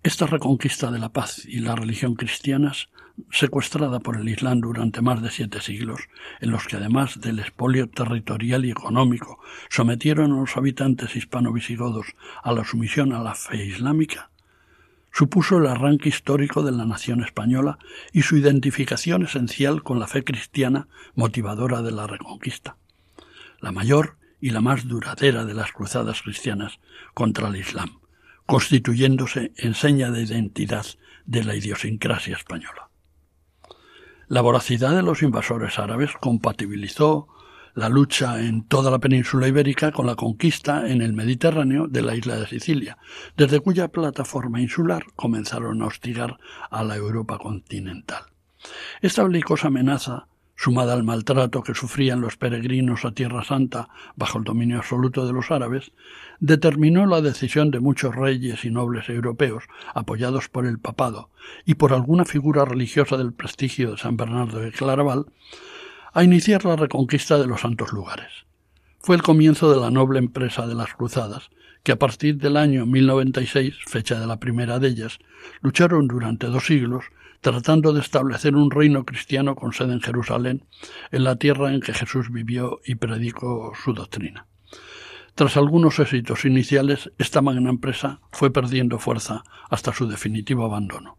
Esta 0.02 0.26
reconquista 0.26 0.90
de 0.90 0.98
la 0.98 1.08
paz 1.08 1.46
y 1.46 1.60
la 1.60 1.74
religión 1.74 2.14
cristianas, 2.14 2.90
secuestrada 3.30 4.00
por 4.00 4.18
el 4.18 4.28
Islam 4.28 4.60
durante 4.60 5.00
más 5.00 5.22
de 5.22 5.30
siete 5.30 5.62
siglos, 5.62 6.08
en 6.40 6.50
los 6.50 6.66
que 6.66 6.76
además 6.76 7.22
del 7.22 7.38
expolio 7.38 7.88
territorial 7.88 8.66
y 8.66 8.70
económico 8.70 9.38
sometieron 9.70 10.32
a 10.32 10.40
los 10.40 10.58
habitantes 10.58 11.16
hispano-visigodos 11.16 12.08
a 12.42 12.52
la 12.52 12.64
sumisión 12.64 13.14
a 13.14 13.22
la 13.22 13.34
fe 13.34 13.64
islámica, 13.64 14.28
supuso 15.10 15.56
el 15.56 15.68
arranque 15.68 16.10
histórico 16.10 16.62
de 16.62 16.72
la 16.72 16.84
nación 16.84 17.24
española 17.24 17.78
y 18.12 18.22
su 18.22 18.36
identificación 18.36 19.22
esencial 19.22 19.82
con 19.82 20.00
la 20.00 20.06
fe 20.06 20.22
cristiana 20.22 20.86
motivadora 21.14 21.80
de 21.80 21.92
la 21.92 22.06
reconquista 22.06 22.76
la 23.64 23.72
mayor 23.72 24.18
y 24.40 24.50
la 24.50 24.60
más 24.60 24.86
duradera 24.86 25.46
de 25.46 25.54
las 25.54 25.72
cruzadas 25.72 26.20
cristianas 26.20 26.78
contra 27.14 27.48
el 27.48 27.56
Islam, 27.56 27.98
constituyéndose 28.44 29.52
en 29.56 29.74
seña 29.74 30.10
de 30.10 30.22
identidad 30.22 30.84
de 31.24 31.44
la 31.44 31.56
idiosincrasia 31.56 32.36
española. 32.36 32.90
La 34.28 34.42
voracidad 34.42 34.94
de 34.94 35.02
los 35.02 35.22
invasores 35.22 35.78
árabes 35.78 36.10
compatibilizó 36.20 37.28
la 37.74 37.88
lucha 37.88 38.40
en 38.42 38.68
toda 38.68 38.90
la 38.90 38.98
península 38.98 39.48
ibérica 39.48 39.92
con 39.92 40.06
la 40.06 40.14
conquista 40.14 40.86
en 40.88 41.00
el 41.00 41.14
Mediterráneo 41.14 41.88
de 41.88 42.02
la 42.02 42.14
isla 42.14 42.36
de 42.36 42.46
Sicilia, 42.46 42.98
desde 43.38 43.60
cuya 43.60 43.88
plataforma 43.88 44.60
insular 44.60 45.06
comenzaron 45.16 45.80
a 45.80 45.86
hostigar 45.86 46.38
a 46.70 46.84
la 46.84 46.96
Europa 46.96 47.38
continental. 47.38 48.24
Esta 49.00 49.24
belicosa 49.24 49.68
amenaza 49.68 50.28
sumada 50.56 50.92
al 50.92 51.04
maltrato 51.04 51.62
que 51.62 51.74
sufrían 51.74 52.20
los 52.20 52.36
peregrinos 52.36 53.04
a 53.04 53.12
Tierra 53.12 53.44
Santa 53.44 53.88
bajo 54.16 54.38
el 54.38 54.44
dominio 54.44 54.78
absoluto 54.78 55.26
de 55.26 55.32
los 55.32 55.50
árabes, 55.50 55.92
determinó 56.40 57.06
la 57.06 57.20
decisión 57.20 57.70
de 57.70 57.80
muchos 57.80 58.14
reyes 58.14 58.64
y 58.64 58.70
nobles 58.70 59.08
europeos, 59.08 59.64
apoyados 59.94 60.48
por 60.48 60.66
el 60.66 60.78
papado 60.78 61.30
y 61.64 61.74
por 61.74 61.92
alguna 61.92 62.24
figura 62.24 62.64
religiosa 62.64 63.16
del 63.16 63.32
prestigio 63.32 63.92
de 63.92 63.98
San 63.98 64.16
Bernardo 64.16 64.60
de 64.60 64.72
Claraval, 64.72 65.26
a 66.12 66.22
iniciar 66.22 66.64
la 66.64 66.76
reconquista 66.76 67.38
de 67.38 67.46
los 67.46 67.62
santos 67.62 67.92
lugares. 67.92 68.46
Fue 69.00 69.16
el 69.16 69.22
comienzo 69.22 69.72
de 69.72 69.80
la 69.80 69.90
noble 69.90 70.18
empresa 70.18 70.66
de 70.66 70.74
las 70.74 70.94
cruzadas, 70.94 71.50
que 71.82 71.92
a 71.92 71.98
partir 71.98 72.38
del 72.38 72.56
año 72.56 72.86
1096, 72.86 73.74
fecha 73.86 74.18
de 74.18 74.26
la 74.26 74.40
primera 74.40 74.78
de 74.78 74.88
ellas, 74.88 75.18
lucharon 75.60 76.08
durante 76.08 76.46
dos 76.46 76.66
siglos 76.66 77.04
tratando 77.44 77.92
de 77.92 78.00
establecer 78.00 78.56
un 78.56 78.70
reino 78.70 79.04
cristiano 79.04 79.54
con 79.54 79.74
sede 79.74 79.92
en 79.92 80.00
Jerusalén, 80.00 80.64
en 81.12 81.24
la 81.24 81.36
tierra 81.36 81.74
en 81.74 81.82
que 81.82 81.92
Jesús 81.92 82.32
vivió 82.32 82.80
y 82.86 82.94
predicó 82.94 83.72
su 83.84 83.92
doctrina. 83.92 84.46
Tras 85.34 85.58
algunos 85.58 85.98
éxitos 85.98 86.46
iniciales, 86.46 87.12
esta 87.18 87.42
magna 87.42 87.68
empresa 87.68 88.22
fue 88.32 88.50
perdiendo 88.50 88.98
fuerza 88.98 89.44
hasta 89.68 89.92
su 89.92 90.08
definitivo 90.08 90.64
abandono. 90.64 91.18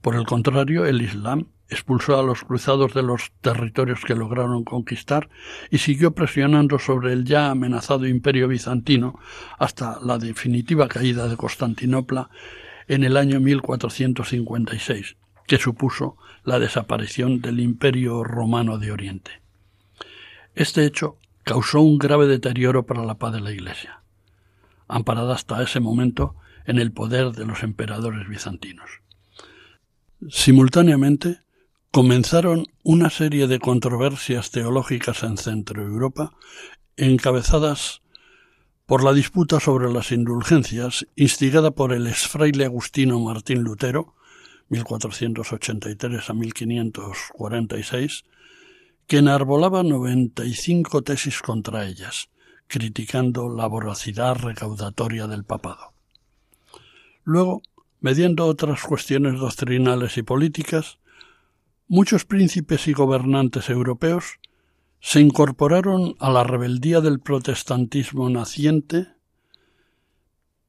Por 0.00 0.14
el 0.14 0.24
contrario, 0.24 0.86
el 0.86 1.02
Islam 1.02 1.48
expulsó 1.68 2.20
a 2.20 2.22
los 2.22 2.44
cruzados 2.44 2.94
de 2.94 3.02
los 3.02 3.32
territorios 3.40 4.04
que 4.04 4.14
lograron 4.14 4.62
conquistar 4.62 5.30
y 5.68 5.78
siguió 5.78 6.12
presionando 6.14 6.78
sobre 6.78 7.12
el 7.12 7.24
ya 7.24 7.50
amenazado 7.50 8.06
imperio 8.06 8.46
bizantino 8.46 9.18
hasta 9.58 9.98
la 10.00 10.18
definitiva 10.18 10.86
caída 10.86 11.26
de 11.26 11.36
Constantinopla 11.36 12.30
en 12.86 13.02
el 13.02 13.16
año 13.16 13.40
1456, 13.40 15.16
que 15.50 15.58
supuso 15.58 16.16
la 16.44 16.60
desaparición 16.60 17.40
del 17.40 17.58
Imperio 17.58 18.22
romano 18.22 18.78
de 18.78 18.92
Oriente. 18.92 19.42
Este 20.54 20.84
hecho 20.84 21.18
causó 21.42 21.80
un 21.80 21.98
grave 21.98 22.28
deterioro 22.28 22.86
para 22.86 23.04
la 23.04 23.18
paz 23.18 23.32
de 23.32 23.40
la 23.40 23.50
Iglesia, 23.50 24.04
amparada 24.86 25.34
hasta 25.34 25.60
ese 25.60 25.80
momento 25.80 26.36
en 26.66 26.78
el 26.78 26.92
poder 26.92 27.32
de 27.32 27.46
los 27.46 27.64
emperadores 27.64 28.28
bizantinos. 28.28 28.88
Simultáneamente, 30.28 31.40
comenzaron 31.90 32.66
una 32.84 33.10
serie 33.10 33.48
de 33.48 33.58
controversias 33.58 34.52
teológicas 34.52 35.24
en 35.24 35.36
Centro 35.36 35.82
Europa, 35.82 36.32
encabezadas 36.96 38.02
por 38.86 39.02
la 39.02 39.12
disputa 39.12 39.58
sobre 39.58 39.92
las 39.92 40.12
indulgencias, 40.12 41.08
instigada 41.16 41.72
por 41.72 41.92
el 41.92 42.06
exfraile 42.06 42.66
agustino 42.66 43.18
Martín 43.18 43.64
Lutero, 43.64 44.14
1483 44.70 46.30
a 46.30 46.34
1546, 46.34 48.24
que 49.06 49.18
enarbolaba 49.18 49.82
95 49.82 51.02
tesis 51.02 51.42
contra 51.42 51.86
ellas, 51.86 52.30
criticando 52.68 53.48
la 53.48 53.66
voracidad 53.66 54.36
recaudatoria 54.36 55.26
del 55.26 55.44
papado. 55.44 55.92
Luego, 57.24 57.62
mediando 58.00 58.46
otras 58.46 58.82
cuestiones 58.82 59.38
doctrinales 59.38 60.16
y 60.16 60.22
políticas, 60.22 60.98
muchos 61.88 62.24
príncipes 62.24 62.86
y 62.86 62.92
gobernantes 62.92 63.68
europeos 63.68 64.38
se 65.00 65.20
incorporaron 65.20 66.14
a 66.20 66.30
la 66.30 66.44
rebeldía 66.44 67.00
del 67.00 67.18
protestantismo 67.18 68.30
naciente 68.30 69.08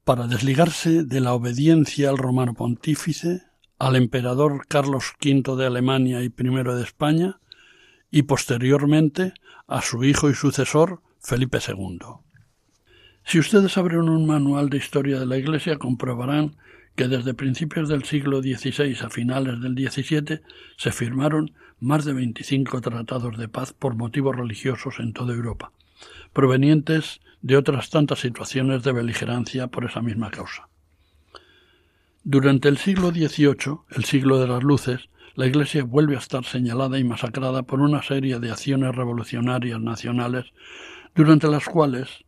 para 0.04 0.28
desligarse 0.28 1.04
de 1.04 1.20
la 1.22 1.34
obediencia 1.34 2.10
al 2.10 2.18
romano 2.18 2.54
pontífice, 2.54 3.43
al 3.82 3.96
emperador 3.96 4.68
Carlos 4.68 5.14
V 5.20 5.56
de 5.56 5.66
Alemania 5.66 6.22
y 6.22 6.26
I 6.26 6.32
de 6.38 6.84
España, 6.84 7.40
y 8.12 8.24
posteriormente 8.24 9.34
a 9.66 9.82
su 9.82 10.04
hijo 10.04 10.30
y 10.30 10.36
sucesor 10.36 11.02
Felipe 11.20 11.58
II. 11.68 11.98
Si 13.24 13.40
ustedes 13.40 13.80
abren 13.80 14.08
un 14.08 14.28
manual 14.28 14.70
de 14.70 14.78
historia 14.78 15.20
de 15.20 15.26
la 15.26 15.38
Iglesia 15.38 15.80
comprobarán 15.80 16.58
que 16.96 17.08
desde 17.08 17.34
principios 17.34 17.90
del 17.90 18.04
siglo 18.04 18.44
XVI 18.44 18.98
a 19.02 19.10
finales 19.10 19.60
del 19.62 19.74
XVII 19.74 20.42
se 20.78 20.92
firmaron 20.92 21.56
más 21.80 22.06
de 22.06 22.14
25 22.14 22.82
tratados 22.82 23.36
de 23.36 23.48
paz 23.48 23.74
por 23.74 23.96
motivos 23.96 24.36
religiosos 24.36 25.00
en 25.00 25.12
toda 25.12 25.34
Europa, 25.34 25.72
provenientes 26.34 27.20
de 27.42 27.58
otras 27.58 27.90
tantas 27.90 28.20
situaciones 28.20 28.84
de 28.84 28.92
beligerancia 28.92 29.70
por 29.70 29.86
esa 29.86 30.04
misma 30.04 30.30
causa. 30.30 30.68
Durante 32.24 32.70
el 32.70 32.78
siglo 32.78 33.10
XVIII, 33.10 33.80
el 33.90 34.06
siglo 34.06 34.40
de 34.40 34.48
las 34.48 34.62
luces, 34.62 35.10
la 35.34 35.48
Iglesia 35.48 35.84
vuelve 35.84 36.16
a 36.16 36.20
estar 36.20 36.46
señalada 36.46 37.00
y 37.00 37.04
masacrada 37.04 37.64
por 37.64 37.82
una 37.82 38.04
serie 38.04 38.40
de 38.40 38.52
acciones 38.52 38.96
revolucionarias 38.96 39.82
nacionales, 39.82 40.46
durante 41.16 41.48
las 41.48 41.66
cuales 41.66 42.24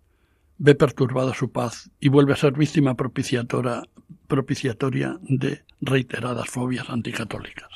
ve 0.58 0.74
perturbada 0.74 1.36
su 1.36 1.52
paz 1.52 1.92
y 2.00 2.10
vuelve 2.10 2.34
a 2.34 2.38
ser 2.38 2.54
víctima 2.54 2.96
propiciatoria, 2.96 3.84
de 5.22 5.64
reiteradas 5.80 6.50
fobias 6.50 6.90
anticatólicas. 6.90 7.70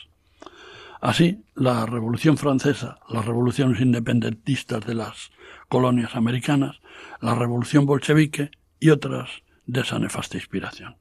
Así, 0.99 1.43
la 1.53 1.85
Revolución 1.85 2.37
Francesa, 2.37 2.97
las 3.09 3.25
revoluciones 3.27 3.79
independentistas 3.79 4.83
de 4.87 4.95
las 4.95 5.29
colonias 5.69 6.15
americanas, 6.15 6.79
la 7.21 7.35
Revolución 7.35 7.85
bolchevique 7.85 8.49
y 8.79 8.89
otras 8.89 9.29
de 9.67 9.81
esa 9.81 9.99
nefasta 9.99 10.37
inspiración. 10.37 10.95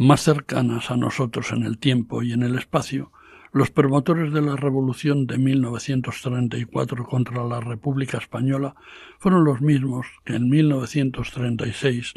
Más 0.00 0.22
cercanas 0.22 0.90
a 0.90 0.96
nosotros 0.96 1.52
en 1.52 1.62
el 1.62 1.76
tiempo 1.76 2.22
y 2.22 2.32
en 2.32 2.42
el 2.42 2.56
espacio, 2.56 3.12
los 3.52 3.70
promotores 3.70 4.32
de 4.32 4.40
la 4.40 4.56
revolución 4.56 5.26
de 5.26 5.36
1934 5.36 7.04
contra 7.04 7.44
la 7.44 7.60
República 7.60 8.16
Española 8.16 8.76
fueron 9.18 9.44
los 9.44 9.60
mismos 9.60 10.06
que 10.24 10.36
en 10.36 10.48
1936 10.48 12.14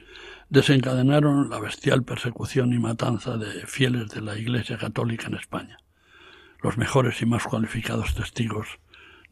desencadenaron 0.48 1.50
la 1.50 1.60
bestial 1.60 2.04
persecución 2.04 2.72
y 2.72 2.80
matanza 2.80 3.36
de 3.36 3.68
fieles 3.68 4.12
de 4.12 4.22
la 4.22 4.38
Iglesia 4.38 4.78
Católica 4.78 5.28
en 5.28 5.34
España, 5.34 5.78
los 6.62 6.78
mejores 6.78 7.22
y 7.22 7.26
más 7.26 7.44
cualificados 7.44 8.16
testigos 8.16 8.80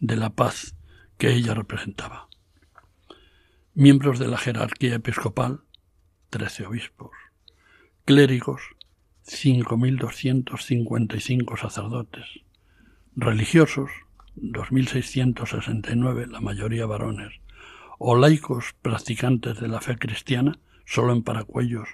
de 0.01 0.17
la 0.17 0.31
paz 0.31 0.75
que 1.17 1.31
ella 1.31 1.53
representaba. 1.53 2.27
Miembros 3.75 4.19
de 4.19 4.27
la 4.27 4.37
jerarquía 4.37 4.95
episcopal, 4.95 5.61
trece 6.29 6.65
obispos, 6.65 7.11
clérigos, 8.05 8.61
5.255 9.25 11.59
sacerdotes, 11.59 12.25
religiosos, 13.15 13.89
2.669, 14.37 16.27
la 16.27 16.39
mayoría 16.41 16.85
varones, 16.85 17.33
o 17.99 18.15
laicos 18.15 18.73
practicantes 18.81 19.59
de 19.59 19.67
la 19.67 19.81
fe 19.81 19.97
cristiana, 19.97 20.59
solo 20.85 21.11
en 21.13 21.23
Paracuellos 21.23 21.89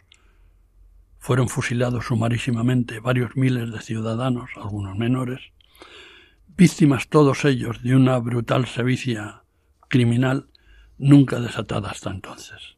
fueron 1.20 1.50
fusilados 1.50 2.06
sumarísimamente 2.06 3.02
varios 3.02 3.36
miles 3.36 3.72
de 3.72 3.82
ciudadanos, 3.82 4.52
algunos 4.56 4.98
menores, 4.98 5.42
víctimas 6.56 7.10
todos 7.10 7.44
ellos 7.44 7.84
de 7.84 7.96
una 7.96 8.18
brutal 8.20 8.66
sevicia 8.66 9.42
criminal 9.90 10.48
nunca 10.98 11.42
desatada 11.42 11.90
hasta 11.90 12.12
entonces. 12.12 12.77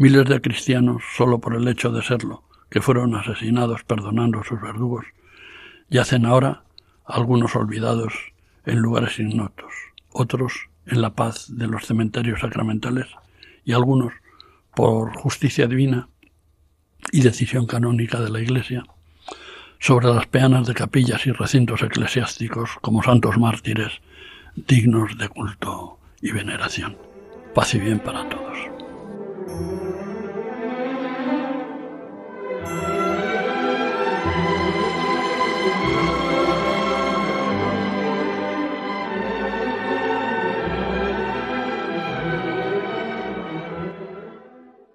Miles 0.00 0.24
de 0.24 0.40
cristianos, 0.40 1.02
solo 1.14 1.40
por 1.40 1.54
el 1.54 1.68
hecho 1.68 1.92
de 1.92 2.02
serlo, 2.02 2.42
que 2.70 2.80
fueron 2.80 3.14
asesinados 3.14 3.84
perdonando 3.84 4.40
a 4.40 4.44
sus 4.44 4.58
verdugos, 4.58 5.04
yacen 5.90 6.24
ahora 6.24 6.62
algunos 7.04 7.54
olvidados 7.54 8.14
en 8.64 8.78
lugares 8.78 9.18
ignotos, 9.18 9.70
otros 10.10 10.70
en 10.86 11.02
la 11.02 11.10
paz 11.10 11.54
de 11.54 11.66
los 11.66 11.84
cementerios 11.84 12.40
sacramentales 12.40 13.08
y 13.66 13.74
algunos, 13.74 14.14
por 14.74 15.14
justicia 15.18 15.66
divina 15.66 16.08
y 17.12 17.20
decisión 17.20 17.66
canónica 17.66 18.20
de 18.20 18.30
la 18.30 18.40
Iglesia, 18.40 18.84
sobre 19.80 20.06
las 20.06 20.26
peanas 20.26 20.66
de 20.66 20.72
capillas 20.72 21.26
y 21.26 21.32
recintos 21.32 21.82
eclesiásticos 21.82 22.70
como 22.80 23.02
santos 23.02 23.36
mártires 23.36 24.00
dignos 24.54 25.18
de 25.18 25.28
culto 25.28 25.98
y 26.22 26.32
veneración. 26.32 26.96
Paz 27.54 27.74
y 27.74 27.80
bien 27.80 27.98
para 27.98 28.26
todos. 28.30 29.89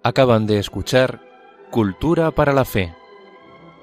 Acaban 0.05 0.45
de 0.45 0.59
escuchar 0.59 1.19
Cultura 1.71 2.29
para 2.29 2.53
la 2.53 2.63
Fe, 2.63 2.93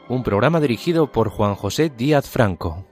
un 0.08 0.22
programa 0.22 0.60
dirigido 0.60 1.10
por 1.10 1.30
Juan 1.30 1.56
José 1.56 1.90
Díaz 1.90 2.30
Franco. 2.30 2.86